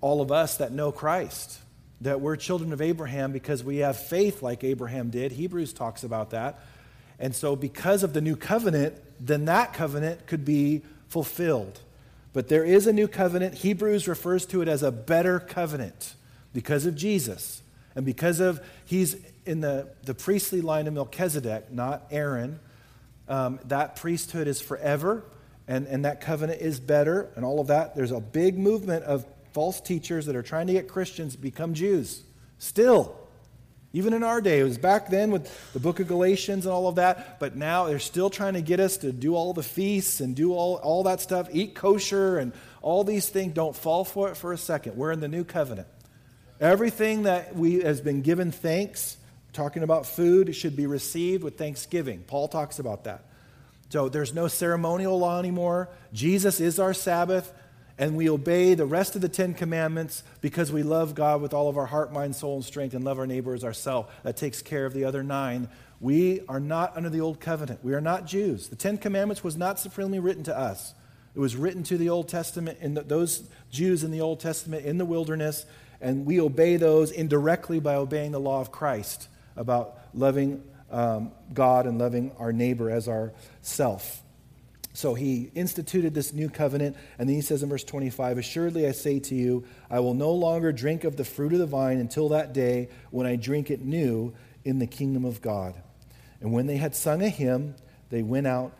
all 0.00 0.20
of 0.20 0.30
us 0.30 0.58
that 0.58 0.72
know 0.72 0.92
Christ, 0.92 1.58
that 2.02 2.20
we're 2.20 2.36
children 2.36 2.72
of 2.72 2.80
Abraham 2.80 3.32
because 3.32 3.64
we 3.64 3.78
have 3.78 3.96
faith 3.96 4.42
like 4.42 4.62
Abraham 4.62 5.10
did. 5.10 5.32
Hebrews 5.32 5.72
talks 5.72 6.04
about 6.04 6.30
that. 6.30 6.60
And 7.18 7.34
so, 7.34 7.54
because 7.54 8.02
of 8.02 8.14
the 8.14 8.20
new 8.20 8.36
covenant, 8.36 8.96
then 9.18 9.44
that 9.46 9.74
covenant 9.74 10.26
could 10.26 10.44
be 10.44 10.82
fulfilled. 11.08 11.80
But 12.32 12.48
there 12.48 12.64
is 12.64 12.86
a 12.86 12.92
new 12.92 13.08
covenant. 13.08 13.54
Hebrews 13.54 14.06
refers 14.06 14.46
to 14.46 14.62
it 14.62 14.68
as 14.68 14.82
a 14.82 14.92
better 14.92 15.40
covenant 15.40 16.14
because 16.52 16.86
of 16.86 16.94
Jesus. 16.94 17.62
And 17.94 18.04
because 18.04 18.40
of 18.40 18.60
he's 18.84 19.16
in 19.44 19.60
the, 19.60 19.88
the 20.04 20.14
priestly 20.14 20.60
line 20.60 20.86
of 20.86 20.94
Melchizedek, 20.94 21.72
not 21.72 22.06
Aaron, 22.10 22.60
um, 23.28 23.58
that 23.66 23.96
priesthood 23.96 24.46
is 24.46 24.60
forever, 24.60 25.24
and, 25.66 25.86
and 25.86 26.04
that 26.04 26.20
covenant 26.20 26.60
is 26.60 26.80
better, 26.80 27.30
and 27.36 27.44
all 27.44 27.60
of 27.60 27.68
that. 27.68 27.94
There's 27.94 28.12
a 28.12 28.20
big 28.20 28.58
movement 28.58 29.04
of 29.04 29.24
false 29.52 29.80
teachers 29.80 30.26
that 30.26 30.36
are 30.36 30.42
trying 30.42 30.66
to 30.68 30.72
get 30.72 30.88
Christians 30.88 31.34
to 31.34 31.40
become 31.40 31.74
Jews. 31.74 32.22
Still. 32.58 33.16
Even 33.92 34.12
in 34.12 34.22
our 34.22 34.40
day, 34.40 34.60
it 34.60 34.64
was 34.64 34.78
back 34.78 35.08
then 35.08 35.32
with 35.32 35.72
the 35.72 35.80
book 35.80 35.98
of 35.98 36.06
Galatians 36.06 36.64
and 36.64 36.72
all 36.72 36.86
of 36.86 36.94
that, 36.94 37.40
but 37.40 37.56
now 37.56 37.86
they're 37.86 37.98
still 37.98 38.30
trying 38.30 38.54
to 38.54 38.62
get 38.62 38.78
us 38.78 38.98
to 38.98 39.10
do 39.10 39.34
all 39.34 39.52
the 39.52 39.64
feasts 39.64 40.20
and 40.20 40.36
do 40.36 40.54
all, 40.54 40.76
all 40.76 41.02
that 41.04 41.20
stuff, 41.20 41.48
eat 41.50 41.74
kosher 41.74 42.38
and 42.38 42.52
all 42.82 43.02
these 43.02 43.28
things. 43.28 43.52
Don't 43.52 43.74
fall 43.74 44.04
for 44.04 44.30
it 44.30 44.36
for 44.36 44.52
a 44.52 44.58
second. 44.58 44.96
We're 44.96 45.10
in 45.10 45.18
the 45.18 45.28
new 45.28 45.42
covenant. 45.42 45.88
Everything 46.60 47.24
that 47.24 47.56
we 47.56 47.80
has 47.80 48.00
been 48.00 48.22
given 48.22 48.52
thanks, 48.52 49.16
talking 49.52 49.82
about 49.82 50.06
food, 50.06 50.54
should 50.54 50.76
be 50.76 50.86
received 50.86 51.42
with 51.42 51.58
thanksgiving. 51.58 52.22
Paul 52.26 52.46
talks 52.46 52.78
about 52.78 53.04
that. 53.04 53.24
So 53.88 54.08
there's 54.08 54.32
no 54.32 54.46
ceremonial 54.46 55.18
law 55.18 55.40
anymore. 55.40 55.88
Jesus 56.12 56.60
is 56.60 56.78
our 56.78 56.94
Sabbath 56.94 57.52
and 58.00 58.16
we 58.16 58.30
obey 58.30 58.72
the 58.72 58.86
rest 58.86 59.14
of 59.14 59.20
the 59.20 59.28
Ten 59.28 59.52
Commandments 59.52 60.24
because 60.40 60.72
we 60.72 60.82
love 60.82 61.14
God 61.14 61.42
with 61.42 61.52
all 61.52 61.68
of 61.68 61.76
our 61.76 61.84
heart, 61.84 62.14
mind, 62.14 62.34
soul, 62.34 62.56
and 62.56 62.64
strength 62.64 62.94
and 62.94 63.04
love 63.04 63.18
our 63.18 63.26
neighbor 63.26 63.52
as 63.52 63.62
ourselves. 63.62 64.10
That 64.22 64.38
takes 64.38 64.62
care 64.62 64.86
of 64.86 64.94
the 64.94 65.04
other 65.04 65.22
nine. 65.22 65.68
We 66.00 66.40
are 66.48 66.60
not 66.60 66.96
under 66.96 67.10
the 67.10 67.20
Old 67.20 67.40
Covenant. 67.40 67.84
We 67.84 67.92
are 67.92 68.00
not 68.00 68.24
Jews. 68.26 68.68
The 68.68 68.76
Ten 68.76 68.96
Commandments 68.96 69.44
was 69.44 69.54
not 69.54 69.78
supremely 69.78 70.18
written 70.18 70.42
to 70.44 70.58
us. 70.58 70.94
It 71.34 71.40
was 71.40 71.56
written 71.56 71.82
to 71.84 71.98
the 71.98 72.08
Old 72.08 72.30
Testament 72.30 72.78
and 72.80 72.96
those 72.96 73.46
Jews 73.70 74.02
in 74.02 74.10
the 74.10 74.22
Old 74.22 74.40
Testament 74.40 74.86
in 74.86 74.96
the 74.96 75.04
wilderness, 75.04 75.66
and 76.00 76.24
we 76.24 76.40
obey 76.40 76.78
those 76.78 77.10
indirectly 77.10 77.80
by 77.80 77.96
obeying 77.96 78.32
the 78.32 78.40
law 78.40 78.62
of 78.62 78.72
Christ 78.72 79.28
about 79.56 79.98
loving 80.14 80.64
um, 80.90 81.32
God 81.52 81.86
and 81.86 81.98
loving 81.98 82.32
our 82.38 82.50
neighbor 82.50 82.90
as 82.90 83.08
our 83.08 83.34
self. 83.60 84.22
So 84.92 85.14
he 85.14 85.50
instituted 85.54 86.14
this 86.14 86.32
new 86.32 86.48
covenant, 86.48 86.96
and 87.18 87.28
then 87.28 87.36
he 87.36 87.42
says 87.42 87.62
in 87.62 87.68
verse 87.68 87.84
25 87.84 88.38
Assuredly 88.38 88.86
I 88.86 88.92
say 88.92 89.20
to 89.20 89.34
you, 89.34 89.64
I 89.88 90.00
will 90.00 90.14
no 90.14 90.32
longer 90.32 90.72
drink 90.72 91.04
of 91.04 91.16
the 91.16 91.24
fruit 91.24 91.52
of 91.52 91.58
the 91.60 91.66
vine 91.66 91.98
until 91.98 92.30
that 92.30 92.52
day 92.52 92.88
when 93.10 93.26
I 93.26 93.36
drink 93.36 93.70
it 93.70 93.82
new 93.82 94.34
in 94.64 94.78
the 94.78 94.86
kingdom 94.86 95.24
of 95.24 95.40
God. 95.40 95.74
And 96.40 96.52
when 96.52 96.66
they 96.66 96.76
had 96.76 96.94
sung 96.94 97.22
a 97.22 97.28
hymn, 97.28 97.76
they 98.10 98.22
went 98.22 98.46
out 98.46 98.72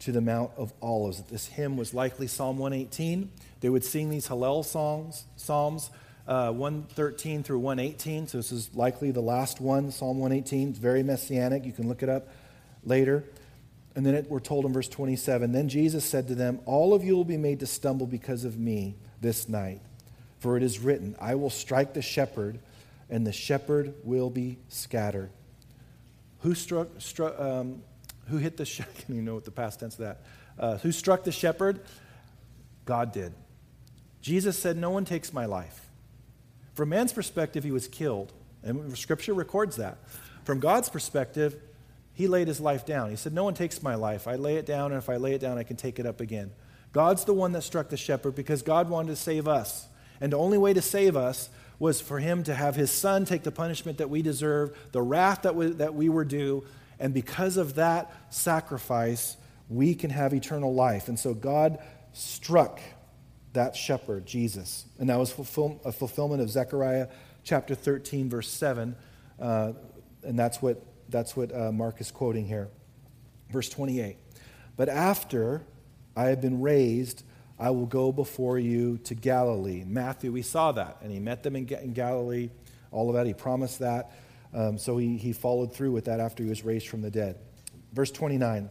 to 0.00 0.12
the 0.12 0.20
Mount 0.20 0.52
of 0.56 0.72
Olives. 0.80 1.22
This 1.22 1.46
hymn 1.46 1.76
was 1.76 1.92
likely 1.92 2.28
Psalm 2.28 2.58
118. 2.58 3.30
They 3.60 3.68
would 3.68 3.84
sing 3.84 4.10
these 4.10 4.28
Hallel 4.28 4.64
songs, 4.64 5.24
Psalms 5.36 5.90
uh, 6.26 6.52
113 6.52 7.42
through 7.42 7.58
118. 7.58 8.28
So 8.28 8.38
this 8.38 8.52
is 8.52 8.74
likely 8.74 9.10
the 9.10 9.20
last 9.20 9.60
one, 9.60 9.90
Psalm 9.90 10.18
118. 10.18 10.70
It's 10.70 10.78
very 10.78 11.02
messianic. 11.02 11.64
You 11.64 11.72
can 11.72 11.88
look 11.88 12.02
it 12.02 12.08
up 12.08 12.28
later. 12.84 13.24
And 13.98 14.06
then 14.06 14.14
it, 14.14 14.30
we're 14.30 14.38
told 14.38 14.64
in 14.64 14.72
verse 14.72 14.86
27 14.86 15.50
Then 15.50 15.68
Jesus 15.68 16.04
said 16.04 16.28
to 16.28 16.36
them, 16.36 16.60
All 16.66 16.94
of 16.94 17.02
you 17.02 17.16
will 17.16 17.24
be 17.24 17.36
made 17.36 17.58
to 17.58 17.66
stumble 17.66 18.06
because 18.06 18.44
of 18.44 18.56
me 18.56 18.94
this 19.20 19.48
night. 19.48 19.80
For 20.38 20.56
it 20.56 20.62
is 20.62 20.78
written, 20.78 21.16
I 21.20 21.34
will 21.34 21.50
strike 21.50 21.94
the 21.94 22.00
shepherd, 22.00 22.60
and 23.10 23.26
the 23.26 23.32
shepherd 23.32 23.94
will 24.04 24.30
be 24.30 24.58
scattered. 24.68 25.30
Who 26.42 26.54
struck, 26.54 26.90
struck 26.98 27.40
um, 27.40 27.82
who 28.28 28.36
hit 28.36 28.56
the 28.56 28.64
shepherd? 28.64 28.94
You 29.08 29.20
know 29.20 29.34
what 29.34 29.44
the 29.44 29.50
past 29.50 29.80
tense 29.80 29.94
of 29.94 30.04
that. 30.04 30.20
Uh, 30.56 30.78
who 30.78 30.92
struck 30.92 31.24
the 31.24 31.32
shepherd? 31.32 31.80
God 32.84 33.10
did. 33.10 33.32
Jesus 34.20 34.56
said, 34.56 34.76
No 34.76 34.90
one 34.90 35.06
takes 35.06 35.32
my 35.32 35.46
life. 35.46 35.88
From 36.74 36.90
man's 36.90 37.12
perspective, 37.12 37.64
he 37.64 37.72
was 37.72 37.88
killed. 37.88 38.32
And 38.62 38.96
scripture 38.96 39.34
records 39.34 39.74
that. 39.74 39.98
From 40.44 40.60
God's 40.60 40.88
perspective, 40.88 41.56
he 42.18 42.26
laid 42.26 42.48
his 42.48 42.60
life 42.60 42.84
down. 42.84 43.10
He 43.10 43.16
said, 43.16 43.32
No 43.32 43.44
one 43.44 43.54
takes 43.54 43.80
my 43.80 43.94
life. 43.94 44.26
I 44.26 44.34
lay 44.34 44.56
it 44.56 44.66
down, 44.66 44.90
and 44.90 44.98
if 44.98 45.08
I 45.08 45.18
lay 45.18 45.34
it 45.34 45.40
down, 45.40 45.56
I 45.56 45.62
can 45.62 45.76
take 45.76 46.00
it 46.00 46.04
up 46.04 46.20
again. 46.20 46.50
God's 46.92 47.24
the 47.24 47.32
one 47.32 47.52
that 47.52 47.62
struck 47.62 47.90
the 47.90 47.96
shepherd 47.96 48.34
because 48.34 48.62
God 48.62 48.90
wanted 48.90 49.10
to 49.10 49.14
save 49.14 49.46
us. 49.46 49.86
And 50.20 50.32
the 50.32 50.36
only 50.36 50.58
way 50.58 50.74
to 50.74 50.82
save 50.82 51.16
us 51.16 51.48
was 51.78 52.00
for 52.00 52.18
him 52.18 52.42
to 52.42 52.56
have 52.56 52.74
his 52.74 52.90
son 52.90 53.24
take 53.24 53.44
the 53.44 53.52
punishment 53.52 53.98
that 53.98 54.10
we 54.10 54.20
deserve, 54.20 54.76
the 54.90 55.00
wrath 55.00 55.42
that 55.42 55.54
we, 55.54 55.68
that 55.74 55.94
we 55.94 56.08
were 56.08 56.24
due. 56.24 56.64
And 56.98 57.14
because 57.14 57.56
of 57.56 57.76
that 57.76 58.12
sacrifice, 58.30 59.36
we 59.68 59.94
can 59.94 60.10
have 60.10 60.34
eternal 60.34 60.74
life. 60.74 61.06
And 61.06 61.16
so 61.16 61.34
God 61.34 61.78
struck 62.14 62.80
that 63.52 63.76
shepherd, 63.76 64.26
Jesus. 64.26 64.86
And 64.98 65.08
that 65.08 65.20
was 65.20 65.30
a 65.84 65.92
fulfillment 65.92 66.42
of 66.42 66.50
Zechariah 66.50 67.06
chapter 67.44 67.76
13, 67.76 68.28
verse 68.28 68.50
7. 68.50 68.96
Uh, 69.38 69.74
and 70.24 70.36
that's 70.36 70.60
what, 70.60 70.82
that's 71.08 71.36
what 71.36 71.54
uh, 71.54 71.72
Mark 71.72 72.00
is 72.00 72.10
quoting 72.10 72.46
here. 72.46 72.68
Verse 73.50 73.68
28. 73.68 74.16
But 74.76 74.88
after 74.88 75.62
I 76.16 76.26
have 76.26 76.40
been 76.40 76.60
raised, 76.60 77.22
I 77.58 77.70
will 77.70 77.86
go 77.86 78.12
before 78.12 78.58
you 78.58 78.98
to 79.04 79.14
Galilee. 79.14 79.84
Matthew, 79.86 80.32
we 80.32 80.42
saw 80.42 80.72
that. 80.72 80.98
And 81.02 81.10
he 81.10 81.18
met 81.18 81.42
them 81.42 81.56
in, 81.56 81.68
in 81.68 81.92
Galilee, 81.92 82.50
all 82.90 83.08
of 83.08 83.16
that. 83.16 83.26
He 83.26 83.34
promised 83.34 83.80
that. 83.80 84.12
Um, 84.54 84.78
so 84.78 84.96
he, 84.96 85.16
he 85.16 85.32
followed 85.32 85.74
through 85.74 85.92
with 85.92 86.06
that 86.06 86.20
after 86.20 86.42
he 86.42 86.48
was 86.48 86.64
raised 86.64 86.88
from 86.88 87.02
the 87.02 87.10
dead. 87.10 87.36
Verse 87.92 88.10
29. 88.10 88.70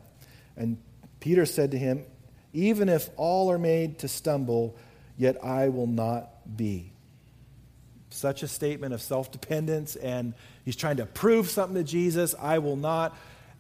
And 0.56 0.78
Peter 1.20 1.46
said 1.46 1.72
to 1.72 1.78
him, 1.78 2.06
Even 2.54 2.90
if 2.90 3.10
all 3.18 3.52
are 3.52 3.60
made 3.60 4.00
to 4.00 4.08
stumble, 4.08 4.78
yet 5.18 5.44
I 5.44 5.70
will 5.70 5.88
not 5.88 6.58
be. 6.58 6.94
Such 8.18 8.42
a 8.42 8.48
statement 8.48 8.96
of 8.96 9.02
self 9.04 9.32
dependence, 9.32 9.96
and 9.96 10.34
he's 10.66 10.76
trying 10.76 10.98
to 10.98 11.06
prove 11.06 11.52
something 11.52 11.76
to 11.76 11.84
Jesus. 11.84 12.34
I 12.42 12.58
will 12.58 12.76
not. 12.76 13.16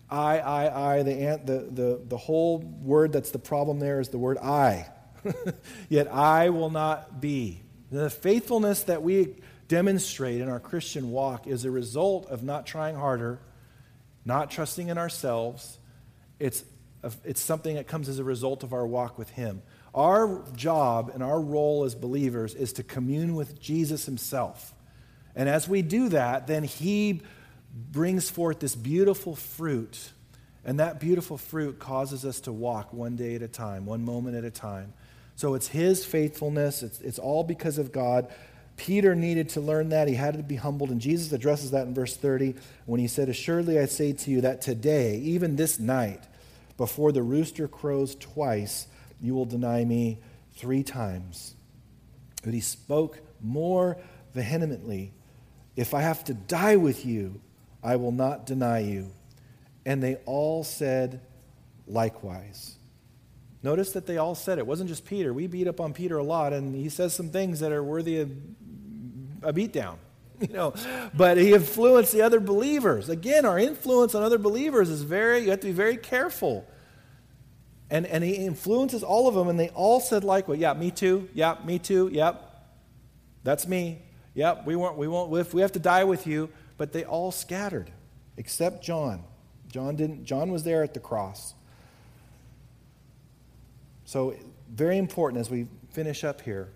I, 0.09 0.39
I, 0.39 0.95
I. 0.95 1.03
The, 1.03 1.13
the, 1.45 1.57
the, 1.69 2.01
the 2.07 2.17
whole 2.17 2.57
word 2.57 3.13
that's 3.13 3.29
the 3.29 3.37
problem 3.37 3.77
there 3.77 3.99
is 3.99 4.09
the 4.09 4.17
word 4.17 4.39
I. 4.39 4.87
yet 5.89 6.11
I 6.11 6.49
will 6.49 6.71
not 6.71 7.21
be. 7.21 7.61
The 7.91 8.09
faithfulness 8.09 8.81
that 8.85 9.03
we 9.03 9.35
demonstrate 9.67 10.41
in 10.41 10.49
our 10.49 10.59
Christian 10.59 11.11
walk 11.11 11.45
is 11.45 11.63
a 11.63 11.69
result 11.69 12.25
of 12.25 12.41
not 12.41 12.65
trying 12.65 12.95
harder, 12.95 13.39
not 14.25 14.49
trusting 14.49 14.87
in 14.87 14.97
ourselves. 14.97 15.77
It's, 16.39 16.63
it's 17.23 17.41
something 17.41 17.75
that 17.75 17.85
comes 17.85 18.09
as 18.09 18.17
a 18.17 18.23
result 18.23 18.63
of 18.63 18.73
our 18.73 18.87
walk 18.87 19.19
with 19.19 19.29
Him. 19.29 19.61
Our 19.97 20.43
job 20.55 21.09
and 21.11 21.23
our 21.23 21.41
role 21.41 21.83
as 21.83 21.95
believers 21.95 22.53
is 22.53 22.73
to 22.73 22.83
commune 22.83 23.33
with 23.33 23.59
Jesus 23.59 24.05
Himself. 24.05 24.75
And 25.35 25.49
as 25.49 25.67
we 25.67 25.81
do 25.81 26.09
that, 26.09 26.45
then 26.45 26.63
He 26.63 27.23
brings 27.73 28.29
forth 28.29 28.59
this 28.59 28.75
beautiful 28.75 29.35
fruit. 29.35 30.11
And 30.63 30.79
that 30.79 30.99
beautiful 30.99 31.39
fruit 31.39 31.79
causes 31.79 32.25
us 32.25 32.41
to 32.41 32.51
walk 32.51 32.93
one 32.93 33.15
day 33.15 33.33
at 33.33 33.41
a 33.41 33.47
time, 33.47 33.87
one 33.87 34.05
moment 34.05 34.37
at 34.37 34.43
a 34.43 34.51
time. 34.51 34.93
So 35.35 35.55
it's 35.55 35.67
His 35.67 36.05
faithfulness, 36.05 36.83
it's, 36.83 37.01
it's 37.01 37.17
all 37.17 37.43
because 37.43 37.79
of 37.79 37.91
God. 37.91 38.27
Peter 38.75 39.15
needed 39.15 39.49
to 39.49 39.61
learn 39.61 39.89
that. 39.89 40.07
He 40.07 40.13
had 40.13 40.37
to 40.37 40.43
be 40.43 40.57
humbled. 40.57 40.91
And 40.91 41.01
Jesus 41.01 41.31
addresses 41.31 41.71
that 41.71 41.87
in 41.87 41.95
verse 41.95 42.15
30 42.15 42.53
when 42.85 42.99
he 42.99 43.07
said, 43.07 43.27
Assuredly 43.27 43.79
I 43.79 43.85
say 43.85 44.13
to 44.13 44.29
you 44.29 44.41
that 44.41 44.61
today, 44.61 45.17
even 45.17 45.55
this 45.55 45.79
night, 45.79 46.21
before 46.77 47.11
the 47.11 47.23
rooster 47.23 47.67
crows 47.67 48.13
twice, 48.13 48.85
you 49.21 49.33
will 49.33 49.45
deny 49.45 49.83
me 49.83 50.19
three 50.55 50.83
times. 50.83 51.55
But 52.43 52.53
he 52.53 52.61
spoke 52.61 53.19
more 53.41 53.97
vehemently 54.33 55.13
If 55.75 55.93
I 55.93 56.01
have 56.01 56.23
to 56.25 56.33
die 56.33 56.75
with 56.75 57.05
you, 57.05 57.39
I 57.83 57.97
will 57.97 58.11
not 58.11 58.45
deny 58.45 58.79
you. 58.79 59.11
And 59.85 60.01
they 60.01 60.15
all 60.25 60.63
said 60.63 61.21
likewise. 61.85 62.77
Notice 63.63 63.91
that 63.91 64.05
they 64.05 64.17
all 64.17 64.35
said 64.35 64.57
it. 64.57 64.61
it 64.61 64.67
wasn't 64.67 64.89
just 64.89 65.05
Peter. 65.05 65.33
We 65.33 65.47
beat 65.47 65.67
up 65.67 65.79
on 65.79 65.93
Peter 65.93 66.17
a 66.17 66.23
lot, 66.23 66.53
and 66.53 66.75
he 66.75 66.89
says 66.89 67.13
some 67.13 67.29
things 67.29 67.59
that 67.59 67.71
are 67.71 67.83
worthy 67.83 68.19
of 68.19 68.31
a 69.43 69.53
beatdown. 69.53 69.97
You 70.39 70.53
know, 70.53 70.75
but 71.15 71.37
he 71.37 71.55
influenced 71.55 72.11
the 72.11 72.21
other 72.21 72.39
believers. 72.39 73.09
Again, 73.09 73.43
our 73.43 73.57
influence 73.57 74.13
on 74.13 74.21
other 74.21 74.37
believers 74.37 74.87
is 74.87 75.01
very, 75.01 75.39
you 75.39 75.49
have 75.49 75.61
to 75.61 75.67
be 75.67 75.73
very 75.73 75.97
careful. 75.97 76.63
And, 77.89 78.05
and 78.05 78.23
he 78.23 78.33
influences 78.33 79.03
all 79.03 79.27
of 79.27 79.35
them, 79.35 79.47
and 79.47 79.59
they 79.59 79.69
all 79.69 79.99
said 79.99 80.23
likewise, 80.23 80.59
yeah, 80.59 80.73
me 80.73 80.91
too, 80.91 81.29
yeah, 81.33 81.55
me 81.63 81.79
too, 81.79 82.09
yep, 82.11 82.43
that's 83.43 83.65
me, 83.65 84.01
yep, 84.33 84.65
we, 84.65 84.75
won't, 84.75 84.97
we 84.97 85.07
won't, 85.07 85.33
if 85.37 85.53
we 85.53 85.61
have 85.61 85.71
to 85.71 85.79
die 85.79 86.03
with 86.03 86.27
you, 86.27 86.49
but 86.77 86.91
they 86.91 87.05
all 87.05 87.31
scattered, 87.31 87.89
except 88.35 88.83
John. 88.83 89.23
John 89.71 89.95
didn't, 89.95 90.25
John 90.25 90.51
was 90.51 90.63
there 90.63 90.83
at 90.83 90.93
the 90.93 90.99
cross. 90.99 91.53
So, 94.05 94.35
very 94.69 94.97
important 94.97 95.39
as 95.39 95.49
we 95.49 95.67
finish 95.91 96.23
up 96.23 96.41
here. 96.41 96.69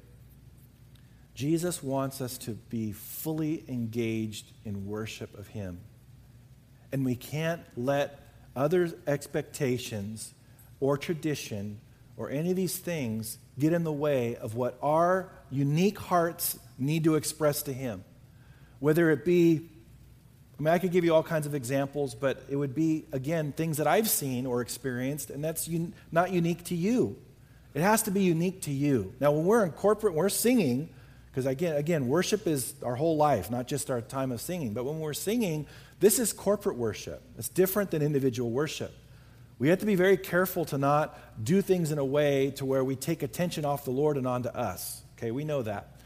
Jesus 1.34 1.82
wants 1.82 2.22
us 2.22 2.38
to 2.40 2.52
be 2.52 2.92
fully 2.92 3.64
engaged 3.68 4.52
in 4.66 4.86
worship 4.86 5.38
of 5.38 5.48
Him. 5.48 5.80
And 6.92 7.06
we 7.06 7.16
can't 7.16 7.62
let 7.78 8.20
other 8.56 8.92
expectations 9.08 10.34
or 10.82 10.98
tradition 10.98 11.80
or 12.18 12.30
any 12.30 12.50
of 12.50 12.58
these 12.58 12.78
things 12.78 13.38
get 13.58 13.72
in 13.72 13.86
the 13.86 13.92
way 13.92 14.36
of 14.36 14.56
what 14.56 14.78
our 14.82 15.30
unique 15.50 15.98
hearts 15.98 16.60
need 16.78 17.06
to 17.06 17.16
express 17.16 17.64
to 17.64 17.74
Him. 17.74 18.04
Whether 18.80 19.10
it 19.12 19.24
be, 19.24 19.70
I 20.60 20.62
mean, 20.62 20.74
I 20.74 20.80
could 20.80 20.92
give 20.92 21.06
you 21.06 21.16
all 21.16 21.24
kinds 21.24 21.46
of 21.46 21.56
examples, 21.56 22.16
but 22.16 22.44
it 22.50 22.56
would 22.56 22.76
be, 22.76 23.06
again, 23.12 23.54
things 23.54 23.78
that 23.78 23.88
I've 23.88 24.10
seen 24.10 24.46
or 24.46 24.62
experienced, 24.62 25.30
and 25.30 25.44
that's 25.44 25.68
un- 25.68 25.94
not 26.12 26.32
unique 26.32 26.64
to 26.66 26.76
you. 26.76 27.16
It 27.74 27.82
has 27.82 28.04
to 28.04 28.12
be 28.12 28.24
unique 28.24 28.64
to 28.64 28.72
you. 28.72 29.14
Now, 29.20 29.32
when 29.32 29.46
we're 29.46 29.64
in 29.64 29.72
corporate, 29.72 30.14
we're 30.14 30.30
singing, 30.30 30.90
because 31.32 31.46
again, 31.46 31.78
again, 31.78 32.08
worship 32.08 32.48
is 32.48 32.74
our 32.84 32.96
whole 32.96 33.16
life, 33.16 33.50
not 33.50 33.68
just 33.68 33.90
our 33.90 34.02
time 34.02 34.32
of 34.32 34.42
singing. 34.42 34.74
But 34.74 34.84
when 34.84 35.00
we're 35.00 35.14
singing, 35.14 35.68
this 36.00 36.20
is 36.20 36.34
corporate 36.34 36.76
worship. 36.76 37.22
It's 37.38 37.48
different 37.48 37.92
than 37.92 38.02
individual 38.02 38.50
worship. 38.50 38.92
We 39.62 39.68
have 39.68 39.78
to 39.82 39.86
be 39.86 39.94
very 39.94 40.18
careful 40.18 40.66
to 40.66 40.80
not 40.80 41.16
do 41.44 41.62
things 41.62 41.92
in 41.92 42.00
a 42.00 42.04
way 42.04 42.50
to 42.56 42.66
where 42.66 42.84
we 42.84 42.96
take 42.96 43.22
attention 43.22 43.64
off 43.64 43.86
the 43.86 43.92
Lord 43.92 44.18
and 44.18 44.26
onto 44.26 44.50
us. 44.50 45.04
Okay, 45.16 45.30
we 45.30 45.44
know 45.44 45.62
that. 45.62 46.00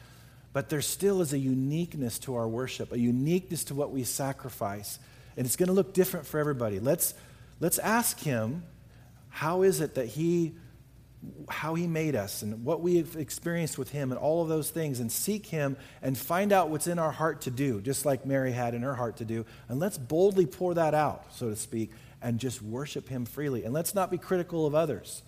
But 0.52 0.68
there 0.68 0.82
still 0.82 1.22
is 1.22 1.32
a 1.32 1.38
uniqueness 1.38 2.20
to 2.20 2.36
our 2.36 2.50
worship, 2.50 2.92
a 2.92 3.00
uniqueness 3.00 3.64
to 3.66 3.74
what 3.74 3.92
we 3.92 4.04
sacrifice. 4.04 5.00
And 5.38 5.46
it's 5.46 5.56
going 5.56 5.68
to 5.68 5.74
look 5.74 5.94
different 5.94 6.26
for 6.26 6.38
everybody. 6.38 6.82
Let's, 6.82 7.14
let's 7.62 7.80
ask 7.80 8.20
Him 8.20 8.64
how 9.30 9.62
is 9.62 9.80
it 9.80 9.96
that 9.96 10.08
He 10.08 10.56
how 11.50 11.74
he 11.74 11.88
made 11.88 12.16
us 12.16 12.44
and 12.44 12.64
what 12.64 12.82
we 12.82 12.98
have 12.98 13.16
experienced 13.16 13.80
with 13.80 13.90
him 13.92 14.12
and 14.12 14.20
all 14.20 14.44
of 14.44 14.48
those 14.48 14.70
things 14.70 15.00
and 15.00 15.12
seek 15.12 15.48
him 15.48 15.76
and 16.04 16.16
find 16.16 16.54
out 16.54 16.70
what's 16.70 16.86
in 16.86 17.00
our 17.00 17.12
heart 17.12 17.42
to 17.42 17.50
do, 17.50 17.82
just 17.82 18.06
like 18.06 18.28
Mary 18.28 18.52
had 18.52 18.76
in 18.76 18.84
her 18.84 18.94
heart 18.94 19.18
to 19.18 19.26
do. 19.26 19.44
And 19.68 19.80
let's 19.80 19.98
boldly 19.98 20.46
pour 20.46 20.76
that 20.76 20.94
out, 20.94 21.26
so 21.34 21.50
to 21.50 21.56
speak, 21.56 21.90
and 22.26 22.40
just 22.40 22.60
worship 22.60 23.08
him 23.08 23.24
freely. 23.24 23.64
And 23.66 23.72
let's 23.74 23.94
not 23.94 24.10
be 24.10 24.18
critical 24.18 24.66
of 24.66 24.74
others 24.74 25.22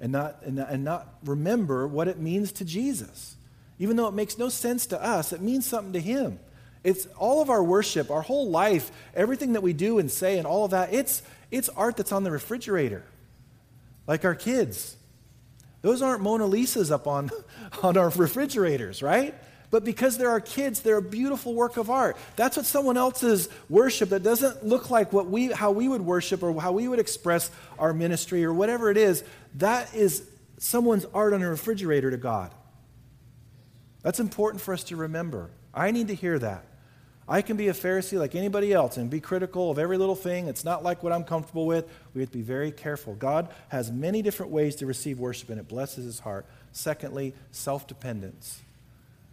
and 0.00 0.10
not, 0.10 0.42
and, 0.44 0.58
and 0.58 0.82
not 0.82 1.06
remember 1.24 1.86
what 1.86 2.08
it 2.08 2.18
means 2.18 2.50
to 2.54 2.64
Jesus. 2.64 3.36
Even 3.78 3.94
though 3.94 4.08
it 4.08 4.14
makes 4.14 4.36
no 4.36 4.48
sense 4.48 4.86
to 4.86 5.00
us, 5.00 5.32
it 5.32 5.40
means 5.40 5.64
something 5.64 5.92
to 5.92 6.00
him. 6.00 6.40
It's 6.82 7.06
all 7.16 7.42
of 7.42 7.48
our 7.48 7.62
worship, 7.62 8.10
our 8.10 8.22
whole 8.22 8.50
life, 8.50 8.90
everything 9.14 9.52
that 9.52 9.60
we 9.60 9.72
do 9.72 10.00
and 10.00 10.10
say 10.10 10.36
and 10.36 10.44
all 10.44 10.64
of 10.64 10.72
that, 10.72 10.92
it's, 10.92 11.22
it's 11.52 11.68
art 11.68 11.96
that's 11.96 12.10
on 12.10 12.24
the 12.24 12.32
refrigerator. 12.32 13.04
Like 14.08 14.24
our 14.24 14.34
kids. 14.34 14.96
Those 15.80 16.02
aren't 16.02 16.22
Mona 16.22 16.48
Lisas 16.48 16.90
up 16.90 17.06
on, 17.06 17.30
on 17.84 17.96
our 17.96 18.08
refrigerators, 18.10 19.00
right? 19.00 19.32
But 19.72 19.84
because 19.84 20.18
they're 20.18 20.30
our 20.30 20.40
kids, 20.40 20.80
they're 20.80 20.98
a 20.98 21.02
beautiful 21.02 21.54
work 21.54 21.78
of 21.78 21.88
art. 21.88 22.18
That's 22.36 22.58
what 22.58 22.66
someone 22.66 22.98
else's 22.98 23.48
worship 23.70 24.10
that 24.10 24.22
doesn't 24.22 24.66
look 24.66 24.90
like 24.90 25.14
what 25.14 25.28
we, 25.28 25.46
how 25.46 25.70
we 25.72 25.88
would 25.88 26.02
worship 26.02 26.42
or 26.42 26.60
how 26.60 26.72
we 26.72 26.86
would 26.86 26.98
express 26.98 27.50
our 27.78 27.94
ministry 27.94 28.44
or 28.44 28.52
whatever 28.52 28.90
it 28.90 28.98
is. 28.98 29.24
That 29.54 29.92
is 29.94 30.28
someone's 30.58 31.06
art 31.14 31.32
on 31.32 31.42
a 31.42 31.48
refrigerator 31.48 32.10
to 32.10 32.18
God. 32.18 32.54
That's 34.02 34.20
important 34.20 34.60
for 34.60 34.74
us 34.74 34.84
to 34.84 34.96
remember. 34.96 35.50
I 35.72 35.90
need 35.90 36.08
to 36.08 36.14
hear 36.14 36.38
that. 36.38 36.66
I 37.26 37.40
can 37.40 37.56
be 37.56 37.68
a 37.68 37.72
Pharisee 37.72 38.18
like 38.18 38.34
anybody 38.34 38.74
else 38.74 38.98
and 38.98 39.08
be 39.08 39.20
critical 39.20 39.70
of 39.70 39.78
every 39.78 39.96
little 39.96 40.16
thing. 40.16 40.48
It's 40.48 40.66
not 40.66 40.82
like 40.82 41.02
what 41.02 41.14
I'm 41.14 41.24
comfortable 41.24 41.64
with. 41.64 41.88
We 42.12 42.20
have 42.20 42.30
to 42.30 42.36
be 42.36 42.42
very 42.42 42.72
careful. 42.72 43.14
God 43.14 43.48
has 43.68 43.90
many 43.90 44.20
different 44.20 44.52
ways 44.52 44.76
to 44.76 44.86
receive 44.86 45.18
worship, 45.18 45.48
and 45.48 45.58
it 45.58 45.66
blesses 45.66 46.04
his 46.04 46.18
heart. 46.18 46.44
Secondly, 46.72 47.32
self 47.52 47.86
dependence. 47.86 48.60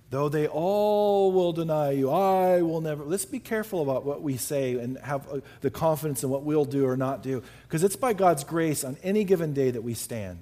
Though 0.09 0.27
they 0.27 0.47
all 0.47 1.31
will 1.31 1.53
deny 1.53 1.91
you, 1.91 2.09
I 2.09 2.63
will 2.63 2.81
never. 2.81 3.03
Let's 3.03 3.25
be 3.25 3.39
careful 3.39 3.83
about 3.83 4.05
what 4.05 4.23
we 4.23 4.37
say 4.37 4.73
and 4.73 4.97
have 4.99 5.27
uh, 5.29 5.41
the 5.61 5.69
confidence 5.69 6.23
in 6.23 6.31
what 6.31 6.43
we'll 6.43 6.65
do 6.65 6.87
or 6.87 6.97
not 6.97 7.21
do. 7.21 7.43
Because 7.63 7.83
it's 7.83 7.95
by 7.95 8.13
God's 8.13 8.43
grace 8.43 8.83
on 8.83 8.97
any 9.03 9.23
given 9.23 9.53
day 9.53 9.69
that 9.69 9.83
we 9.83 9.93
stand. 9.93 10.39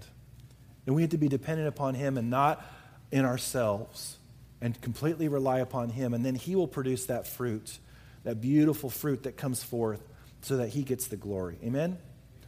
And 0.85 0.95
we 0.95 1.01
have 1.01 1.11
to 1.11 1.17
be 1.17 1.27
dependent 1.27 1.67
upon 1.67 1.95
Him 1.95 2.17
and 2.17 2.29
not 2.29 2.65
in 3.11 3.25
ourselves 3.25 4.17
and 4.61 4.79
completely 4.81 5.27
rely 5.27 5.59
upon 5.59 5.89
Him. 5.89 6.13
And 6.13 6.25
then 6.25 6.35
He 6.35 6.55
will 6.55 6.67
produce 6.67 7.05
that 7.07 7.27
fruit, 7.27 7.79
that 8.23 8.39
beautiful 8.39 8.89
fruit 8.89 9.23
that 9.23 9.35
comes 9.35 9.63
forth 9.63 10.01
so 10.41 10.57
that 10.57 10.69
He 10.69 10.83
gets 10.83 11.07
the 11.07 11.17
glory. 11.17 11.57
Amen? 11.61 11.97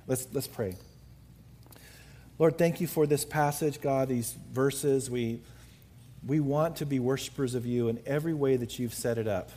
Let's, 0.08 0.26
let's 0.32 0.48
pray. 0.48 0.78
Lord, 2.38 2.58
thank 2.58 2.80
you 2.80 2.88
for 2.88 3.06
this 3.06 3.26
passage, 3.26 3.82
God, 3.82 4.08
these 4.08 4.38
verses. 4.54 5.10
We, 5.10 5.42
We 6.26 6.40
want 6.40 6.78
to 6.78 6.86
be 6.86 7.00
worshipers 7.00 7.56
of 7.56 7.66
you 7.66 7.88
in 7.88 8.00
every 8.06 8.34
way 8.34 8.58
that 8.58 8.78
you've 8.78 8.94
set 8.94 9.18
it 9.18 9.28
up. 9.28 9.50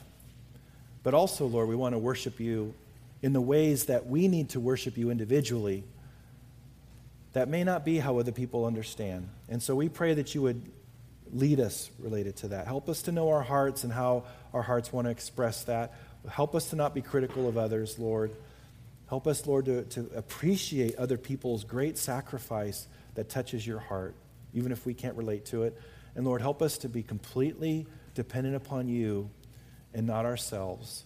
But 1.02 1.14
also, 1.14 1.46
Lord, 1.46 1.68
we 1.68 1.74
want 1.74 1.94
to 1.94 1.98
worship 1.98 2.38
you 2.38 2.74
in 3.22 3.32
the 3.32 3.40
ways 3.40 3.86
that 3.86 4.06
we 4.06 4.28
need 4.28 4.50
to 4.50 4.60
worship 4.60 4.96
you 4.96 5.10
individually. 5.10 5.84
That 7.32 7.48
may 7.48 7.64
not 7.64 7.84
be 7.84 7.98
how 7.98 8.18
other 8.18 8.32
people 8.32 8.64
understand. 8.64 9.28
And 9.48 9.62
so 9.62 9.74
we 9.74 9.88
pray 9.88 10.14
that 10.14 10.34
you 10.34 10.42
would 10.42 10.62
lead 11.32 11.60
us 11.60 11.90
related 11.98 12.36
to 12.36 12.48
that. 12.48 12.66
Help 12.66 12.88
us 12.88 13.02
to 13.02 13.12
know 13.12 13.30
our 13.30 13.42
hearts 13.42 13.84
and 13.84 13.92
how 13.92 14.24
our 14.52 14.62
hearts 14.62 14.92
want 14.92 15.06
to 15.06 15.10
express 15.10 15.64
that. 15.64 15.94
Help 16.28 16.54
us 16.54 16.70
to 16.70 16.76
not 16.76 16.94
be 16.94 17.00
critical 17.00 17.48
of 17.48 17.56
others, 17.56 17.98
Lord. 17.98 18.30
Help 19.08 19.26
us, 19.26 19.46
Lord, 19.46 19.64
to, 19.66 19.82
to 19.82 20.10
appreciate 20.14 20.94
other 20.96 21.18
people's 21.18 21.64
great 21.64 21.98
sacrifice 21.98 22.86
that 23.14 23.28
touches 23.28 23.66
your 23.66 23.78
heart, 23.78 24.14
even 24.54 24.72
if 24.72 24.86
we 24.86 24.94
can't 24.94 25.16
relate 25.16 25.46
to 25.46 25.64
it. 25.64 25.78
And 26.14 26.24
Lord, 26.24 26.40
help 26.40 26.62
us 26.62 26.78
to 26.78 26.88
be 26.88 27.02
completely 27.02 27.86
dependent 28.14 28.56
upon 28.56 28.88
you 28.88 29.30
and 29.94 30.06
not 30.06 30.24
ourselves. 30.24 31.04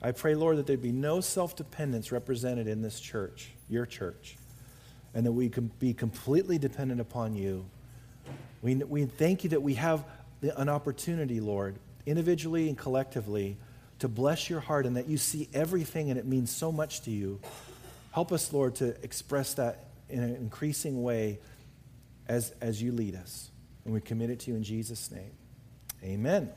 I 0.00 0.12
pray, 0.12 0.34
Lord, 0.34 0.56
that 0.56 0.66
there'd 0.66 0.82
be 0.82 0.92
no 0.92 1.20
self 1.20 1.54
dependence 1.54 2.10
represented 2.10 2.66
in 2.66 2.82
this 2.82 2.98
church, 2.98 3.50
your 3.68 3.86
church, 3.86 4.36
and 5.14 5.24
that 5.24 5.32
we 5.32 5.48
can 5.48 5.70
be 5.78 5.94
completely 5.94 6.58
dependent 6.58 7.00
upon 7.00 7.36
you. 7.36 7.64
We, 8.62 8.76
we 8.76 9.04
thank 9.04 9.44
you 9.44 9.50
that 9.50 9.62
we 9.62 9.74
have 9.74 10.04
the, 10.40 10.58
an 10.60 10.68
opportunity, 10.68 11.40
Lord, 11.40 11.76
individually 12.04 12.68
and 12.68 12.76
collectively, 12.76 13.56
to 14.00 14.08
bless 14.08 14.50
your 14.50 14.58
heart 14.58 14.86
and 14.86 14.96
that 14.96 15.06
you 15.06 15.18
see 15.18 15.48
everything 15.54 16.10
and 16.10 16.18
it 16.18 16.26
means 16.26 16.50
so 16.50 16.72
much 16.72 17.02
to 17.02 17.10
you. 17.10 17.38
Help 18.10 18.32
us, 18.32 18.52
Lord, 18.52 18.74
to 18.76 18.88
express 19.04 19.54
that 19.54 19.84
in 20.08 20.20
an 20.20 20.34
increasing 20.34 21.02
way 21.04 21.38
as, 22.26 22.52
as 22.60 22.82
you 22.82 22.90
lead 22.90 23.14
us. 23.14 23.51
And 23.84 23.92
we 23.94 24.00
commit 24.00 24.30
it 24.30 24.40
to 24.40 24.50
you 24.50 24.56
in 24.56 24.62
Jesus' 24.62 25.10
name. 25.10 25.32
Amen. 26.04 26.52